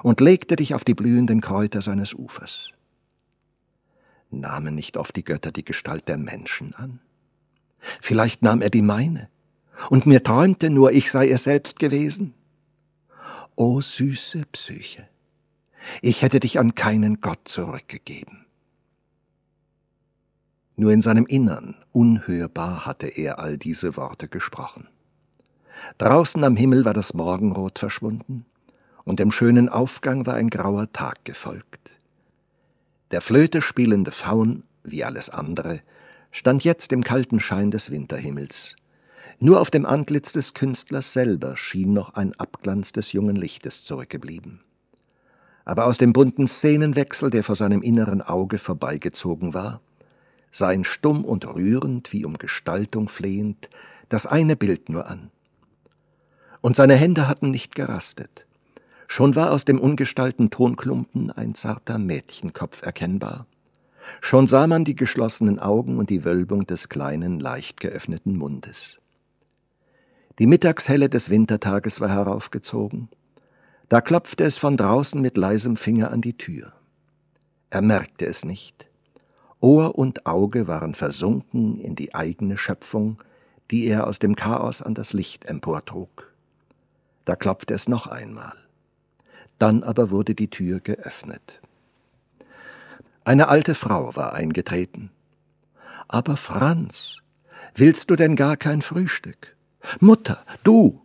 und 0.02 0.20
legte 0.20 0.56
dich 0.56 0.74
auf 0.74 0.84
die 0.84 0.94
blühenden 0.94 1.40
Kräuter 1.40 1.82
seines 1.82 2.14
Ufers. 2.14 2.70
Nahmen 4.30 4.74
nicht 4.74 4.96
oft 4.96 5.14
die 5.16 5.24
Götter 5.24 5.52
die 5.52 5.64
Gestalt 5.64 6.08
der 6.08 6.16
Menschen 6.16 6.74
an? 6.74 7.00
Vielleicht 8.00 8.42
nahm 8.42 8.62
er 8.62 8.70
die 8.70 8.82
meine, 8.82 9.28
und 9.90 10.06
mir 10.06 10.22
träumte 10.22 10.70
nur, 10.70 10.92
ich 10.92 11.10
sei 11.10 11.28
er 11.28 11.38
selbst 11.38 11.78
gewesen. 11.80 12.34
O 13.54 13.82
süße 13.82 14.44
Psyche, 14.52 15.06
ich 16.00 16.22
hätte 16.22 16.40
dich 16.40 16.58
an 16.58 16.74
keinen 16.74 17.20
Gott 17.20 17.40
zurückgegeben. 17.44 18.46
Nur 20.76 20.92
in 20.92 21.02
seinem 21.02 21.26
Innern, 21.26 21.76
unhörbar, 21.92 22.86
hatte 22.86 23.08
er 23.08 23.38
all 23.38 23.58
diese 23.58 23.96
Worte 23.98 24.28
gesprochen. 24.28 24.88
Draußen 25.98 26.42
am 26.44 26.56
Himmel 26.56 26.86
war 26.86 26.94
das 26.94 27.12
Morgenrot 27.12 27.78
verschwunden, 27.78 28.46
und 29.04 29.20
dem 29.20 29.30
schönen 29.30 29.68
Aufgang 29.68 30.24
war 30.24 30.34
ein 30.34 30.48
grauer 30.48 30.90
Tag 30.92 31.24
gefolgt. 31.26 32.00
Der 33.10 33.20
Flöte 33.20 33.60
spielende 33.60 34.12
Faun, 34.12 34.62
wie 34.82 35.04
alles 35.04 35.28
andere, 35.28 35.82
stand 36.30 36.64
jetzt 36.64 36.90
im 36.92 37.04
kalten 37.04 37.38
Schein 37.38 37.70
des 37.70 37.90
Winterhimmels, 37.90 38.76
nur 39.42 39.60
auf 39.60 39.72
dem 39.72 39.86
Antlitz 39.86 40.32
des 40.32 40.54
Künstlers 40.54 41.12
selber 41.12 41.56
schien 41.56 41.92
noch 41.92 42.14
ein 42.14 42.32
Abglanz 42.38 42.92
des 42.92 43.12
jungen 43.12 43.34
Lichtes 43.34 43.82
zurückgeblieben. 43.82 44.60
Aber 45.64 45.86
aus 45.86 45.98
dem 45.98 46.12
bunten 46.12 46.46
Szenenwechsel, 46.46 47.30
der 47.30 47.42
vor 47.42 47.56
seinem 47.56 47.82
inneren 47.82 48.22
Auge 48.22 48.58
vorbeigezogen 48.58 49.52
war, 49.52 49.80
sah 50.52 50.70
ihn 50.70 50.84
stumm 50.84 51.24
und 51.24 51.44
rührend, 51.44 52.12
wie 52.12 52.24
um 52.24 52.38
Gestaltung 52.38 53.08
flehend, 53.08 53.68
das 54.08 54.26
eine 54.26 54.54
Bild 54.54 54.88
nur 54.88 55.08
an. 55.08 55.32
Und 56.60 56.76
seine 56.76 56.94
Hände 56.94 57.26
hatten 57.26 57.50
nicht 57.50 57.74
gerastet. 57.74 58.46
Schon 59.08 59.34
war 59.34 59.50
aus 59.50 59.64
dem 59.64 59.80
ungestalten 59.80 60.50
Tonklumpen 60.50 61.32
ein 61.32 61.56
zarter 61.56 61.98
Mädchenkopf 61.98 62.82
erkennbar. 62.82 63.46
Schon 64.20 64.46
sah 64.46 64.68
man 64.68 64.84
die 64.84 64.94
geschlossenen 64.94 65.58
Augen 65.58 65.98
und 65.98 66.10
die 66.10 66.24
Wölbung 66.24 66.64
des 66.64 66.88
kleinen, 66.88 67.40
leicht 67.40 67.80
geöffneten 67.80 68.36
Mundes. 68.36 69.01
Die 70.42 70.48
Mittagshelle 70.48 71.08
des 71.08 71.30
Wintertages 71.30 72.00
war 72.00 72.08
heraufgezogen. 72.08 73.08
Da 73.88 74.00
klopfte 74.00 74.42
es 74.42 74.58
von 74.58 74.76
draußen 74.76 75.20
mit 75.20 75.36
leisem 75.36 75.76
Finger 75.76 76.10
an 76.10 76.20
die 76.20 76.36
Tür. 76.36 76.72
Er 77.70 77.80
merkte 77.80 78.26
es 78.26 78.44
nicht, 78.44 78.88
Ohr 79.60 79.96
und 79.96 80.26
Auge 80.26 80.66
waren 80.66 80.96
versunken 80.96 81.78
in 81.78 81.94
die 81.94 82.16
eigene 82.16 82.58
Schöpfung, 82.58 83.18
die 83.70 83.86
er 83.86 84.08
aus 84.08 84.18
dem 84.18 84.34
Chaos 84.34 84.82
an 84.82 84.94
das 84.94 85.12
Licht 85.12 85.44
emportrug. 85.44 86.34
Da 87.24 87.36
klopfte 87.36 87.74
es 87.74 87.88
noch 87.88 88.08
einmal. 88.08 88.56
Dann 89.60 89.84
aber 89.84 90.10
wurde 90.10 90.34
die 90.34 90.50
Tür 90.50 90.80
geöffnet. 90.80 91.62
Eine 93.22 93.46
alte 93.46 93.76
Frau 93.76 94.16
war 94.16 94.32
eingetreten. 94.32 95.12
Aber 96.08 96.36
Franz, 96.36 97.18
willst 97.76 98.10
du 98.10 98.16
denn 98.16 98.34
gar 98.34 98.56
kein 98.56 98.82
Frühstück? 98.82 99.54
Mutter, 100.00 100.44
du! 100.62 101.00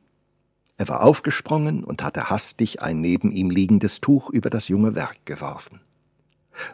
Er 0.78 0.88
war 0.88 1.04
aufgesprungen 1.04 1.84
und 1.84 2.04
hatte 2.04 2.30
hastig 2.30 2.82
ein 2.82 3.02
neben 3.02 3.32
ihm 3.32 3.50
liegendes 3.50 4.00
Tuch 4.00 4.30
über 4.30 4.50
das 4.50 4.68
junge 4.68 4.94
Werk 4.94 5.26
geworfen. 5.26 5.82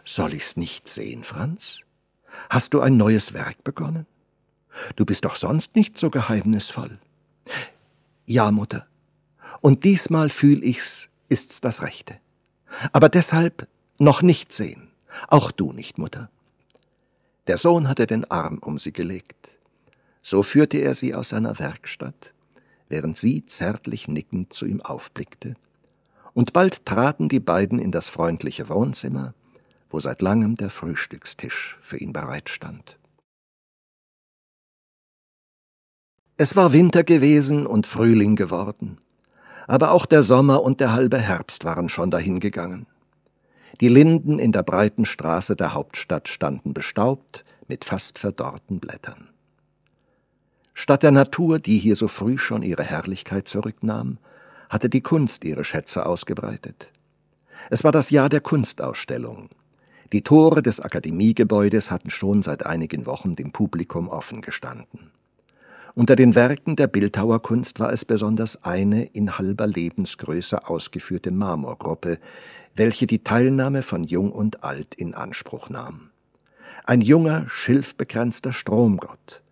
Soll 0.03 0.33
ich's 0.33 0.57
nicht 0.57 0.87
sehen, 0.87 1.23
Franz? 1.23 1.79
Hast 2.49 2.73
du 2.73 2.81
ein 2.81 2.97
neues 2.97 3.33
Werk 3.33 3.63
begonnen? 3.63 4.05
Du 4.95 5.05
bist 5.05 5.23
doch 5.25 5.35
sonst 5.35 5.75
nicht 5.75 5.97
so 5.97 6.09
geheimnisvoll. 6.09 6.99
Ja, 8.25 8.51
Mutter. 8.51 8.87
Und 9.61 9.85
diesmal 9.85 10.29
fühl 10.29 10.63
ich's, 10.63 11.09
ist's 11.29 11.61
das 11.61 11.81
Rechte. 11.81 12.17
Aber 12.91 13.07
deshalb 13.07 13.67
noch 13.97 14.21
nicht 14.21 14.51
sehen. 14.51 14.89
Auch 15.27 15.51
du 15.51 15.71
nicht, 15.71 15.97
Mutter. 15.97 16.29
Der 17.47 17.57
Sohn 17.57 17.87
hatte 17.87 18.07
den 18.07 18.29
Arm 18.29 18.57
um 18.59 18.79
sie 18.79 18.91
gelegt. 18.91 19.59
So 20.23 20.41
führte 20.41 20.77
er 20.77 20.95
sie 20.95 21.13
aus 21.13 21.29
seiner 21.29 21.59
Werkstatt, 21.59 22.33
während 22.87 23.17
sie 23.17 23.45
zärtlich 23.45 24.07
nickend 24.07 24.53
zu 24.53 24.65
ihm 24.65 24.81
aufblickte. 24.81 25.55
Und 26.33 26.53
bald 26.53 26.85
traten 26.85 27.27
die 27.27 27.41
beiden 27.41 27.77
in 27.77 27.91
das 27.91 28.07
freundliche 28.07 28.69
Wohnzimmer, 28.69 29.35
wo 29.89 29.99
seit 29.99 30.21
langem 30.21 30.55
der 30.55 30.69
Frühstückstisch 30.69 31.77
für 31.81 31.97
ihn 31.97 32.13
bereitstand. 32.13 32.97
Es 36.37 36.55
war 36.55 36.73
Winter 36.73 37.03
gewesen 37.03 37.67
und 37.67 37.85
Frühling 37.85 38.35
geworden, 38.35 38.97
aber 39.67 39.91
auch 39.91 40.05
der 40.05 40.23
Sommer 40.23 40.63
und 40.63 40.79
der 40.79 40.93
halbe 40.93 41.19
Herbst 41.19 41.63
waren 41.65 41.89
schon 41.89 42.09
dahingegangen. 42.09 42.87
Die 43.81 43.87
Linden 43.87 44.39
in 44.39 44.51
der 44.51 44.63
breiten 44.63 45.05
Straße 45.05 45.55
der 45.55 45.73
Hauptstadt 45.73 46.27
standen 46.27 46.73
bestaubt 46.73 47.43
mit 47.67 47.85
fast 47.85 48.17
verdorrten 48.17 48.79
Blättern. 48.79 49.32
Statt 50.73 51.03
der 51.03 51.11
Natur, 51.11 51.59
die 51.59 51.77
hier 51.77 51.95
so 51.95 52.07
früh 52.07 52.37
schon 52.37 52.63
ihre 52.63 52.83
Herrlichkeit 52.83 53.47
zurücknahm, 53.47 54.17
hatte 54.69 54.89
die 54.89 55.01
Kunst 55.01 55.45
ihre 55.45 55.63
Schätze 55.63 56.05
ausgebreitet. 56.05 56.91
Es 57.69 57.83
war 57.83 57.91
das 57.91 58.09
Jahr 58.09 58.29
der 58.29 58.41
Kunstausstellung. 58.41 59.49
Die 60.11 60.23
Tore 60.23 60.61
des 60.61 60.79
Akademiegebäudes 60.79 61.91
hatten 61.91 62.09
schon 62.09 62.41
seit 62.41 62.65
einigen 62.65 63.05
Wochen 63.05 63.35
dem 63.35 63.51
Publikum 63.51 64.09
offen 64.09 64.41
gestanden. 64.41 65.11
Unter 65.95 66.15
den 66.15 66.33
Werken 66.33 66.75
der 66.75 66.87
Bildhauerkunst 66.87 67.79
war 67.79 67.93
es 67.93 68.03
besonders 68.03 68.63
eine 68.63 69.03
in 69.03 69.37
halber 69.37 69.67
Lebensgröße 69.67 70.67
ausgeführte 70.67 71.29
Marmorgruppe, 71.29 72.17
welche 72.75 73.05
die 73.05 73.23
Teilnahme 73.23 73.83
von 73.83 74.03
Jung 74.03 74.31
und 74.31 74.63
Alt 74.63 74.95
in 74.95 75.13
Anspruch 75.13 75.69
nahm. 75.69 76.09
Ein 76.83 77.01
junger, 77.01 77.45
schilfbegrenzter 77.47 78.53
Stromgott, 78.53 79.42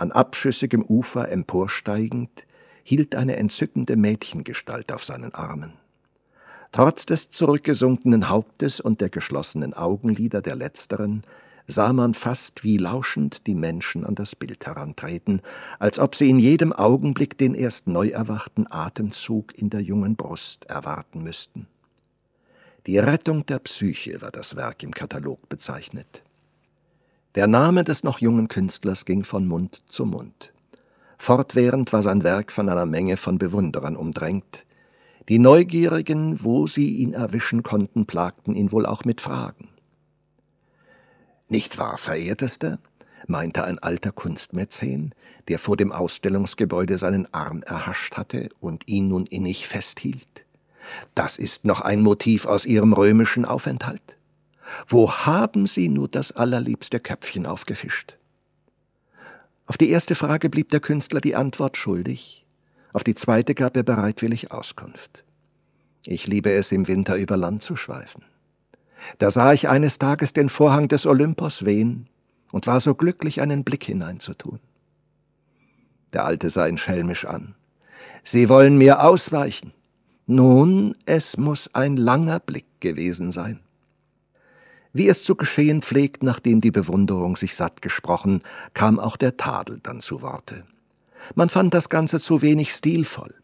an 0.00 0.12
abschüssigem 0.12 0.82
Ufer 0.82 1.30
emporsteigend, 1.30 2.46
hielt 2.82 3.14
eine 3.14 3.36
entzückende 3.36 3.96
Mädchengestalt 3.96 4.92
auf 4.92 5.04
seinen 5.04 5.34
Armen. 5.34 5.74
Trotz 6.72 7.04
des 7.04 7.30
zurückgesunkenen 7.30 8.28
Hauptes 8.28 8.80
und 8.80 9.00
der 9.00 9.10
geschlossenen 9.10 9.74
Augenlider 9.74 10.40
der 10.40 10.56
letzteren 10.56 11.22
sah 11.66 11.92
man 11.92 12.14
fast 12.14 12.64
wie 12.64 12.78
lauschend 12.78 13.46
die 13.46 13.54
Menschen 13.54 14.04
an 14.04 14.14
das 14.14 14.34
Bild 14.34 14.66
herantreten, 14.66 15.42
als 15.78 15.98
ob 15.98 16.14
sie 16.14 16.30
in 16.30 16.38
jedem 16.38 16.72
Augenblick 16.72 17.36
den 17.36 17.54
erst 17.54 17.86
neu 17.86 18.08
erwachten 18.08 18.66
Atemzug 18.70 19.56
in 19.56 19.70
der 19.70 19.82
jungen 19.82 20.16
Brust 20.16 20.64
erwarten 20.66 21.22
müssten. 21.22 21.66
Die 22.86 22.98
Rettung 22.98 23.44
der 23.46 23.58
Psyche 23.58 24.22
war 24.22 24.30
das 24.30 24.56
Werk 24.56 24.82
im 24.82 24.92
Katalog 24.92 25.48
bezeichnet. 25.48 26.22
Der 27.36 27.46
Name 27.46 27.84
des 27.84 28.02
noch 28.02 28.18
jungen 28.18 28.48
Künstlers 28.48 29.04
ging 29.04 29.22
von 29.22 29.46
Mund 29.46 29.84
zu 29.88 30.04
Mund. 30.04 30.52
Fortwährend 31.16 31.92
war 31.92 32.02
sein 32.02 32.24
Werk 32.24 32.50
von 32.50 32.68
einer 32.68 32.86
Menge 32.86 33.16
von 33.16 33.38
Bewunderern 33.38 33.94
umdrängt. 33.94 34.66
Die 35.28 35.38
Neugierigen, 35.38 36.42
wo 36.42 36.66
sie 36.66 36.96
ihn 36.96 37.12
erwischen 37.12 37.62
konnten, 37.62 38.04
plagten 38.04 38.56
ihn 38.56 38.72
wohl 38.72 38.84
auch 38.84 39.04
mit 39.04 39.20
Fragen. 39.20 39.68
Nicht 41.48 41.78
wahr, 41.78 41.98
verehrtester? 41.98 42.80
meinte 43.28 43.62
ein 43.62 43.78
alter 43.78 44.10
Kunstmäzen, 44.10 45.14
der 45.46 45.60
vor 45.60 45.76
dem 45.76 45.92
Ausstellungsgebäude 45.92 46.98
seinen 46.98 47.32
Arm 47.32 47.62
erhascht 47.62 48.16
hatte 48.16 48.48
und 48.58 48.88
ihn 48.88 49.06
nun 49.06 49.26
innig 49.26 49.68
festhielt. 49.68 50.46
Das 51.14 51.36
ist 51.36 51.64
noch 51.64 51.80
ein 51.80 52.02
Motiv 52.02 52.46
aus 52.46 52.64
Ihrem 52.64 52.92
römischen 52.92 53.44
Aufenthalt. 53.44 54.16
Wo 54.88 55.12
haben 55.12 55.66
Sie 55.66 55.88
nur 55.88 56.08
das 56.08 56.32
allerliebste 56.32 57.00
Köpfchen 57.00 57.46
aufgefischt? 57.46 58.16
Auf 59.66 59.78
die 59.78 59.90
erste 59.90 60.14
Frage 60.14 60.50
blieb 60.50 60.70
der 60.70 60.80
Künstler 60.80 61.20
die 61.20 61.36
Antwort 61.36 61.76
schuldig, 61.76 62.44
auf 62.92 63.04
die 63.04 63.14
zweite 63.14 63.54
gab 63.54 63.76
er 63.76 63.82
bereitwillig 63.82 64.50
Auskunft. 64.50 65.24
Ich 66.04 66.26
liebe 66.26 66.50
es, 66.50 66.72
im 66.72 66.88
Winter 66.88 67.16
über 67.16 67.36
Land 67.36 67.62
zu 67.62 67.76
schweifen. 67.76 68.24
Da 69.18 69.30
sah 69.30 69.52
ich 69.52 69.68
eines 69.68 69.98
Tages 69.98 70.32
den 70.32 70.48
Vorhang 70.48 70.88
des 70.88 71.06
Olympos 71.06 71.64
wehen 71.64 72.08
und 72.50 72.66
war 72.66 72.80
so 72.80 72.94
glücklich, 72.94 73.40
einen 73.40 73.64
Blick 73.64 73.84
hineinzutun. 73.84 74.58
Der 76.12 76.24
Alte 76.24 76.50
sah 76.50 76.66
ihn 76.66 76.78
schelmisch 76.78 77.24
an. 77.24 77.54
Sie 78.24 78.48
wollen 78.48 78.76
mir 78.76 79.04
ausweichen. 79.04 79.72
Nun, 80.26 80.96
es 81.06 81.36
muss 81.36 81.74
ein 81.74 81.96
langer 81.96 82.40
Blick 82.40 82.66
gewesen 82.80 83.30
sein. 83.30 83.60
Wie 84.92 85.08
es 85.08 85.24
zu 85.24 85.36
geschehen 85.36 85.82
pflegt, 85.82 86.22
nachdem 86.22 86.60
die 86.60 86.72
Bewunderung 86.72 87.36
sich 87.36 87.54
satt 87.54 87.80
gesprochen, 87.80 88.42
kam 88.74 88.98
auch 88.98 89.16
der 89.16 89.36
Tadel 89.36 89.78
dann 89.82 90.00
zu 90.00 90.22
Worte. 90.22 90.64
Man 91.34 91.48
fand 91.48 91.74
das 91.74 91.88
Ganze 91.88 92.18
zu 92.18 92.42
wenig 92.42 92.72
stilvoll, 92.72 93.34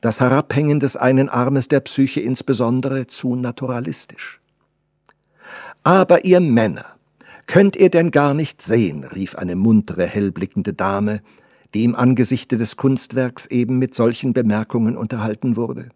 das 0.00 0.20
Herabhängen 0.20 0.80
des 0.80 0.96
einen 0.96 1.28
Armes 1.28 1.68
der 1.68 1.80
Psyche 1.80 2.20
insbesondere 2.20 3.06
zu 3.06 3.36
naturalistisch. 3.36 4.40
Aber 5.82 6.24
ihr 6.24 6.40
Männer, 6.40 6.86
könnt 7.46 7.74
ihr 7.76 7.90
denn 7.90 8.10
gar 8.10 8.34
nicht 8.34 8.62
sehen, 8.62 9.04
rief 9.04 9.34
eine 9.34 9.56
muntere, 9.56 10.06
hellblickende 10.06 10.74
Dame, 10.74 11.20
die 11.74 11.84
im 11.84 11.96
Angesichte 11.96 12.56
des 12.56 12.76
Kunstwerks 12.76 13.46
eben 13.46 13.78
mit 13.78 13.94
solchen 13.94 14.32
Bemerkungen 14.32 14.96
unterhalten 14.96 15.56
wurde. 15.56 15.88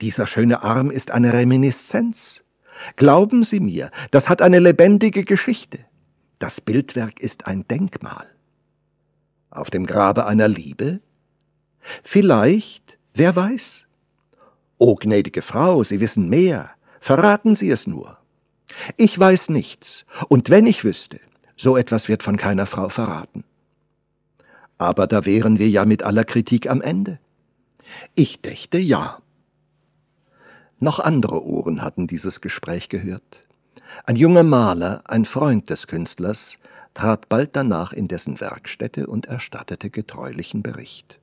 Dieser 0.00 0.26
schöne 0.26 0.62
Arm 0.62 0.90
ist 0.90 1.10
eine 1.10 1.32
Reminiszenz. 1.32 2.44
Glauben 2.96 3.44
Sie 3.44 3.60
mir, 3.60 3.90
das 4.10 4.28
hat 4.28 4.42
eine 4.42 4.58
lebendige 4.58 5.24
Geschichte. 5.24 5.78
Das 6.38 6.60
Bildwerk 6.60 7.20
ist 7.20 7.46
ein 7.46 7.66
Denkmal. 7.68 8.26
Auf 9.50 9.70
dem 9.70 9.86
Grabe 9.86 10.26
einer 10.26 10.48
Liebe? 10.48 11.00
Vielleicht, 12.02 12.98
wer 13.14 13.34
weiß? 13.34 13.86
O 14.78 14.94
gnädige 14.96 15.42
Frau, 15.42 15.82
Sie 15.82 16.00
wissen 16.00 16.28
mehr, 16.28 16.70
verraten 17.00 17.54
Sie 17.54 17.70
es 17.70 17.86
nur. 17.86 18.18
Ich 18.96 19.18
weiß 19.18 19.48
nichts, 19.48 20.04
und 20.28 20.50
wenn 20.50 20.66
ich 20.66 20.84
wüsste, 20.84 21.20
so 21.56 21.76
etwas 21.76 22.08
wird 22.08 22.22
von 22.22 22.36
keiner 22.36 22.66
Frau 22.66 22.88
verraten. 22.90 23.44
Aber 24.78 25.06
da 25.06 25.24
wären 25.24 25.58
wir 25.58 25.70
ja 25.70 25.86
mit 25.86 26.02
aller 26.02 26.24
Kritik 26.24 26.68
am 26.68 26.82
Ende. 26.82 27.18
Ich 28.14 28.42
dächte 28.42 28.78
ja. 28.78 29.18
Noch 30.78 31.00
andere 31.00 31.44
Ohren 31.44 31.82
hatten 31.82 32.06
dieses 32.06 32.40
Gespräch 32.40 32.88
gehört. 32.88 33.48
Ein 34.04 34.16
junger 34.16 34.42
Maler, 34.42 35.02
ein 35.06 35.24
Freund 35.24 35.70
des 35.70 35.86
Künstlers, 35.86 36.58
trat 36.92 37.28
bald 37.28 37.56
danach 37.56 37.92
in 37.92 38.08
dessen 38.08 38.40
Werkstätte 38.40 39.06
und 39.06 39.26
erstattete 39.26 39.90
getreulichen 39.90 40.62
Bericht. 40.62 41.18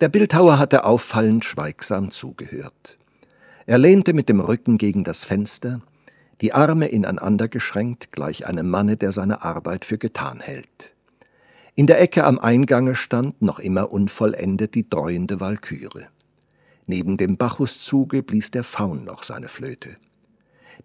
Der 0.00 0.08
Bildhauer 0.08 0.58
hatte 0.58 0.84
auffallend 0.84 1.44
schweigsam 1.44 2.10
zugehört. 2.10 2.98
Er 3.66 3.78
lehnte 3.78 4.12
mit 4.12 4.28
dem 4.28 4.40
Rücken 4.40 4.78
gegen 4.78 5.02
das 5.02 5.24
Fenster, 5.24 5.80
die 6.40 6.52
Arme 6.52 6.86
ineinander 6.86 7.48
geschränkt, 7.48 8.12
gleich 8.12 8.46
einem 8.46 8.68
Manne, 8.68 8.96
der 8.96 9.10
seine 9.10 9.42
Arbeit 9.42 9.84
für 9.84 9.98
getan 9.98 10.40
hält. 10.40 10.94
In 11.74 11.86
der 11.86 12.00
Ecke 12.00 12.24
am 12.24 12.38
Eingange 12.38 12.94
stand, 12.94 13.42
noch 13.42 13.58
immer 13.58 13.90
unvollendet, 13.90 14.74
die 14.74 14.88
dreuende 14.88 15.40
Walküre. 15.40 16.06
Neben 16.86 17.16
dem 17.16 17.36
Bacchuszuge 17.36 18.22
blies 18.22 18.50
der 18.50 18.64
Faun 18.64 19.04
noch 19.04 19.22
seine 19.22 19.48
Flöte. 19.48 19.96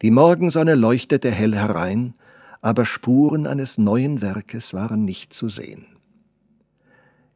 Die 0.02 0.12
Morgensonne 0.12 0.76
leuchtete 0.76 1.32
hell 1.32 1.56
herein, 1.56 2.16
aber 2.62 2.86
Spuren 2.86 3.48
eines 3.48 3.78
neuen 3.78 4.22
Werkes 4.22 4.74
waren 4.74 5.06
nicht 5.06 5.34
zu 5.34 5.50
sehen. 5.50 5.86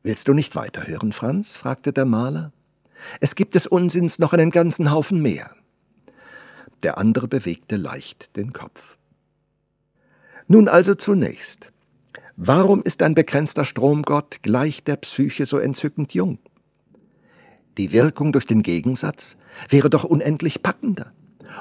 Willst 0.04 0.28
du 0.28 0.34
nicht 0.34 0.56
weiterhören, 0.56 1.12
Franz? 1.12 1.56
fragte 1.56 1.94
der 1.94 2.06
Maler. 2.06 2.52
Es 3.20 3.36
gibt 3.36 3.56
des 3.56 3.68
Unsinns 3.68 4.20
noch 4.20 4.34
einen 4.34 4.52
ganzen 4.52 4.92
Haufen 4.92 5.22
mehr 5.22 5.52
der 6.86 7.00
andere 7.00 7.28
bewegte 7.28 7.78
leicht 7.78 8.36
den 8.36 8.54
Kopf. 8.54 8.98
Nun 10.48 10.68
also 10.68 10.94
zunächst. 10.94 11.72
Warum 12.38 12.84
ist 12.84 13.02
ein 13.02 13.16
begrenzter 13.16 13.66
Stromgott 13.66 14.44
gleich 14.44 14.84
der 14.84 14.98
Psyche 14.98 15.48
so 15.48 15.58
entzückend 15.58 16.14
jung? 16.14 16.38
Die 17.78 17.92
Wirkung 17.92 18.32
durch 18.32 18.46
den 18.46 18.64
Gegensatz 18.64 19.38
wäre 19.70 19.90
doch 19.90 20.04
unendlich 20.04 20.64
packender 20.64 21.12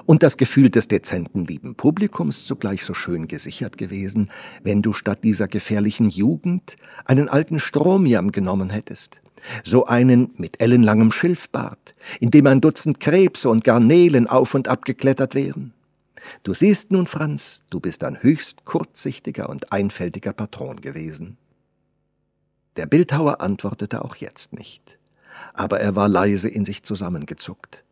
und 0.06 0.22
das 0.22 0.36
Gefühl 0.36 0.70
des 0.70 0.88
dezenten 0.88 1.44
lieben 1.44 1.74
Publikums 1.74 2.46
zugleich 2.46 2.84
so 2.84 2.94
schön 2.94 3.28
gesichert 3.28 3.78
gewesen, 3.78 4.30
wenn 4.62 4.82
du 4.82 4.92
statt 4.92 5.24
dieser 5.24 5.48
gefährlichen 5.48 6.08
Jugend 6.08 6.76
einen 7.04 7.28
alten 7.28 7.60
Stromiam 7.60 8.32
genommen 8.32 8.70
hättest. 8.70 9.20
So 9.62 9.86
einen 9.86 10.30
mit 10.36 10.60
ellenlangem 10.62 11.12
Schilfbart, 11.12 11.94
in 12.20 12.30
dem 12.30 12.46
ein 12.46 12.60
Dutzend 12.60 12.98
Krebse 13.00 13.50
und 13.50 13.62
Garnelen 13.62 14.26
auf 14.26 14.54
und 14.54 14.68
ab 14.68 14.84
geklettert 14.84 15.34
wären. 15.34 15.74
Du 16.42 16.54
siehst 16.54 16.90
nun, 16.90 17.06
Franz, 17.06 17.62
du 17.68 17.80
bist 17.80 18.04
ein 18.04 18.22
höchst 18.22 18.64
kurzsichtiger 18.64 19.50
und 19.50 19.72
einfältiger 19.72 20.32
Patron 20.32 20.80
gewesen. 20.80 21.36
Der 22.76 22.86
Bildhauer 22.86 23.40
antwortete 23.40 24.02
auch 24.02 24.16
jetzt 24.16 24.54
nicht, 24.54 24.98
aber 25.52 25.80
er 25.80 25.94
war 25.96 26.08
leise 26.08 26.48
in 26.48 26.64
sich 26.64 26.82
zusammengezuckt. 26.82 27.84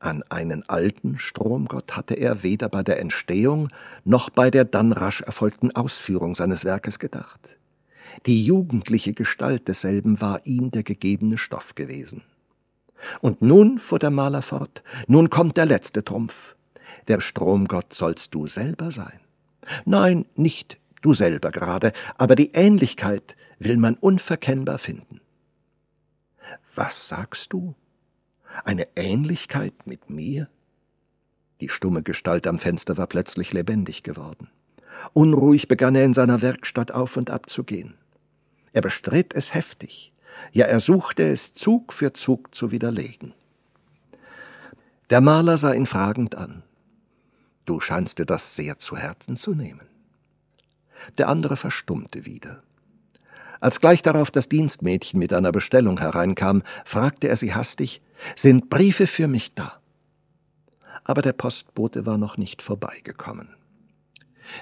An 0.00 0.22
einen 0.28 0.68
alten 0.68 1.18
Stromgott 1.18 1.96
hatte 1.96 2.14
er 2.14 2.42
weder 2.42 2.68
bei 2.68 2.82
der 2.82 3.00
Entstehung 3.00 3.68
noch 4.04 4.30
bei 4.30 4.50
der 4.50 4.64
dann 4.64 4.92
rasch 4.92 5.22
erfolgten 5.22 5.74
Ausführung 5.74 6.34
seines 6.34 6.64
Werkes 6.64 6.98
gedacht. 6.98 7.40
Die 8.26 8.44
jugendliche 8.44 9.12
Gestalt 9.12 9.66
desselben 9.68 10.20
war 10.20 10.40
ihm 10.44 10.70
der 10.70 10.82
gegebene 10.82 11.38
Stoff 11.38 11.74
gewesen. 11.74 12.22
Und 13.20 13.42
nun, 13.42 13.78
fuhr 13.78 13.98
der 13.98 14.10
Maler 14.10 14.42
fort, 14.42 14.82
nun 15.06 15.30
kommt 15.30 15.56
der 15.56 15.66
letzte 15.66 16.04
Trumpf. 16.04 16.56
Der 17.08 17.20
Stromgott 17.20 17.94
sollst 17.94 18.34
du 18.34 18.46
selber 18.46 18.90
sein. 18.90 19.20
Nein, 19.84 20.26
nicht 20.36 20.78
du 21.02 21.14
selber 21.14 21.50
gerade, 21.50 21.92
aber 22.16 22.34
die 22.34 22.52
Ähnlichkeit 22.52 23.36
will 23.58 23.76
man 23.76 23.94
unverkennbar 23.94 24.78
finden. 24.78 25.20
Was 26.74 27.08
sagst 27.08 27.52
du? 27.52 27.74
Eine 28.64 28.88
Ähnlichkeit 28.96 29.86
mit 29.86 30.10
mir? 30.10 30.48
Die 31.60 31.68
stumme 31.68 32.02
Gestalt 32.02 32.46
am 32.46 32.58
Fenster 32.58 32.96
war 32.96 33.06
plötzlich 33.06 33.52
lebendig 33.52 34.02
geworden. 34.02 34.48
Unruhig 35.12 35.68
begann 35.68 35.94
er 35.94 36.04
in 36.04 36.14
seiner 36.14 36.42
Werkstatt 36.42 36.92
auf 36.92 37.16
und 37.16 37.30
ab 37.30 37.50
zu 37.50 37.64
gehen. 37.64 37.94
Er 38.72 38.80
bestritt 38.80 39.34
es 39.34 39.54
heftig, 39.54 40.12
ja 40.52 40.66
er 40.66 40.80
suchte 40.80 41.24
es 41.24 41.52
Zug 41.52 41.92
für 41.92 42.12
Zug 42.12 42.54
zu 42.54 42.70
widerlegen. 42.70 43.34
Der 45.10 45.20
Maler 45.20 45.56
sah 45.56 45.72
ihn 45.72 45.86
fragend 45.86 46.34
an. 46.34 46.62
Du 47.64 47.80
scheinst 47.80 48.18
dir 48.18 48.26
das 48.26 48.56
sehr 48.56 48.78
zu 48.78 48.96
Herzen 48.96 49.36
zu 49.36 49.54
nehmen. 49.54 49.86
Der 51.16 51.28
andere 51.28 51.56
verstummte 51.56 52.26
wieder. 52.26 52.62
Als 53.60 53.80
gleich 53.80 54.02
darauf 54.02 54.30
das 54.30 54.48
Dienstmädchen 54.48 55.18
mit 55.18 55.32
einer 55.32 55.52
Bestellung 55.52 55.98
hereinkam, 55.98 56.62
fragte 56.84 57.28
er 57.28 57.36
sie 57.36 57.54
hastig, 57.54 58.02
sind 58.36 58.70
Briefe 58.70 59.06
für 59.06 59.28
mich 59.28 59.54
da? 59.54 59.80
Aber 61.04 61.22
der 61.22 61.32
Postbote 61.32 62.06
war 62.06 62.18
noch 62.18 62.36
nicht 62.36 62.62
vorbeigekommen. 62.62 63.48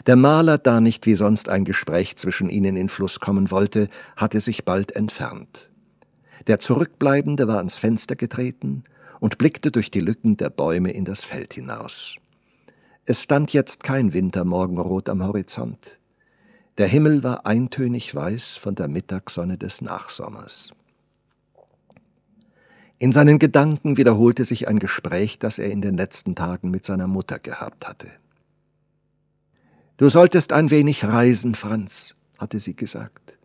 Der 0.07 0.17
Maler, 0.17 0.59
da 0.59 0.81
nicht 0.81 1.07
wie 1.07 1.15
sonst 1.15 1.49
ein 1.49 1.65
Gespräch 1.65 2.17
zwischen 2.17 2.51
ihnen 2.51 2.77
in 2.77 2.89
Fluss 2.89 3.21
kommen 3.21 3.51
wollte, 3.51 3.89
hatte 4.17 4.41
sich 4.41 4.65
bald 4.65 4.93
entfernt. 4.93 5.71
Der 6.47 6.59
Zurückbleibende 6.59 7.49
war 7.49 7.59
ans 7.59 7.79
Fenster 7.79 8.17
getreten 8.17 8.85
und 9.21 9.39
blickte 9.39 9.71
durch 9.71 9.91
die 9.91 10.01
Lücken 10.01 10.37
der 10.37 10.51
Bäume 10.51 10.93
in 10.93 11.05
das 11.05 11.25
Feld 11.25 11.55
hinaus. 11.55 12.17
Es 13.05 13.23
stand 13.23 13.53
jetzt 13.53 13.83
kein 13.83 14.13
Wintermorgenrot 14.13 15.09
am 15.09 15.23
Horizont. 15.23 15.99
Der 16.79 16.89
Himmel 16.89 17.23
war 17.23 17.47
eintönig 17.47 18.15
weiß 18.15 18.59
von 18.59 18.75
der 18.75 18.89
Mittagssonne 18.89 19.57
des 19.57 19.81
Nachsommers. 19.81 20.71
In 22.99 23.13
seinen 23.13 23.39
Gedanken 23.39 23.97
wiederholte 23.97 24.45
sich 24.45 24.69
ein 24.69 24.79
Gespräch, 24.79 25.39
das 25.39 25.59
er 25.59 25.71
in 25.71 25.81
den 25.81 25.97
letzten 25.97 26.35
Tagen 26.35 26.71
mit 26.71 26.85
seiner 26.85 27.07
Mutter 27.07 27.39
gehabt 27.39 27.87
hatte. 27.87 28.09
Du 29.97 30.11
solltest 30.11 30.53
ein 30.53 30.71
wenig 30.71 31.05
reisen, 31.05 31.55
Franz, 31.55 32.15
hatte 32.39 32.59
sie 32.59 32.77
gesagt. 32.77 33.39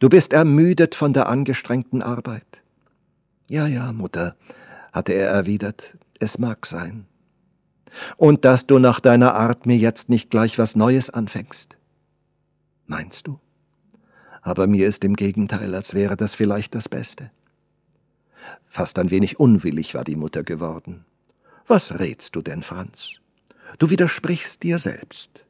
Du 0.00 0.08
bist 0.08 0.32
ermüdet 0.32 0.96
von 0.96 1.12
der 1.12 1.28
angestrengten 1.28 2.02
Arbeit. 2.02 2.62
Ja, 3.48 3.68
ja, 3.68 3.92
Mutter, 3.92 4.34
hatte 4.92 5.12
er 5.12 5.28
erwidert, 5.28 5.96
es 6.18 6.38
mag 6.38 6.66
sein. 6.66 7.06
Und 8.16 8.44
dass 8.44 8.66
du 8.66 8.80
nach 8.80 8.98
deiner 8.98 9.34
Art 9.34 9.66
mir 9.66 9.76
jetzt 9.76 10.08
nicht 10.08 10.30
gleich 10.30 10.58
was 10.58 10.74
Neues 10.74 11.10
anfängst. 11.10 11.78
Meinst 12.86 13.26
du? 13.26 13.40
Aber 14.42 14.66
mir 14.66 14.86
ist 14.86 15.04
im 15.04 15.16
Gegenteil, 15.16 15.74
als 15.74 15.94
wäre 15.94 16.16
das 16.16 16.34
vielleicht 16.34 16.74
das 16.74 16.88
Beste. 16.88 17.30
Fast 18.66 18.98
ein 18.98 19.10
wenig 19.10 19.40
unwillig 19.40 19.94
war 19.94 20.04
die 20.04 20.16
Mutter 20.16 20.42
geworden. 20.42 21.04
Was 21.66 21.98
rätst 21.98 22.36
du 22.36 22.42
denn, 22.42 22.62
Franz? 22.62 23.20
Du 23.78 23.88
widersprichst 23.88 24.62
dir 24.62 24.78
selbst. 24.78 25.46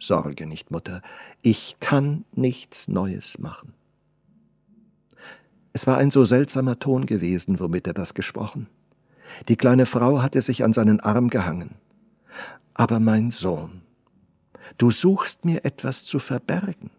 Sorge 0.00 0.46
nicht, 0.46 0.70
Mutter, 0.70 1.02
ich 1.42 1.76
kann 1.80 2.24
nichts 2.34 2.88
Neues 2.88 3.38
machen. 3.38 3.74
Es 5.72 5.86
war 5.86 5.98
ein 5.98 6.10
so 6.10 6.24
seltsamer 6.24 6.78
Ton 6.78 7.06
gewesen, 7.06 7.60
womit 7.60 7.86
er 7.86 7.94
das 7.94 8.14
gesprochen. 8.14 8.68
Die 9.48 9.56
kleine 9.56 9.86
Frau 9.86 10.22
hatte 10.22 10.42
sich 10.42 10.64
an 10.64 10.72
seinen 10.72 11.00
Arm 11.00 11.30
gehangen. 11.30 11.76
Aber 12.74 13.00
mein 13.00 13.30
Sohn, 13.30 13.82
du 14.76 14.90
suchst 14.90 15.44
mir 15.44 15.64
etwas 15.64 16.04
zu 16.04 16.18
verbergen. 16.18 16.90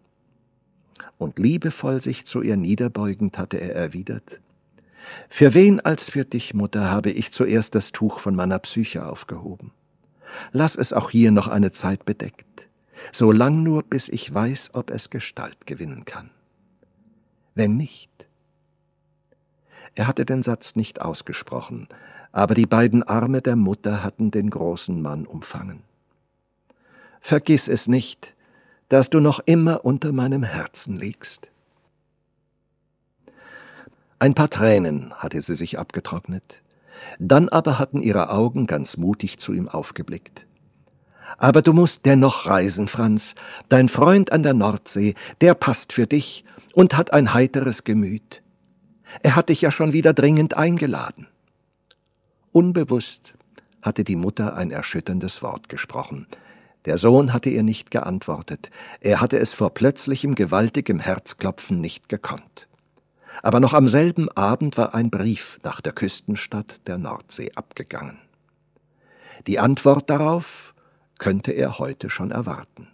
Und 1.18 1.38
liebevoll 1.38 2.00
sich 2.00 2.26
zu 2.26 2.42
ihr 2.42 2.56
niederbeugend 2.56 3.38
hatte 3.38 3.60
er 3.60 3.74
erwidert, 3.74 4.40
Für 5.28 5.54
wen 5.54 5.80
als 5.80 6.10
für 6.10 6.24
dich, 6.24 6.54
Mutter, 6.54 6.90
habe 6.90 7.10
ich 7.10 7.32
zuerst 7.32 7.74
das 7.74 7.92
Tuch 7.92 8.20
von 8.20 8.34
meiner 8.34 8.58
Psyche 8.58 9.06
aufgehoben? 9.06 9.72
Lass 10.52 10.76
es 10.76 10.92
auch 10.92 11.10
hier 11.10 11.30
noch 11.30 11.48
eine 11.48 11.72
Zeit 11.72 12.04
bedeckt, 12.04 12.68
so 13.12 13.32
lang 13.32 13.62
nur, 13.62 13.82
bis 13.82 14.08
ich 14.08 14.32
weiß, 14.32 14.70
ob 14.74 14.90
es 14.90 15.10
Gestalt 15.10 15.66
gewinnen 15.66 16.04
kann. 16.04 16.30
Wenn 17.54 17.76
nicht. 17.76 18.10
Er 19.94 20.06
hatte 20.06 20.24
den 20.24 20.42
Satz 20.42 20.76
nicht 20.76 21.02
ausgesprochen, 21.02 21.88
aber 22.32 22.54
die 22.54 22.66
beiden 22.66 23.02
Arme 23.02 23.42
der 23.42 23.56
Mutter 23.56 24.04
hatten 24.04 24.30
den 24.30 24.50
großen 24.50 25.02
Mann 25.02 25.26
umfangen. 25.26 25.82
Vergiss 27.20 27.68
es 27.68 27.86
nicht, 27.86 28.34
dass 28.88 29.10
du 29.10 29.20
noch 29.20 29.40
immer 29.46 29.84
unter 29.84 30.12
meinem 30.12 30.42
Herzen 30.42 30.96
liegst. 30.96 31.50
Ein 34.18 34.34
paar 34.34 34.50
Tränen 34.50 35.14
hatte 35.14 35.40
sie 35.40 35.54
sich 35.54 35.78
abgetrocknet, 35.78 36.62
dann 37.18 37.48
aber 37.48 37.78
hatten 37.78 38.02
ihre 38.02 38.30
Augen 38.30 38.66
ganz 38.66 38.96
mutig 38.96 39.38
zu 39.38 39.52
ihm 39.52 39.68
aufgeblickt. 39.68 40.46
Aber 41.38 41.62
du 41.62 41.72
musst 41.72 42.04
dennoch 42.04 42.46
reisen, 42.46 42.88
Franz. 42.88 43.34
Dein 43.68 43.88
Freund 43.88 44.32
an 44.32 44.42
der 44.42 44.52
Nordsee, 44.52 45.14
der 45.40 45.54
passt 45.54 45.92
für 45.92 46.06
dich 46.06 46.44
und 46.74 46.96
hat 46.96 47.12
ein 47.12 47.32
heiteres 47.32 47.84
Gemüt. 47.84 48.42
Er 49.22 49.36
hat 49.36 49.48
dich 49.48 49.60
ja 49.62 49.70
schon 49.70 49.92
wieder 49.92 50.12
dringend 50.12 50.54
eingeladen. 50.54 51.26
Unbewusst 52.52 53.34
hatte 53.80 54.04
die 54.04 54.16
Mutter 54.16 54.54
ein 54.54 54.70
erschütterndes 54.70 55.42
Wort 55.42 55.68
gesprochen. 55.68 56.26
Der 56.86 56.96
Sohn 56.96 57.32
hatte 57.32 57.50
ihr 57.50 57.62
nicht 57.62 57.90
geantwortet, 57.90 58.70
er 59.00 59.20
hatte 59.20 59.38
es 59.38 59.52
vor 59.52 59.74
plötzlichem 59.74 60.34
gewaltigem 60.34 60.98
Herzklopfen 60.98 61.80
nicht 61.80 62.08
gekonnt. 62.08 62.68
Aber 63.42 63.60
noch 63.60 63.74
am 63.74 63.88
selben 63.88 64.30
Abend 64.30 64.76
war 64.76 64.94
ein 64.94 65.10
Brief 65.10 65.58
nach 65.62 65.80
der 65.80 65.92
Küstenstadt 65.92 66.86
der 66.86 66.98
Nordsee 66.98 67.52
abgegangen. 67.54 68.18
Die 69.46 69.58
Antwort 69.58 70.10
darauf 70.10 70.74
könnte 71.18 71.52
er 71.52 71.78
heute 71.78 72.10
schon 72.10 72.30
erwarten. 72.30 72.88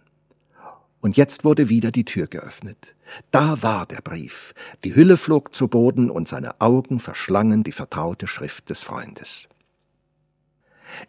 Und 0.99 1.15
jetzt 1.15 1.43
wurde 1.43 1.69
wieder 1.69 1.91
die 1.91 2.05
Tür 2.05 2.27
geöffnet. 2.27 2.95
Da 3.31 3.61
war 3.61 3.85
der 3.85 4.01
Brief. 4.01 4.53
Die 4.83 4.95
Hülle 4.95 5.17
flog 5.17 5.53
zu 5.55 5.67
Boden 5.67 6.09
und 6.09 6.27
seine 6.27 6.59
Augen 6.59 6.99
verschlangen 6.99 7.63
die 7.63 7.71
vertraute 7.71 8.27
Schrift 8.27 8.69
des 8.69 8.83
Freundes. 8.83 9.47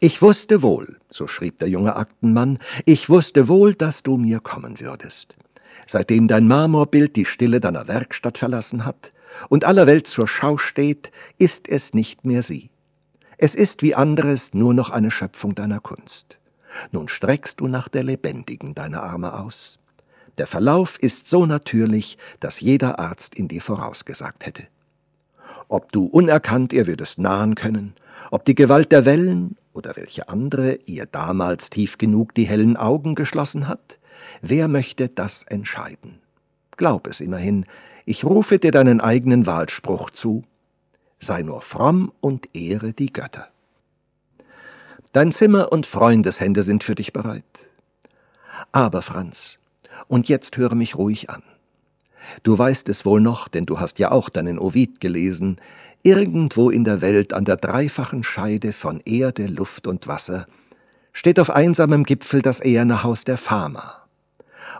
Ich 0.00 0.22
wusste 0.22 0.62
wohl, 0.62 0.96
so 1.10 1.26
schrieb 1.26 1.58
der 1.58 1.68
junge 1.68 1.96
Aktenmann, 1.96 2.58
ich 2.84 3.08
wusste 3.08 3.48
wohl, 3.48 3.74
dass 3.74 4.02
du 4.02 4.16
mir 4.16 4.40
kommen 4.40 4.80
würdest. 4.80 5.36
Seitdem 5.86 6.28
dein 6.28 6.46
Marmorbild 6.46 7.16
die 7.16 7.24
Stille 7.24 7.60
deiner 7.60 7.88
Werkstatt 7.88 8.38
verlassen 8.38 8.84
hat 8.84 9.12
und 9.48 9.64
aller 9.64 9.86
Welt 9.86 10.06
zur 10.06 10.28
Schau 10.28 10.58
steht, 10.58 11.10
ist 11.38 11.68
es 11.68 11.94
nicht 11.94 12.24
mehr 12.24 12.42
sie. 12.42 12.70
Es 13.38 13.54
ist 13.54 13.82
wie 13.82 13.94
anderes 13.94 14.52
nur 14.52 14.74
noch 14.74 14.90
eine 14.90 15.10
Schöpfung 15.10 15.54
deiner 15.54 15.80
Kunst. 15.80 16.38
Nun 16.90 17.08
streckst 17.08 17.60
du 17.60 17.68
nach 17.68 17.88
der 17.88 18.02
Lebendigen 18.02 18.74
deine 18.74 19.02
Arme 19.02 19.38
aus. 19.38 19.78
Der 20.38 20.46
Verlauf 20.46 20.98
ist 20.98 21.28
so 21.28 21.46
natürlich, 21.46 22.18
dass 22.40 22.60
jeder 22.60 22.98
Arzt 22.98 23.34
in 23.34 23.48
dir 23.48 23.62
vorausgesagt 23.62 24.46
hätte. 24.46 24.64
Ob 25.68 25.92
du 25.92 26.04
unerkannt 26.04 26.72
ihr 26.72 26.86
würdest 26.86 27.18
nahen 27.18 27.54
können, 27.54 27.94
ob 28.30 28.44
die 28.44 28.54
Gewalt 28.54 28.92
der 28.92 29.04
Wellen 29.04 29.56
oder 29.78 29.94
welche 29.94 30.28
andere 30.28 30.74
ihr 30.86 31.06
damals 31.06 31.70
tief 31.70 31.98
genug 31.98 32.34
die 32.34 32.44
hellen 32.44 32.76
Augen 32.76 33.14
geschlossen 33.14 33.68
hat, 33.68 34.00
wer 34.42 34.66
möchte 34.66 35.08
das 35.08 35.44
entscheiden? 35.44 36.18
Glaub 36.76 37.06
es 37.06 37.20
immerhin, 37.20 37.64
ich 38.04 38.24
rufe 38.24 38.58
dir 38.58 38.72
deinen 38.72 39.00
eigenen 39.00 39.46
Wahlspruch 39.46 40.10
zu, 40.10 40.42
sei 41.20 41.42
nur 41.42 41.62
fromm 41.62 42.12
und 42.20 42.48
ehre 42.54 42.92
die 42.92 43.12
Götter. 43.12 43.48
Dein 45.12 45.30
Zimmer 45.30 45.70
und 45.70 45.86
Freundeshände 45.86 46.64
sind 46.64 46.82
für 46.82 46.96
dich 46.96 47.12
bereit. 47.12 47.44
Aber, 48.72 49.00
Franz, 49.00 49.58
und 50.08 50.28
jetzt 50.28 50.56
höre 50.56 50.74
mich 50.74 50.96
ruhig 50.96 51.30
an. 51.30 51.42
Du 52.42 52.58
weißt 52.58 52.88
es 52.88 53.06
wohl 53.06 53.20
noch, 53.20 53.46
denn 53.46 53.64
du 53.64 53.78
hast 53.78 53.98
ja 53.98 54.10
auch 54.10 54.28
deinen 54.28 54.58
Ovid 54.58 55.00
gelesen, 55.00 55.58
irgendwo 56.02 56.70
in 56.70 56.84
der 56.84 57.00
Welt 57.00 57.32
an 57.32 57.44
der 57.44 57.56
dreifachen 57.56 58.22
Scheide 58.22 58.72
von 58.72 59.00
Erde, 59.04 59.46
Luft 59.46 59.86
und 59.86 60.06
Wasser 60.06 60.46
steht 61.12 61.40
auf 61.40 61.50
einsamem 61.50 62.04
Gipfel 62.04 62.42
das 62.42 62.60
eherne 62.60 63.02
Haus 63.02 63.24
der 63.24 63.38
Fama. 63.38 63.98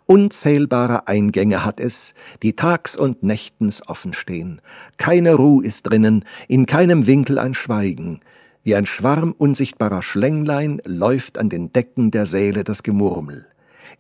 Unzählbare 0.07 1.07
Eingänge 1.07 1.65
hat 1.65 1.81
es, 1.81 2.15
die 2.43 2.55
tags 2.55 2.97
und 2.97 3.23
nächtens 3.23 3.87
offen 3.89 4.15
stehen. 4.15 4.63
Keine 4.97 5.35
Ruh 5.35 5.61
ist 5.61 5.83
drinnen, 5.83 6.25
in 6.47 6.65
keinem 6.65 7.07
Winkel 7.07 7.39
ein 7.39 7.55
Schweigen. 7.55 8.21
Wie 8.63 8.75
ein 8.75 8.87
Schwarm 8.87 9.35
unsichtbarer 9.37 10.01
Schlänglein 10.01 10.81
läuft 10.85 11.39
an 11.39 11.49
den 11.49 11.73
Decken 11.73 12.11
der 12.11 12.25
Säle 12.25 12.65
das 12.65 12.83
Gemurmel. 12.83 13.47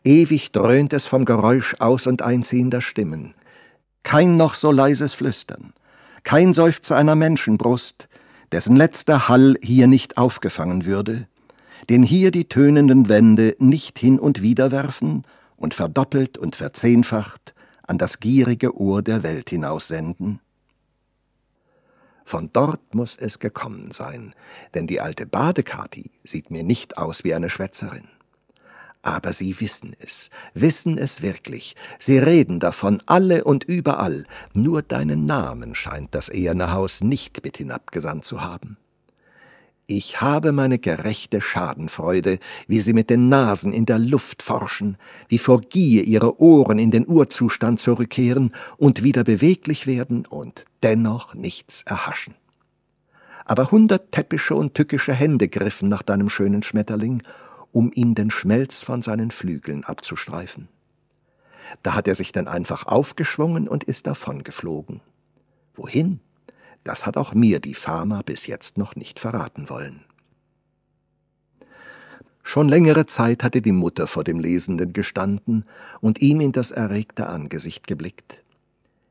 Ewig 0.04 0.52
dröhnt 0.52 0.92
es 0.92 1.06
vom 1.06 1.24
Geräusch 1.24 1.74
aus 1.78 2.06
und 2.06 2.22
einziehender 2.22 2.80
Stimmen. 2.80 3.34
Kein 4.02 4.36
noch 4.36 4.54
so 4.54 4.70
leises 4.70 5.12
Flüstern, 5.12 5.74
kein 6.28 6.52
Seufzer 6.52 6.94
einer 6.94 7.14
Menschenbrust, 7.14 8.06
dessen 8.52 8.76
letzter 8.76 9.30
Hall 9.30 9.56
hier 9.62 9.86
nicht 9.86 10.18
aufgefangen 10.18 10.84
würde, 10.84 11.26
den 11.88 12.02
hier 12.02 12.30
die 12.30 12.44
tönenden 12.44 13.08
Wände 13.08 13.56
nicht 13.60 13.98
hin 13.98 14.18
und 14.18 14.42
wider 14.42 14.70
werfen 14.70 15.22
und 15.56 15.72
verdoppelt 15.72 16.36
und 16.36 16.54
verzehnfacht 16.54 17.54
an 17.86 17.96
das 17.96 18.20
gierige 18.20 18.78
Ohr 18.78 19.00
der 19.00 19.22
Welt 19.22 19.48
hinaussenden? 19.48 20.40
Von 22.26 22.50
dort 22.52 22.94
muss 22.94 23.16
es 23.16 23.38
gekommen 23.38 23.90
sein, 23.90 24.34
denn 24.74 24.86
die 24.86 25.00
alte 25.00 25.24
Badekati 25.24 26.10
sieht 26.24 26.50
mir 26.50 26.62
nicht 26.62 26.98
aus 26.98 27.24
wie 27.24 27.32
eine 27.32 27.48
Schwätzerin. 27.48 28.06
Aber 29.02 29.32
sie 29.32 29.60
wissen 29.60 29.94
es, 30.00 30.30
wissen 30.54 30.98
es 30.98 31.22
wirklich. 31.22 31.76
Sie 31.98 32.18
reden 32.18 32.58
davon 32.60 33.02
alle 33.06 33.44
und 33.44 33.64
überall. 33.64 34.24
Nur 34.54 34.82
deinen 34.82 35.24
Namen 35.24 35.74
scheint 35.74 36.14
das 36.14 36.28
eherne 36.28 36.72
Haus 36.72 37.00
nicht 37.00 37.42
mit 37.44 37.58
hinabgesandt 37.58 38.24
zu 38.24 38.40
haben. 38.40 38.76
Ich 39.90 40.20
habe 40.20 40.52
meine 40.52 40.78
gerechte 40.78 41.40
Schadenfreude, 41.40 42.40
wie 42.66 42.80
sie 42.80 42.92
mit 42.92 43.08
den 43.08 43.30
Nasen 43.30 43.72
in 43.72 43.86
der 43.86 43.98
Luft 43.98 44.42
forschen, 44.42 44.98
wie 45.28 45.38
vor 45.38 45.62
Gier 45.62 46.04
ihre 46.04 46.42
Ohren 46.42 46.78
in 46.78 46.90
den 46.90 47.08
Urzustand 47.08 47.80
zurückkehren 47.80 48.52
und 48.76 49.02
wieder 49.02 49.24
beweglich 49.24 49.86
werden 49.86 50.26
und 50.26 50.66
dennoch 50.82 51.32
nichts 51.32 51.84
erhaschen. 51.84 52.34
Aber 53.46 53.70
hundert 53.70 54.12
täppische 54.12 54.54
und 54.54 54.74
tückische 54.74 55.14
Hände 55.14 55.48
griffen 55.48 55.88
nach 55.88 56.02
deinem 56.02 56.28
schönen 56.28 56.62
Schmetterling 56.62 57.22
um 57.72 57.90
ihm 57.94 58.14
den 58.14 58.30
Schmelz 58.30 58.82
von 58.82 59.02
seinen 59.02 59.30
Flügeln 59.30 59.84
abzustreifen. 59.84 60.68
Da 61.82 61.94
hat 61.94 62.08
er 62.08 62.14
sich 62.14 62.32
dann 62.32 62.48
einfach 62.48 62.86
aufgeschwungen 62.86 63.68
und 63.68 63.84
ist 63.84 64.06
davongeflogen. 64.06 65.00
Wohin? 65.74 66.20
Das 66.84 67.06
hat 67.06 67.16
auch 67.16 67.34
mir 67.34 67.60
die 67.60 67.74
Fama 67.74 68.22
bis 68.22 68.46
jetzt 68.46 68.78
noch 68.78 68.96
nicht 68.96 69.20
verraten 69.20 69.68
wollen. 69.68 70.04
Schon 72.42 72.68
längere 72.68 73.04
Zeit 73.04 73.44
hatte 73.44 73.60
die 73.60 73.72
Mutter 73.72 74.06
vor 74.06 74.24
dem 74.24 74.40
Lesenden 74.40 74.94
gestanden 74.94 75.66
und 76.00 76.22
ihm 76.22 76.40
in 76.40 76.52
das 76.52 76.70
erregte 76.70 77.26
Angesicht 77.26 77.86
geblickt. 77.86 78.42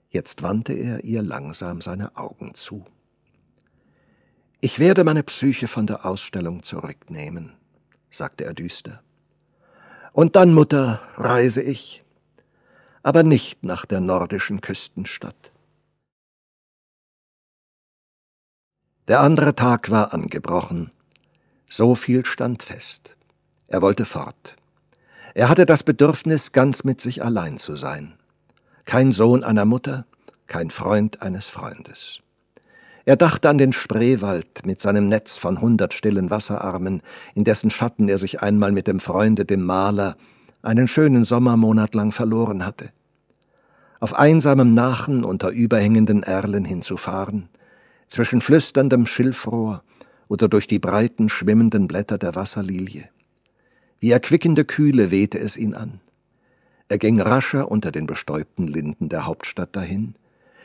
Jetzt 0.10 0.41
wandte 0.41 0.74
er 0.74 1.03
ihr 1.03 1.22
langsam 1.22 1.82
seine 1.82 2.18
Augen 2.18 2.55
zu. 2.55 2.84
Ich 4.60 4.80
werde 4.80 5.03
meine 5.03 5.22
Psyche 5.22 5.68
von 5.68 5.86
der 5.86 6.03
Ausstellung 6.03 6.64
zurücknehmen 6.64 7.53
sagte 8.18 8.45
er 8.45 8.53
düster. 8.53 9.01
Und 10.13 10.36
dann, 10.36 10.53
Mutter, 10.53 11.01
reise 11.15 11.61
ich, 11.61 12.03
aber 13.03 13.24
nicht 13.24 13.63
nach 13.63 13.86
der 13.86 14.01
nordischen 14.01 14.61
Küstenstadt. 14.61 15.51
Der 19.07 19.22
andere 19.22 19.55
Tag 19.55 19.89
war 19.89 20.13
angebrochen. 20.13 20.91
So 21.70 21.95
viel 21.95 22.26
stand 22.26 22.63
fest. 22.63 23.15
Er 23.68 23.82
wollte 23.82 24.05
fort. 24.05 24.57
Er 25.34 25.49
hatte 25.49 25.65
das 25.65 25.84
Bedürfnis, 25.84 26.51
ganz 26.51 26.84
mit 26.84 26.99
sich 26.99 27.24
allein 27.24 27.57
zu 27.57 27.76
sein. 27.76 28.18
Kein 28.86 29.11
Sohn 29.11 29.43
einer 29.43 29.65
Mutter, 29.65 30.05
kein 30.47 30.72
Freund 30.72 31.22
eines 31.22 31.47
Freundes. 31.47 32.22
Er 33.08 33.16
dachte 33.16 33.47
an 33.47 33.58
den 33.58 33.72
Spreewald 33.72 34.66
mit 34.66 34.82
seinem 34.82 35.08
Netz 35.08 35.38
von 35.38 35.62
hundert 35.62 35.93
stillen 35.93 36.30
Wasserarmen, 36.30 37.01
in 37.36 37.45
dessen 37.45 37.72
Schatten 37.72 38.10
er 38.10 38.18
sich 38.18 38.41
einmal 38.41 38.74
mit 38.74 38.86
dem 38.86 38.99
Freunde, 38.99 39.45
dem 39.45 39.64
Maler, 39.64 40.18
einen 40.62 40.89
schönen 40.89 41.24
Sommermonat 41.24 41.95
lang 41.95 42.12
verloren 42.12 42.66
hatte. 42.66 42.89
Auf 44.01 44.20
einsamem 44.20 44.74
Nachen 44.74 45.24
unter 45.24 45.51
überhängenden 45.51 46.22
Erlen 46.22 46.66
hinzufahren, 46.66 47.47
zwischen 48.10 48.41
flüsterndem 48.41 49.05
Schilfrohr 49.05 49.84
oder 50.28 50.49
durch 50.49 50.68
die 50.68 50.80
breiten, 50.80 51.30
schwimmenden 51.30 51.88
Blätter 51.88 52.18
der 52.18 52.36
Wasserlilie. 52.36 53.08
Wie 54.01 54.12
erquickende 54.12 54.66
Kühle 54.66 55.12
wehte 55.12 55.39
es 55.39 55.55
ihn 55.55 55.76
an. 55.76 56.01
Er 56.89 56.97
ging 56.97 57.22
rascher 57.22 57.72
unter 57.72 57.93
den 57.93 58.05
bestäubten 58.05 58.68
Linden 58.68 59.08
der 59.08 59.26
Hauptstadt 59.26 59.78
dahin. 59.78 60.16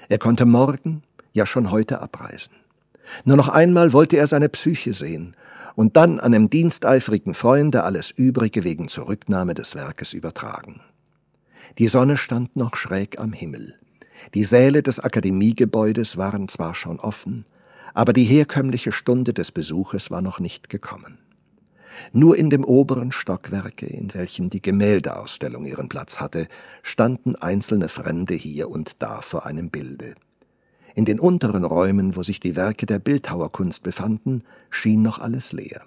Er 0.09 0.19
konnte 0.19 0.45
morgen, 0.45 1.05
ja 1.33 1.47
schon 1.47 1.71
heute 1.71 2.01
abreisen. 2.01 2.55
Nur 3.25 3.37
noch 3.37 3.49
einmal 3.49 3.93
wollte 3.93 4.17
er 4.17 4.27
seine 4.27 4.49
Psyche 4.49 4.95
sehen 4.95 5.37
und 5.75 5.97
dann 5.97 6.21
einem 6.21 6.51
diensteifrigen 6.51 7.35
Freunde 7.35 7.85
alles 7.85 8.11
Übrige 8.11 8.65
wegen 8.65 8.89
Zurücknahme 8.89 9.55
des 9.55 9.75
Werkes 9.75 10.13
übertragen. 10.13 10.81
Die 11.79 11.89
Sonne 11.89 12.17
stand 12.17 12.57
noch 12.57 12.77
schräg 12.77 13.19
am 13.19 13.33
Himmel. 13.33 13.75
Die 14.35 14.45
Säle 14.45 14.83
des 14.83 15.01
Akademiegebäudes 15.01 16.17
waren 16.17 16.49
zwar 16.49 16.75
schon 16.75 17.01
offen, 17.01 17.47
aber 17.95 18.13
die 18.13 18.25
herkömmliche 18.25 18.93
Stunde 18.93 19.33
des 19.33 19.53
Besuches 19.53 20.11
war 20.11 20.23
noch 20.23 20.39
nicht 20.39 20.69
gekommen. 20.69 21.19
Nur 22.13 22.37
in 22.37 22.51
dem 22.51 22.65
oberen 22.65 23.13
Stockwerke, 23.13 23.87
in 23.87 24.13
welchem 24.15 24.51
die 24.51 24.63
Gemäldeausstellung 24.63 25.67
ihren 25.67 25.89
Platz 25.89 26.21
hatte, 26.21 26.47
standen 26.83 27.37
einzelne 27.37 27.89
Fremde 27.89 28.35
hier 28.35 28.71
und 28.71 29.03
da 29.03 29.21
vor 29.21 29.47
einem 29.47 29.71
Bilde. 29.71 30.15
In 30.95 31.05
den 31.05 31.21
unteren 31.21 31.65
Räumen, 31.65 32.17
wo 32.17 32.23
sich 32.23 32.41
die 32.41 32.57
Werke 32.57 32.87
der 32.87 32.99
Bildhauerkunst 32.99 33.83
befanden, 33.83 34.45
schien 34.71 35.03
noch 35.03 35.19
alles 35.19 35.53
leer. 35.53 35.83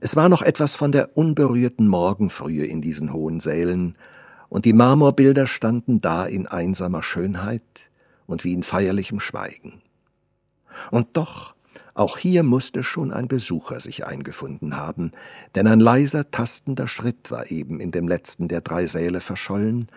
Es 0.00 0.16
war 0.16 0.28
noch 0.28 0.42
etwas 0.42 0.74
von 0.74 0.92
der 0.92 1.16
unberührten 1.16 1.88
Morgenfrühe 1.88 2.64
in 2.64 2.80
diesen 2.80 3.12
hohen 3.12 3.40
Sälen, 3.40 3.96
und 4.48 4.64
die 4.64 4.72
Marmorbilder 4.72 5.46
standen 5.46 6.00
da 6.00 6.24
in 6.24 6.46
einsamer 6.46 7.02
Schönheit 7.02 7.90
und 8.26 8.44
wie 8.44 8.54
in 8.54 8.62
feierlichem 8.62 9.20
Schweigen. 9.20 9.82
Und 10.90 11.08
doch, 11.14 11.54
auch 11.94 12.16
hier 12.16 12.44
musste 12.44 12.82
schon 12.82 13.12
ein 13.12 13.28
Besucher 13.28 13.80
sich 13.80 14.06
eingefunden 14.06 14.76
haben, 14.76 15.12
denn 15.54 15.66
ein 15.66 15.80
leiser, 15.80 16.30
tastender 16.30 16.88
Schritt 16.88 17.30
war 17.30 17.50
eben 17.50 17.80
in 17.80 17.90
dem 17.90 18.08
letzten 18.08 18.48
der 18.48 18.60
drei 18.60 18.86
Säle 18.86 19.20
verschollen, 19.20 19.88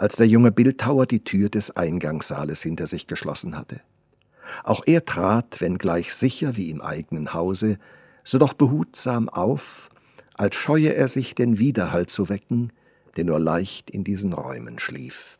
als 0.00 0.16
der 0.16 0.26
junge 0.26 0.50
Bildhauer 0.50 1.04
die 1.04 1.24
Tür 1.24 1.50
des 1.50 1.76
Eingangssaales 1.76 2.62
hinter 2.62 2.86
sich 2.86 3.06
geschlossen 3.06 3.54
hatte. 3.54 3.82
Auch 4.64 4.82
er 4.86 5.04
trat, 5.04 5.60
wenngleich 5.60 6.14
sicher 6.14 6.56
wie 6.56 6.70
im 6.70 6.80
eigenen 6.80 7.34
Hause, 7.34 7.78
so 8.24 8.38
doch 8.38 8.54
behutsam 8.54 9.28
auf, 9.28 9.90
als 10.32 10.56
scheue 10.56 10.94
er 10.94 11.06
sich 11.06 11.34
den 11.34 11.58
Widerhall 11.58 12.06
zu 12.06 12.30
wecken, 12.30 12.72
der 13.18 13.24
nur 13.24 13.38
leicht 13.38 13.90
in 13.90 14.02
diesen 14.02 14.32
Räumen 14.32 14.78
schlief. 14.78 15.36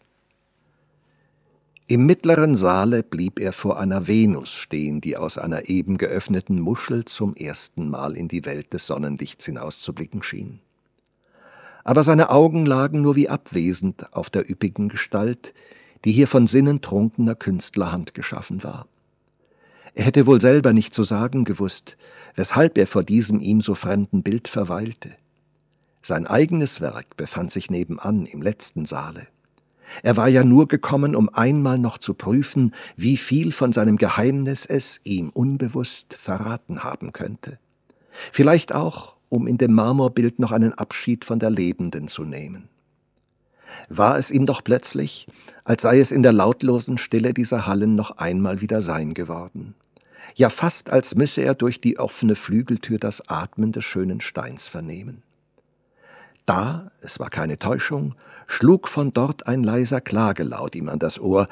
Im 1.86 2.04
mittleren 2.04 2.54
Saale 2.54 3.02
blieb 3.02 3.40
er 3.40 3.54
vor 3.54 3.80
einer 3.80 4.08
Venus 4.08 4.50
stehen, 4.50 5.00
die 5.00 5.16
aus 5.16 5.38
einer 5.38 5.70
eben 5.70 5.96
geöffneten 5.96 6.61
Muschel 6.61 7.06
zum 7.06 7.34
ersten 7.34 7.88
Mal 7.88 8.14
in 8.14 8.28
die 8.28 8.44
Welt 8.44 8.74
des 8.74 8.86
Sonnenlichts 8.86 9.46
hinauszublicken 9.46 10.22
schien 10.22 10.61
aber 11.85 12.03
seine 12.03 12.31
Augen 12.31 12.66
lagen 12.66 13.03
nur 13.03 13.16
wie 13.16 13.28
abwesend 13.28 14.14
auf 14.14 14.31
der 14.31 14.49
üppigen 14.51 14.89
Gestalt, 14.89 15.55
die 16.05 16.12
hier 16.12 16.26
von 16.26 16.47
sinnentrunkener 16.47 17.35
Künstlerhand 17.35 18.14
geschaffen 18.14 18.62
war. 18.62 18.87
Er 19.95 20.05
hätte 20.05 20.26
wohl 20.26 20.41
selber 20.41 20.72
nicht 20.72 20.95
zu 20.95 21.03
sagen 21.03 21.45
gewusst, 21.45 21.97
weshalb 22.37 22.78
er 22.78 22.87
vor 22.87 23.03
diesem 23.03 23.41
ihm 23.41 23.61
so 23.61 23.74
fremden 23.74 24.22
Bild 24.22 24.49
verweilte. 24.49 25.11
Sein 26.03 26.26
eigenes 26.26 26.81
Werk 26.81 27.16
befand 27.16 27.51
sich 27.51 27.70
nebenan 27.70 28.24
im 28.24 28.41
letzten 28.41 28.87
Saale. 28.87 29.26
Er 30.03 30.16
war 30.16 30.28
ja 30.28 30.45
nur 30.45 30.68
gekommen, 30.68 31.16
um 31.16 31.28
einmal 31.28 31.78
noch 31.78 31.99
zu 31.99 32.14
prüfen, 32.14 32.74
wie 32.97 33.16
viel 33.16 33.53
von 33.53 33.72
seinem 33.72 33.97
Geheimnis 33.97 34.64
es 34.64 35.01
ihm 35.05 35.31
unbewusst 35.31 36.14
verraten 36.14 36.85
haben 36.85 37.12
könnte. 37.12 37.59
Vielleicht 38.33 38.72
auch, 38.72 39.16
um 39.31 39.47
in 39.47 39.57
dem 39.57 39.72
Marmorbild 39.72 40.39
noch 40.39 40.53
einen 40.53 40.74
Abschied 40.74 41.24
von 41.24 41.39
der 41.39 41.49
Lebenden 41.49 42.09
zu 42.09 42.24
nehmen. 42.24 42.68
War 43.89 44.18
es 44.18 44.31
ihm 44.31 44.45
doch 44.45 44.62
plötzlich, 44.62 45.26
als 45.64 45.83
sei 45.83 46.01
es 46.01 46.11
in 46.11 46.22
der 46.22 46.33
lautlosen 46.33 46.99
Stille 46.99 47.33
dieser 47.33 47.66
Hallen 47.66 47.95
noch 47.95 48.18
einmal 48.18 48.61
wieder 48.61 48.83
sein 48.83 49.14
geworden. 49.14 49.74
Ja 50.35 50.51
fast 50.51 50.91
als 50.91 51.14
müsse 51.14 51.43
er 51.43 51.55
durch 51.55 51.81
die 51.81 51.99
offene 51.99 52.35
Flügeltür 52.35 52.99
das 52.99 53.28
Atmen 53.28 53.72
des 53.72 53.85
schönen 53.85 54.20
Steins 54.20 54.68
vernehmen. 54.68 55.22
Da, 56.47 56.91
es 57.01 57.20
war 57.20 57.31
keine 57.31 57.59
Täuschung, 57.59 58.14
schlug 58.47 58.89
von 58.89 59.12
dort 59.12 59.47
ein 59.47 59.62
leiser 59.62 60.01
Klagelaut 60.01 60.74
ihm 60.74 60.89
an 60.89 60.99
das 60.99 61.20
Ohr, 61.20 61.49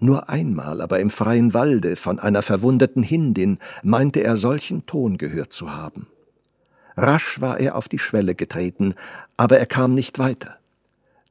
nur 0.00 0.28
einmal, 0.28 0.80
aber 0.80 1.00
im 1.00 1.10
freien 1.10 1.54
Walde 1.54 1.96
von 1.96 2.20
einer 2.20 2.42
verwundeten 2.42 3.02
Hindin 3.02 3.58
meinte 3.82 4.22
er 4.22 4.36
solchen 4.36 4.86
Ton 4.86 5.18
gehört 5.18 5.52
zu 5.52 5.72
haben. 5.72 6.06
Rasch 6.98 7.40
war 7.40 7.60
er 7.60 7.76
auf 7.76 7.88
die 7.88 8.00
Schwelle 8.00 8.34
getreten, 8.34 8.94
aber 9.36 9.58
er 9.58 9.66
kam 9.66 9.94
nicht 9.94 10.18
weiter. 10.18 10.58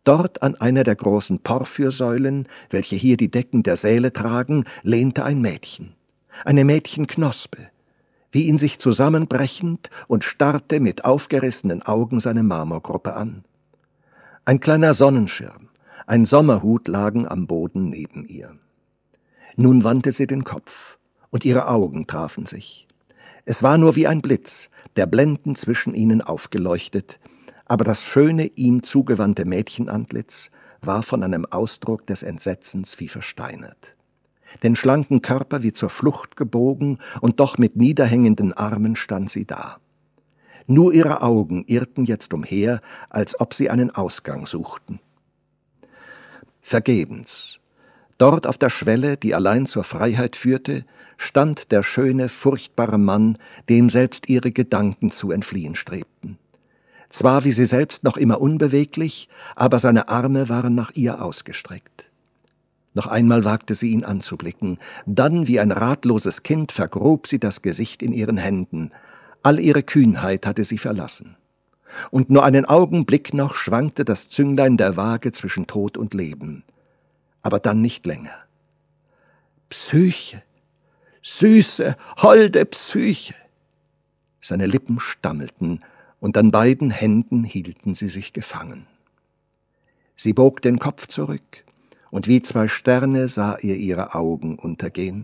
Dort 0.06 0.42
an 0.42 0.56
einer 0.56 0.86
der 0.86 0.96
großen 0.96 1.40
Porphyrsäulen, 1.40 2.48
welche 2.70 2.96
hier 2.96 3.18
die 3.18 3.30
Decken 3.30 3.64
der 3.64 3.76
Säle 3.76 4.14
tragen, 4.14 4.64
lehnte 4.84 5.26
ein 5.26 5.42
Mädchen, 5.42 5.94
eine 6.46 6.64
Mädchenknospe, 6.64 7.68
wie 8.32 8.44
ihn 8.44 8.58
sich 8.58 8.80
zusammenbrechend 8.80 9.90
und 10.08 10.24
starrte 10.24 10.80
mit 10.80 11.04
aufgerissenen 11.04 11.82
Augen 11.82 12.22
seine 12.22 12.44
Marmorgruppe 12.44 13.16
an. 13.16 13.44
Ein 14.46 14.62
kleiner 14.62 14.94
Sonnenschirm, 14.94 15.68
ein 16.06 16.24
Sommerhut 16.24 16.88
lagen 16.88 17.28
am 17.28 17.48
Boden 17.48 17.90
neben 17.90 18.26
ihr. 18.26 18.58
Nun 19.58 19.84
wandte 19.84 20.14
sie 20.14 20.28
den 20.28 20.46
Kopf, 20.46 20.98
und 21.30 21.44
ihre 21.44 21.68
Augen 21.68 22.08
trafen 22.08 22.46
sich. 22.46 22.88
Es 23.44 23.64
war 23.64 23.78
nur 23.78 23.98
wie 23.98 24.08
ein 24.08 24.22
Blitz, 24.22 24.70
der 24.98 25.06
blendend 25.06 25.58
zwischen 25.58 25.94
ihnen 25.94 26.22
aufgeleuchtet, 26.22 27.20
aber 27.66 27.84
das 27.84 28.04
schöne, 28.04 28.48
ihm 28.56 28.84
zugewandte 28.84 29.46
Mädchenantlitz 29.46 30.52
war 30.82 31.04
von 31.04 31.24
einem 31.24 31.46
Ausdruck 31.46 32.06
des 32.08 32.24
Entsetzens 32.24 33.00
wie 33.00 33.08
versteinert. 33.08 33.96
Den 34.64 34.76
schlanken 34.76 35.22
Körper 35.22 35.64
wie 35.64 35.74
zur 35.74 35.90
Flucht 35.90 36.36
gebogen 36.36 37.00
und 37.22 37.40
doch 37.40 37.58
mit 37.58 37.76
niederhängenden 37.76 38.54
Armen 38.54 38.96
stand 38.96 39.30
sie 39.30 39.46
da. 39.46 39.78
Nur 40.66 40.94
ihre 40.94 41.22
Augen 41.22 41.64
irrten 41.68 42.06
jetzt 42.06 42.34
umher, 42.34 42.82
als 43.10 43.40
ob 43.40 43.54
sie 43.54 43.70
einen 43.70 43.92
Ausgang 43.92 44.48
suchten. 44.48 45.00
Vergebens. 46.62 47.60
Dort 48.18 48.48
auf 48.48 48.58
der 48.58 48.70
Schwelle, 48.70 49.18
die 49.18 49.36
allein 49.36 49.66
zur 49.66 49.84
Freiheit 49.84 50.36
führte, 50.36 50.86
stand 51.18 51.72
der 51.72 51.84
schöne, 51.84 52.30
furchtbare 52.30 52.98
Mann, 52.98 53.38
dem 53.70 53.90
selbst 53.90 54.30
ihre 54.30 54.52
Gedanken 54.52 55.12
zu 55.12 55.32
entfliehen 55.32 55.76
strebten. 55.76 56.38
Zwar 57.10 57.44
wie 57.44 57.52
sie 57.52 57.66
selbst 57.66 58.04
noch 58.04 58.18
immer 58.18 58.42
unbeweglich, 58.42 59.30
aber 59.56 59.80
seine 59.80 60.10
Arme 60.10 60.50
waren 60.50 60.76
nach 60.76 60.92
ihr 60.96 61.22
ausgestreckt. 61.22 62.12
Noch 62.94 63.08
einmal 63.08 63.46
wagte 63.46 63.76
sie 63.76 63.92
ihn 63.92 64.04
anzublicken, 64.04 64.80
dann 65.06 65.48
wie 65.48 65.60
ein 65.60 65.72
ratloses 65.72 66.44
Kind 66.44 66.72
vergrub 66.72 67.28
sie 67.28 67.40
das 67.40 67.62
Gesicht 67.62 68.02
in 68.02 68.12
ihren 68.12 68.38
Händen, 68.38 68.92
all 69.44 69.60
ihre 69.60 69.84
Kühnheit 69.84 70.46
hatte 70.46 70.64
sie 70.64 70.80
verlassen. 70.80 71.38
Und 72.12 72.30
nur 72.30 72.44
einen 72.44 72.66
Augenblick 72.66 73.34
noch 73.34 73.56
schwankte 73.56 74.04
das 74.04 74.30
Zünglein 74.30 74.78
der 74.78 74.98
Waage 74.98 75.32
zwischen 75.32 75.68
Tod 75.68 75.98
und 75.98 76.14
Leben, 76.14 76.64
aber 77.48 77.62
dann 77.62 77.80
nicht 77.80 78.06
länger. 78.06 78.36
Psyche, 79.70 80.44
süße, 81.24 81.96
holde 82.18 82.66
Psyche. 82.66 83.36
Seine 84.42 84.66
Lippen 84.66 85.00
stammelten, 85.00 85.82
und 86.20 86.38
an 86.38 86.52
beiden 86.52 86.92
Händen 86.92 87.46
hielten 87.46 87.94
sie 87.94 88.10
sich 88.10 88.34
gefangen. 88.34 88.86
Sie 90.18 90.34
bog 90.34 90.62
den 90.62 90.78
Kopf 90.78 91.08
zurück, 91.08 91.64
und 92.12 92.28
wie 92.28 92.42
zwei 92.42 92.68
Sterne 92.68 93.30
sah 93.30 93.54
er 93.54 93.78
ihre 93.78 94.14
Augen 94.14 94.60
untergehen. 94.60 95.24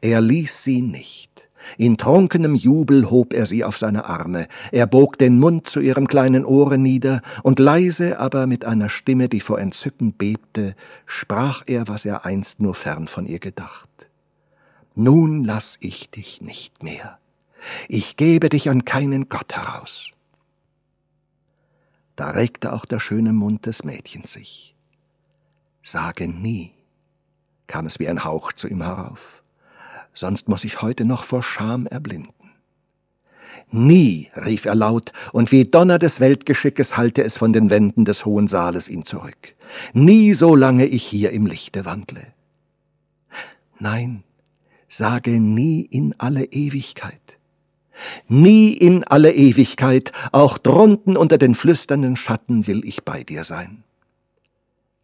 Er 0.00 0.22
ließ 0.22 0.64
sie 0.64 0.80
nicht. 0.80 1.49
In 1.76 1.98
trunkenem 1.98 2.54
Jubel 2.54 3.10
hob 3.10 3.32
er 3.32 3.46
sie 3.46 3.64
auf 3.64 3.78
seine 3.78 4.06
Arme, 4.06 4.48
er 4.72 4.86
bog 4.86 5.18
den 5.18 5.38
Mund 5.38 5.68
zu 5.68 5.80
ihrem 5.80 6.08
kleinen 6.08 6.44
Ohre 6.44 6.78
nieder, 6.78 7.22
und 7.42 7.58
leise, 7.58 8.18
aber 8.18 8.46
mit 8.46 8.64
einer 8.64 8.88
Stimme, 8.88 9.28
die 9.28 9.40
vor 9.40 9.58
Entzücken 9.58 10.12
bebte, 10.12 10.74
sprach 11.06 11.62
er, 11.66 11.88
was 11.88 12.04
er 12.04 12.24
einst 12.24 12.60
nur 12.60 12.74
fern 12.74 13.08
von 13.08 13.26
ihr 13.26 13.38
gedacht. 13.38 13.88
Nun 14.94 15.44
lass 15.44 15.76
ich 15.80 16.10
dich 16.10 16.40
nicht 16.40 16.82
mehr 16.82 17.20
ich 17.88 18.16
gebe 18.16 18.48
dich 18.48 18.68
an 18.68 18.84
keinen 18.84 19.28
Gott 19.28 19.54
heraus. 19.54 20.10
Da 22.16 22.30
regte 22.30 22.72
auch 22.72 22.84
der 22.84 23.00
schöne 23.00 23.32
Mund 23.32 23.66
des 23.66 23.84
Mädchens 23.84 24.32
sich. 24.32 24.74
Sage 25.82 26.28
nie, 26.28 26.74
kam 27.66 27.86
es 27.86 27.98
wie 27.98 28.08
ein 28.08 28.24
Hauch 28.24 28.52
zu 28.52 28.68
ihm 28.68 28.82
herauf, 28.82 29.39
sonst 30.14 30.48
muss 30.48 30.64
ich 30.64 30.82
heute 30.82 31.04
noch 31.04 31.24
vor 31.24 31.42
Scham 31.42 31.86
erblinden. 31.86 32.34
Nie, 33.72 34.30
rief 34.34 34.64
er 34.64 34.74
laut, 34.74 35.12
und 35.32 35.52
wie 35.52 35.64
Donner 35.64 35.98
des 35.98 36.18
Weltgeschickes 36.18 36.96
hallte 36.96 37.22
es 37.22 37.36
von 37.36 37.52
den 37.52 37.70
Wänden 37.70 38.04
des 38.04 38.24
hohen 38.24 38.48
Saales 38.48 38.88
ihn 38.88 39.04
zurück. 39.04 39.54
Nie, 39.92 40.34
solange 40.34 40.86
ich 40.86 41.04
hier 41.04 41.30
im 41.30 41.46
Lichte 41.46 41.84
wandle. 41.84 42.26
Nein, 43.78 44.24
sage 44.88 45.40
nie 45.40 45.82
in 45.82 46.14
alle 46.18 46.44
Ewigkeit. 46.46 47.38
Nie 48.28 48.72
in 48.72 49.04
alle 49.04 49.32
Ewigkeit, 49.32 50.12
auch 50.32 50.58
drunten 50.58 51.16
unter 51.16 51.38
den 51.38 51.54
flüsternden 51.54 52.16
Schatten 52.16 52.66
will 52.66 52.84
ich 52.84 53.04
bei 53.04 53.22
dir 53.22 53.44
sein. 53.44 53.84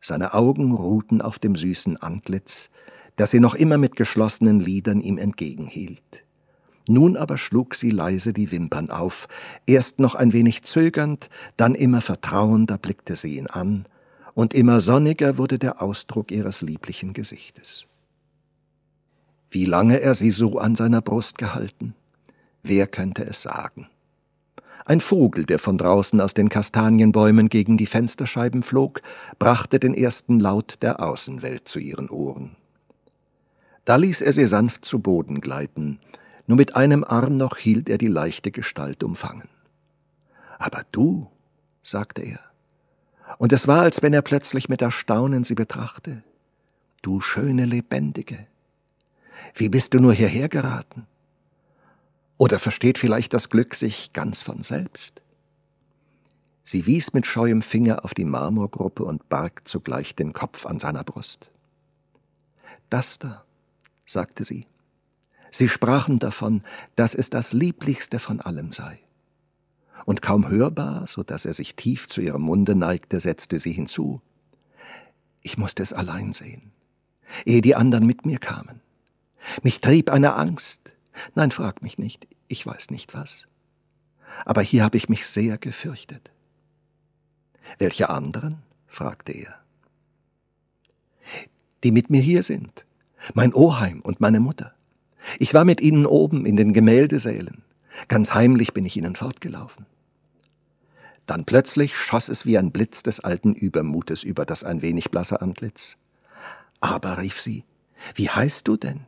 Seine 0.01 0.35
Augen 0.35 0.73
ruhten 0.73 1.21
auf 1.21 1.39
dem 1.39 1.57
süßen 1.57 1.97
Antlitz, 1.99 2.71
das 3.17 3.31
sie 3.31 3.41
noch 3.41 3.55
immer 3.55 3.79
mit 3.79 3.97
geschlossenen 3.97 4.61
Lidern 4.61 5.01
ihm 5.01 5.19
entgegenhielt. 5.19 6.25
Nun 6.89 7.17
aber 7.17 7.37
schlug 7.37 7.75
sie 7.75 7.91
leise 7.91 8.33
die 8.33 8.51
Wimpern 8.53 8.91
auf, 8.91 9.29
erst 9.67 9.99
noch 9.99 10.15
ein 10.15 10.33
wenig 10.33 10.63
zögernd, 10.63 11.29
dann 11.57 11.75
immer 11.75 12.01
vertrauender 12.01 12.79
blickte 12.79 13.17
sie 13.17 13.39
ihn 13.39 13.49
an, 13.49 13.87
und 14.35 14.55
immer 14.55 14.81
sonniger 14.81 15.39
wurde 15.39 15.59
der 15.59 15.83
Ausdruck 15.83 16.31
ihres 16.31 16.63
lieblichen 16.63 17.13
Gesichtes. 17.13 17.87
Wie 19.51 19.65
lange 19.65 20.01
er 20.01 20.15
sie 20.15 20.31
so 20.31 20.59
an 20.59 20.75
seiner 20.75 21.01
Brust 21.01 21.39
gehalten, 21.39 21.95
Wer 22.69 22.89
könnte 22.89 23.23
es 23.23 23.43
sagen? 23.43 23.87
Ein 24.87 25.01
Vogel, 25.01 25.45
der 25.45 25.61
von 25.61 25.79
draußen 25.79 26.21
aus 26.21 26.35
den 26.35 26.49
Kastanienbäumen 26.49 27.49
gegen 27.49 27.77
die 27.77 27.87
Fensterscheiben 27.87 28.65
flog, 28.65 29.03
brachte 29.39 29.79
den 29.79 29.95
ersten 29.95 30.41
Laut 30.41 30.83
der 30.83 30.99
Außenwelt 31.01 31.69
zu 31.69 31.79
ihren 31.79 32.11
Ohren. 32.11 32.57
Da 33.87 33.95
ließ 33.95 34.21
er 34.21 34.33
sie 34.33 34.47
sanft 34.47 34.85
zu 34.85 34.99
Boden 34.99 35.41
gleiten, 35.41 36.01
nur 36.49 36.57
mit 36.57 36.75
einem 36.75 37.05
Arm 37.05 37.37
noch 37.37 37.57
hielt 37.57 37.89
er 37.89 37.99
die 37.99 38.09
leichte 38.09 38.51
Gestalt 38.51 39.05
umfangen. 39.05 39.49
Aber 40.59 40.83
du, 40.91 41.31
sagte 41.85 42.23
er, 42.23 42.41
und 43.39 43.53
es 43.53 43.69
war, 43.69 43.83
als 43.83 44.03
wenn 44.03 44.13
er 44.13 44.23
plötzlich 44.23 44.69
mit 44.69 44.83
Erstaunen 44.83 45.45
sie 45.45 45.55
betrachte, 45.55 46.25
du 47.03 47.21
schöne 47.21 47.65
Lebendige, 47.65 48.49
wie 49.55 49.69
bist 49.69 49.95
du 49.95 50.01
nur 50.01 50.13
hierher 50.13 50.49
geraten? 50.49 51.07
Oder 52.39 52.59
versteht 52.59 52.99
vielleicht 52.99 53.35
das 53.35 53.51
Glück 53.51 53.77
sich 53.77 54.13
ganz 54.13 54.43
von 54.43 54.65
selbst? 54.65 55.23
Sie 56.65 56.87
wies 56.87 57.13
mit 57.13 57.25
scheuem 57.25 57.63
Finger 57.63 58.05
auf 58.05 58.15
die 58.15 58.25
Marmorgruppe 58.25 59.05
und 59.05 59.29
barg 59.29 59.69
zugleich 59.69 60.17
den 60.17 60.33
Kopf 60.33 60.67
an 60.67 60.81
seiner 60.81 61.05
Brust. 61.05 61.53
Das 62.91 63.21
da, 63.21 63.46
sagte 64.07 64.45
sie. 64.45 64.67
Sie 65.51 65.69
sprachen 65.69 66.19
davon, 66.19 66.63
dass 66.97 67.15
es 67.15 67.29
das 67.29 67.53
Lieblichste 67.53 68.19
von 68.19 68.41
allem 68.41 68.73
sei. 68.73 68.99
Und 70.07 70.23
kaum 70.23 70.49
hörbar, 70.49 71.07
so 71.07 71.23
dass 71.23 71.45
er 71.45 71.55
sich 71.55 71.77
tief 71.77 72.09
zu 72.09 72.21
ihrem 72.21 72.43
Munde 72.43 72.75
neigte, 72.75 73.21
setzte 73.21 73.59
sie 73.59 73.73
hinzu. 73.73 74.23
Ich 75.43 75.59
musste 75.59 75.83
es 75.83 75.93
allein 75.93 76.33
sehen, 76.33 76.73
ehe 77.45 77.61
die 77.61 77.75
anderen 77.75 78.07
mit 78.07 78.25
mir 78.25 78.39
kamen. 78.39 78.81
Mich 79.63 79.81
trieb 79.81 80.11
eine 80.11 80.35
Angst, 80.35 80.93
Nein, 81.35 81.51
frag 81.51 81.83
mich 81.83 81.99
nicht, 81.99 82.27
ich 82.49 82.67
weiß 82.67 82.91
nicht 82.91 83.15
was. 83.15 83.49
Aber 84.45 84.63
hier 84.63 84.85
habe 84.85 84.97
ich 84.97 85.09
mich 85.09 85.27
sehr 85.27 85.59
gefürchtet. 85.59 86.31
Welche 87.79 88.11
anderen? 88.11 88.63
fragte 88.87 89.33
er. 89.33 89.55
Die 91.83 91.93
mit 91.93 92.11
mir 92.11 92.21
hier 92.21 92.43
sind, 92.43 92.87
mein 93.35 93.55
Oheim 93.55 94.01
und 94.01 94.21
meine 94.21 94.41
Mutter. 94.41 94.73
Ich 95.39 95.55
war 95.55 95.65
mit 95.65 95.81
ihnen 95.81 96.07
oben 96.07 96.47
in 96.47 96.57
den 96.57 96.73
Gemäldesälen. 96.73 97.63
Ganz 98.09 98.35
heimlich 98.35 98.73
bin 98.75 98.85
ich 98.85 98.97
ihnen 98.97 99.17
fortgelaufen. 99.17 99.87
Dann 101.27 101.45
plötzlich 101.45 101.97
schoss 101.97 102.29
es 102.29 102.47
wie 102.47 102.57
ein 102.57 102.71
Blitz 102.71 103.03
des 103.03 103.21
alten 103.21 103.55
Übermutes 103.55 104.23
über 104.23 104.45
das 104.45 104.63
ein 104.63 104.83
wenig 104.83 105.11
blasse 105.11 105.41
Antlitz. 105.41 105.97
Aber, 106.81 107.19
rief 107.19 107.41
sie, 107.41 107.65
wie 108.15 108.31
heißt 108.31 108.69
du 108.69 108.77
denn? 108.77 109.01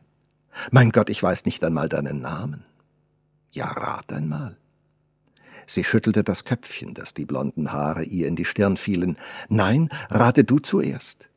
Mein 0.71 0.91
Gott, 0.91 1.09
ich 1.09 1.23
weiß 1.23 1.45
nicht 1.45 1.63
einmal 1.63 1.87
deinen 1.87 2.19
Namen. 2.19 2.65
Ja, 3.51 3.67
rat 3.67 4.11
einmal. 4.11 4.57
Sie 5.65 5.83
schüttelte 5.83 6.23
das 6.23 6.45
Köpfchen, 6.45 6.93
dass 6.93 7.13
die 7.13 7.25
blonden 7.25 7.71
Haare 7.71 8.03
ihr 8.03 8.27
in 8.27 8.35
die 8.35 8.45
Stirn 8.45 8.75
fielen. 8.75 9.17
Nein, 9.49 9.89
rate 10.09 10.43
du 10.43 10.59
zuerst. 10.59 11.29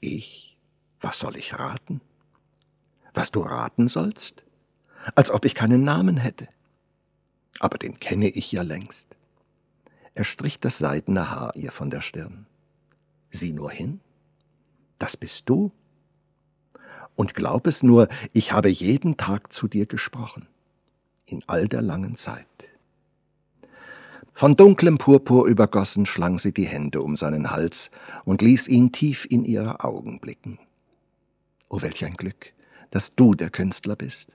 Ich? 0.00 0.56
Was 1.00 1.18
soll 1.18 1.36
ich 1.36 1.58
raten? 1.58 2.00
Was 3.16 3.30
du 3.30 3.40
raten 3.40 3.88
sollst? 3.88 4.44
Als 5.14 5.30
ob 5.30 5.46
ich 5.46 5.54
keinen 5.54 5.82
Namen 5.82 6.18
hätte. 6.18 6.48
Aber 7.60 7.78
den 7.78 7.98
kenne 7.98 8.28
ich 8.28 8.52
ja 8.52 8.60
längst. 8.60 9.16
Er 10.14 10.24
strich 10.24 10.60
das 10.60 10.76
seidene 10.76 11.30
Haar 11.30 11.56
ihr 11.56 11.72
von 11.72 11.88
der 11.88 12.02
Stirn. 12.02 12.46
Sieh 13.30 13.54
nur 13.54 13.70
hin. 13.70 14.00
Das 14.98 15.16
bist 15.16 15.48
du. 15.48 15.72
Und 17.14 17.34
glaub 17.34 17.66
es 17.66 17.82
nur, 17.82 18.08
ich 18.34 18.52
habe 18.52 18.68
jeden 18.68 19.16
Tag 19.16 19.50
zu 19.50 19.66
dir 19.66 19.86
gesprochen. 19.86 20.46
In 21.24 21.42
all 21.46 21.68
der 21.68 21.80
langen 21.80 22.16
Zeit. 22.16 22.68
Von 24.34 24.56
dunklem 24.56 24.98
Purpur 24.98 25.46
übergossen 25.46 26.04
schlang 26.04 26.38
sie 26.38 26.52
die 26.52 26.66
Hände 26.66 27.00
um 27.00 27.16
seinen 27.16 27.50
Hals 27.50 27.90
und 28.26 28.42
ließ 28.42 28.68
ihn 28.68 28.92
tief 28.92 29.26
in 29.30 29.46
ihre 29.46 29.82
Augen 29.82 30.20
blicken. 30.20 30.58
Oh, 31.70 31.80
welch 31.80 32.04
ein 32.04 32.18
Glück, 32.18 32.52
dass 32.90 33.14
du 33.14 33.34
der 33.34 33.50
Künstler 33.50 33.96
bist. 33.96 34.30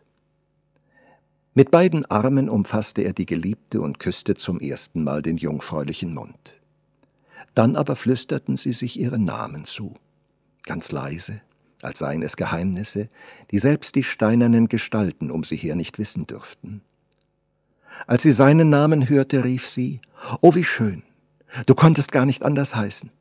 Mit 1.54 1.70
beiden 1.70 2.06
Armen 2.06 2.47
umfasste 2.49 3.02
er 3.02 3.14
die 3.14 3.26
Geliebte 3.26 3.82
und 3.82 3.99
küsste 3.99 4.36
zum 4.36 4.60
ersten 4.60 5.04
Mal 5.04 5.22
den 5.22 5.38
jungfräulichen 5.38 6.14
Mund. 6.14 6.62
Dann 7.56 7.76
aber 7.76 7.97
flüsterten 7.97 8.56
sie 8.56 8.72
sich 8.72 8.97
ihre 8.97 9.20
Namen 9.20 9.66
zu, 9.66 9.95
ganz 10.64 10.91
leise, 10.91 11.41
als 11.82 11.99
seien 11.99 12.24
es 12.24 12.38
Geheimnisse, 12.38 13.10
die 13.52 13.60
selbst 13.60 13.95
die 13.95 14.04
steinernen 14.04 14.70
Gestalten 14.70 15.30
um 15.30 15.43
sie 15.43 15.58
her 15.58 15.76
nicht 15.76 15.99
wissen 15.99 16.26
dürften. 16.26 16.82
Als 18.08 18.24
sie 18.24 18.32
seinen 18.32 18.70
Namen 18.70 19.10
hörte, 19.10 19.43
rief 19.43 19.68
sie, 19.68 19.99
Oh, 20.39 20.56
wie 20.56 20.64
schön, 20.64 21.04
du 21.66 21.76
konntest 21.76 22.12
gar 22.12 22.26
nicht 22.26 22.43
anders 22.43 22.76
heißen. 22.76 23.12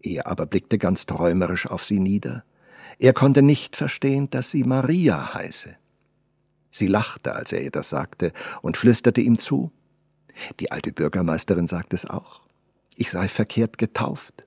Er 0.00 0.26
aber 0.26 0.46
blickte 0.46 0.78
ganz 0.78 1.06
träumerisch 1.06 1.66
auf 1.66 1.84
sie 1.84 2.00
nieder. 2.00 2.44
Er 3.02 3.12
konnte 3.12 3.42
nicht 3.42 3.74
verstehen, 3.74 4.30
dass 4.30 4.52
sie 4.52 4.62
Maria 4.62 5.34
heiße. 5.34 5.74
Sie 6.70 6.86
lachte, 6.86 7.34
als 7.34 7.50
er 7.50 7.60
ihr 7.60 7.72
das 7.72 7.90
sagte, 7.90 8.32
und 8.62 8.76
flüsterte 8.76 9.20
ihm 9.20 9.40
zu. 9.40 9.72
Die 10.60 10.70
alte 10.70 10.92
Bürgermeisterin 10.92 11.66
sagt 11.66 11.94
es 11.94 12.06
auch. 12.06 12.42
Ich 12.94 13.10
sei 13.10 13.26
verkehrt 13.26 13.76
getauft. 13.76 14.46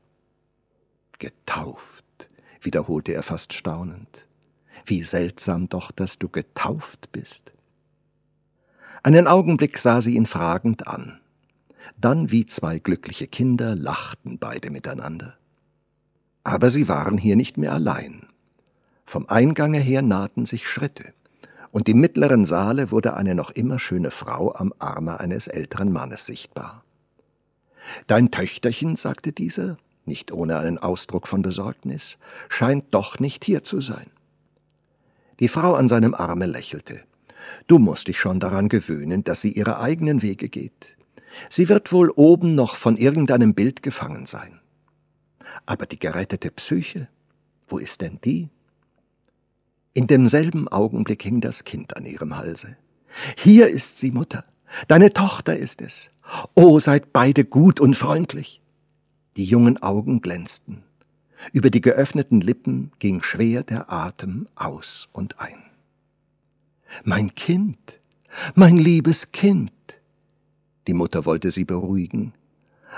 Getauft, 1.19 2.29
wiederholte 2.61 3.13
er 3.13 3.23
fast 3.23 3.51
staunend. 3.51 4.25
Wie 4.85 5.03
seltsam 5.03 5.67
doch, 5.67 5.91
dass 5.91 6.17
du 6.17 6.29
getauft 6.29 7.11
bist. 7.11 7.51
Einen 9.03 9.27
Augenblick 9.27 9.79
sah 9.79 9.99
sie 9.99 10.15
ihn 10.15 10.27
fragend 10.27 10.87
an. 10.87 11.19
Dann 11.97 12.31
wie 12.31 12.45
zwei 12.45 12.79
glückliche 12.79 13.27
Kinder 13.27 13.75
lachten 13.75 14.39
beide 14.39 14.69
miteinander. 14.69 15.37
Aber 16.45 16.69
sie 16.69 16.87
waren 16.87 17.17
hier 17.17 17.35
nicht 17.35 17.57
mehr 17.57 17.73
allein. 17.73 18.24
Vom 19.05 19.27
Eingange 19.29 19.79
her 19.79 20.01
nahten 20.01 20.45
sich 20.45 20.67
Schritte, 20.67 21.13
und 21.71 21.89
im 21.89 21.99
mittleren 21.99 22.45
Saale 22.45 22.91
wurde 22.91 23.15
eine 23.15 23.35
noch 23.35 23.51
immer 23.51 23.79
schöne 23.79 24.11
Frau 24.11 24.53
am 24.55 24.73
Arme 24.79 25.19
eines 25.19 25.47
älteren 25.47 25.91
Mannes 25.91 26.25
sichtbar. 26.25 26.83
Dein 28.07 28.31
Töchterchen, 28.31 28.95
sagte 28.95 29.31
dieser, 29.31 29.77
nicht 30.05 30.31
ohne 30.31 30.57
einen 30.57 30.77
Ausdruck 30.77 31.27
von 31.27 31.41
Besorgnis, 31.41 32.17
scheint 32.49 32.85
doch 32.91 33.19
nicht 33.19 33.45
hier 33.45 33.63
zu 33.63 33.81
sein. 33.81 34.07
Die 35.39 35.47
Frau 35.47 35.75
an 35.75 35.87
seinem 35.87 36.13
Arme 36.13 36.45
lächelte. 36.45 37.01
Du 37.67 37.77
musst 37.77 38.07
dich 38.07 38.19
schon 38.19 38.39
daran 38.39 38.69
gewöhnen, 38.69 39.23
dass 39.23 39.41
sie 39.41 39.51
ihre 39.51 39.79
eigenen 39.79 40.21
Wege 40.21 40.49
geht. 40.49 40.97
Sie 41.49 41.69
wird 41.69 41.91
wohl 41.91 42.09
oben 42.11 42.55
noch 42.55 42.75
von 42.75 42.97
irgendeinem 42.97 43.53
Bild 43.53 43.83
gefangen 43.83 44.25
sein. 44.25 44.61
Aber 45.65 45.85
die 45.85 45.99
gerettete 45.99 46.51
Psyche, 46.51 47.09
wo 47.67 47.77
ist 47.77 48.01
denn 48.01 48.19
die? 48.23 48.49
In 49.95 50.07
demselben 50.07 50.67
Augenblick 50.67 51.23
hing 51.23 51.39
das 51.39 51.63
Kind 51.63 51.95
an 51.95 52.05
ihrem 52.05 52.35
Halse. 52.35 52.75
Hier 53.37 53.69
ist 53.69 53.97
sie, 53.97 54.11
Mutter. 54.11 54.43
Deine 54.89 55.13
Tochter 55.13 55.55
ist 55.55 55.81
es. 55.81 56.11
Oh, 56.53 56.79
seid 56.79 57.13
beide 57.13 57.45
gut 57.45 57.79
und 57.79 57.95
freundlich. 57.95 58.61
Die 59.37 59.45
jungen 59.45 59.81
Augen 59.81 60.19
glänzten. 60.19 60.83
Über 61.53 61.69
die 61.69 61.79
geöffneten 61.79 62.41
Lippen 62.41 62.91
ging 62.99 63.23
schwer 63.23 63.63
der 63.63 63.89
Atem 63.89 64.47
aus 64.55 65.07
und 65.13 65.39
ein. 65.39 65.63
Mein 67.05 67.33
Kind, 67.33 68.01
mein 68.53 68.75
liebes 68.75 69.31
Kind. 69.31 69.71
Die 70.87 70.93
Mutter 70.93 71.23
wollte 71.25 71.51
sie 71.51 71.63
beruhigen, 71.63 72.33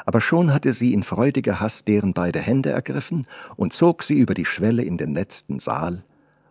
aber 0.03 0.19
schon 0.19 0.51
hatte 0.51 0.73
sie 0.73 0.93
in 0.93 1.03
freudiger 1.03 1.59
Hast 1.59 1.87
deren 1.87 2.13
beide 2.13 2.39
Hände 2.39 2.71
ergriffen 2.71 3.27
und 3.55 3.73
zog 3.73 4.01
sie 4.01 4.17
über 4.17 4.33
die 4.33 4.45
Schwelle 4.45 4.83
in 4.83 4.97
den 4.97 5.13
letzten 5.13 5.59
Saal, 5.59 6.03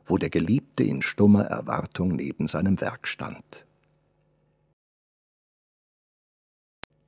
wo 0.07 0.19
der 0.19 0.31
Geliebte 0.31 0.85
in 0.85 1.03
stummer 1.03 1.45
Erwartung 1.45 2.17
neben 2.17 2.47
seinem 2.47 2.81
Werk 2.81 3.09
stand. 3.09 3.67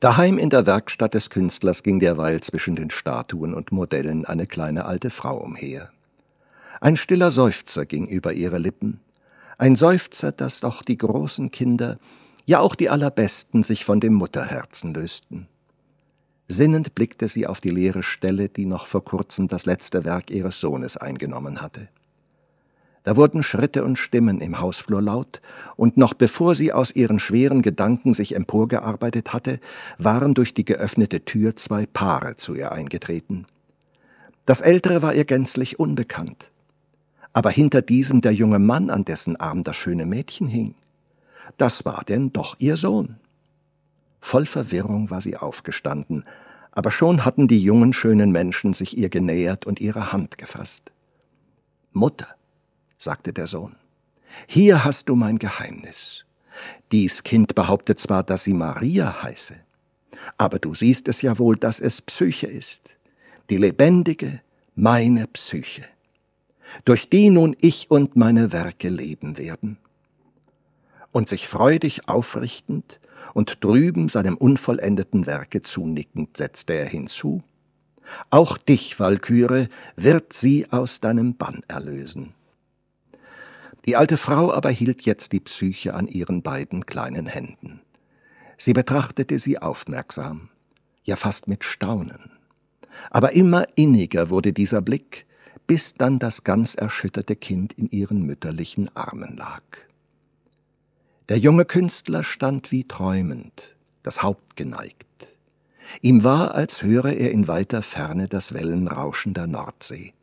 Daheim 0.01 0.39
in 0.39 0.51
der 0.51 0.65
Werkstatt 0.65 1.15
des 1.15 1.29
Künstlers 1.29 1.83
ging 1.83 1.99
derweil 1.99 2.41
zwischen 2.41 2.77
den 2.77 2.91
Statuen 2.91 3.53
und 3.53 3.73
Modellen 3.73 4.25
eine 4.25 4.47
kleine 4.47 4.85
alte 4.85 5.11
Frau 5.11 5.37
umher. 5.39 5.91
Ein 6.81 6.97
stiller 6.97 7.33
Seufzer 7.33 7.85
ging 7.85 8.07
über 8.07 8.33
ihre 8.33 8.59
Lippen, 8.59 9.01
ein 9.59 9.75
Seufzer, 9.75 10.31
dass 10.31 10.61
doch 10.61 10.83
die 10.83 10.97
großen 10.97 11.51
Kinder, 11.51 11.99
ja 12.47 12.61
auch 12.61 12.77
die 12.77 12.89
allerbesten, 12.89 13.65
sich 13.65 13.85
von 13.85 13.99
dem 13.99 14.15
Mutterherzen 14.15 14.95
lösten. 14.95 15.49
Sinnend 16.47 16.95
blickte 16.95 17.27
sie 17.27 17.49
auf 17.49 17.61
die 17.61 17.71
leere 17.71 18.05
Stelle, 18.05 18.49
die 18.49 18.67
noch 18.67 18.87
vor 18.87 19.05
kurzem 19.05 19.49
das 19.49 19.67
letzte 19.67 20.05
Werk 20.05 20.31
ihres 20.31 20.61
Sohnes 20.61 20.97
eingenommen 20.97 21.61
hatte. 21.61 21.89
Da 23.05 23.17
wurden 23.17 23.43
Schritte 23.43 23.85
und 23.85 23.99
Stimmen 23.99 24.41
im 24.41 24.61
Hausflur 24.61 25.01
laut, 25.01 25.41
und 25.77 25.97
noch 25.97 26.15
bevor 26.15 26.55
sie 26.55 26.73
aus 26.73 26.95
ihren 26.95 27.21
schweren 27.21 27.63
Gedanken 27.63 28.15
sich 28.15 28.35
emporgearbeitet 28.35 29.33
hatte, 29.33 29.61
waren 29.99 30.35
durch 30.35 30.55
die 30.55 30.65
geöffnete 30.65 31.25
Tür 31.25 31.57
zwei 31.57 31.87
Paare 31.87 32.37
zu 32.37 32.55
ihr 32.55 32.73
eingetreten. 32.73 33.47
Das 34.47 34.61
ältere 34.61 35.03
war 35.03 35.15
ihr 35.15 35.25
gänzlich 35.25 35.79
unbekannt 35.79 36.51
aber 37.39 37.51
hinter 37.51 37.83
diesem 37.83 38.21
der 38.21 38.33
junge 38.33 38.59
Mann, 38.59 38.91
an 38.91 39.05
dessen 39.05 39.37
Arm 39.37 39.63
das 39.63 39.77
schöne 39.77 40.07
Mädchen 40.07 40.49
hing. 40.49 40.75
Das 41.57 41.85
war 41.85 42.03
denn 42.05 42.33
doch 42.33 42.57
ihr 42.59 42.77
Sohn. 42.77 43.21
Voll 44.21 44.45
Verwirrung 44.45 45.11
war 45.11 45.21
sie 45.21 45.37
aufgestanden, 45.37 46.25
aber 46.73 46.91
schon 46.91 47.25
hatten 47.25 47.47
die 47.47 47.63
jungen 47.63 47.93
schönen 47.93 48.33
Menschen 48.33 48.73
sich 48.73 48.99
ihr 48.99 49.09
genähert 49.09 49.67
und 49.67 49.81
ihre 49.81 50.13
Hand 50.13 50.37
gefasst. 50.37 50.91
Mutter, 51.93 52.27
sagte 52.99 53.33
der 53.33 53.47
Sohn, 53.47 53.77
hier 54.47 54.85
hast 54.85 55.09
du 55.09 55.17
mein 55.17 55.39
Geheimnis. 55.39 56.25
Dies 56.93 57.23
Kind 57.23 57.55
behauptet 57.55 57.99
zwar, 57.99 58.23
dass 58.23 58.45
sie 58.45 58.55
Maria 58.55 59.23
heiße, 59.23 59.55
aber 60.37 60.59
du 60.59 60.75
siehst 60.75 61.09
es 61.09 61.23
ja 61.23 61.39
wohl, 61.39 61.57
dass 61.57 61.81
es 61.81 62.03
Psyche 62.03 62.47
ist, 62.47 62.97
die 63.49 63.57
lebendige, 63.57 64.43
meine 64.75 65.27
Psyche 65.29 65.85
durch 66.85 67.09
die 67.09 67.31
nun 67.31 67.57
ich 67.61 67.91
und 67.91 68.17
meine 68.17 68.53
Werke 68.53 68.89
leben 68.89 69.39
werden. 69.39 69.79
Und 71.13 71.29
sich 71.29 71.49
freudig 71.49 72.09
aufrichtend 72.09 73.01
und 73.35 73.65
drüben 73.65 74.09
seinem 74.09 74.37
unvollendeten 74.37 75.27
Werke 75.27 75.63
zunickend 75.63 76.37
setzte 76.37 76.75
er 76.75 76.87
hinzu, 76.87 77.43
auch 78.31 78.57
dich, 78.57 78.99
Walküre, 78.99 79.69
wird 79.97 80.33
sie 80.33 80.67
aus 80.71 81.01
deinem 81.01 81.37
Bann 81.37 81.61
erlösen. 81.69 82.33
Die 83.87 83.97
alte 83.97 84.17
Frau 84.17 84.53
aber 84.53 84.71
hielt 84.71 85.03
jetzt 85.03 85.33
die 85.33 85.41
Psyche 85.41 85.95
an 85.95 86.09
ihren 86.09 86.43
beiden 86.43 86.87
kleinen 86.87 87.27
Händen. 87.27 87.81
Sie 88.57 88.73
betrachtete 88.73 89.39
sie 89.39 89.59
aufmerksam, 89.59 90.49
ja 91.05 91.17
fast 91.17 91.49
mit 91.49 91.65
Staunen. 91.65 92.33
Aber 93.11 93.33
immer 93.33 93.67
inniger 93.77 94.31
wurde 94.31 94.53
dieser 94.53 94.83
Blick, 94.83 95.27
bis 95.67 95.95
dann 95.95 96.19
das 96.19 96.45
ganz 96.45 96.75
erschütterte 96.75 97.37
Kind 97.37 97.73
in 97.75 97.89
ihren 97.89 98.23
mütterlichen 98.23 98.95
Armen 98.97 99.37
lag. 99.37 99.63
Der 101.29 101.39
junge 101.39 101.67
Künstler 101.67 102.25
stand 102.25 102.73
wie 102.73 102.85
träumend, 102.89 103.77
das 104.03 104.23
Haupt 104.23 104.57
geneigt. 104.57 105.07
Ihm 106.01 106.25
war, 106.25 106.55
als 106.55 106.83
höre 106.83 107.13
er 107.13 107.31
in 107.33 107.49
weiter 107.49 107.83
Ferne 107.83 108.29
das 108.29 108.55
Wellenrauschen 108.55 109.35
der 109.35 109.47
Nordsee. 109.47 110.15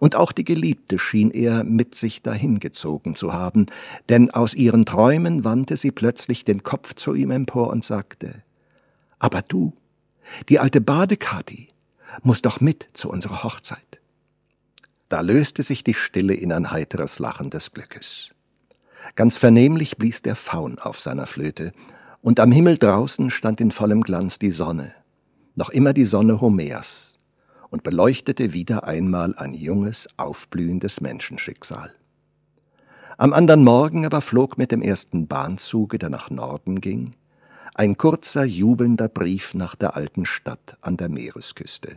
Und 0.00 0.14
auch 0.14 0.32
die 0.32 0.44
Geliebte 0.44 0.98
schien 0.98 1.30
er 1.30 1.64
mit 1.64 1.94
sich 1.94 2.22
dahingezogen 2.22 3.14
zu 3.14 3.32
haben, 3.32 3.66
denn 4.08 4.30
aus 4.30 4.54
ihren 4.54 4.84
Träumen 4.86 5.44
wandte 5.44 5.76
sie 5.76 5.90
plötzlich 5.90 6.44
den 6.44 6.62
Kopf 6.62 6.94
zu 6.94 7.14
ihm 7.14 7.30
empor 7.30 7.70
und 7.70 7.84
sagte, 7.84 8.42
Aber 9.18 9.42
du, 9.42 9.72
die 10.48 10.58
alte 10.58 10.80
Badekati, 10.80 11.68
musst 12.22 12.46
doch 12.46 12.60
mit 12.60 12.88
zu 12.92 13.10
unserer 13.10 13.44
Hochzeit. 13.44 14.00
Da 15.08 15.22
löste 15.22 15.62
sich 15.62 15.84
die 15.84 15.94
Stille 15.94 16.34
in 16.34 16.52
ein 16.52 16.70
heiteres 16.70 17.18
Lachen 17.18 17.50
des 17.50 17.72
Glückes. 17.72 18.30
Ganz 19.14 19.36
vernehmlich 19.36 19.96
blies 19.96 20.22
der 20.22 20.36
Faun 20.36 20.78
auf 20.78 21.00
seiner 21.00 21.26
Flöte, 21.26 21.72
und 22.20 22.40
am 22.40 22.52
Himmel 22.52 22.78
draußen 22.78 23.30
stand 23.30 23.60
in 23.60 23.70
vollem 23.70 24.02
Glanz 24.02 24.38
die 24.38 24.50
Sonne, 24.50 24.92
noch 25.54 25.70
immer 25.70 25.92
die 25.92 26.04
Sonne 26.04 26.40
Homers, 26.40 27.17
und 27.70 27.82
beleuchtete 27.82 28.52
wieder 28.52 28.84
einmal 28.84 29.34
ein 29.36 29.54
junges, 29.54 30.08
aufblühendes 30.16 31.00
Menschenschicksal. 31.00 31.92
Am 33.16 33.32
andern 33.32 33.64
Morgen 33.64 34.06
aber 34.06 34.20
flog 34.20 34.58
mit 34.58 34.70
dem 34.70 34.80
ersten 34.80 35.26
Bahnzuge, 35.26 35.98
der 35.98 36.08
nach 36.08 36.30
Norden 36.30 36.80
ging, 36.80 37.12
ein 37.74 37.96
kurzer, 37.96 38.44
jubelnder 38.44 39.08
Brief 39.08 39.54
nach 39.54 39.74
der 39.74 39.96
alten 39.96 40.24
Stadt 40.24 40.76
an 40.80 40.96
der 40.96 41.08
Meeresküste. 41.08 41.96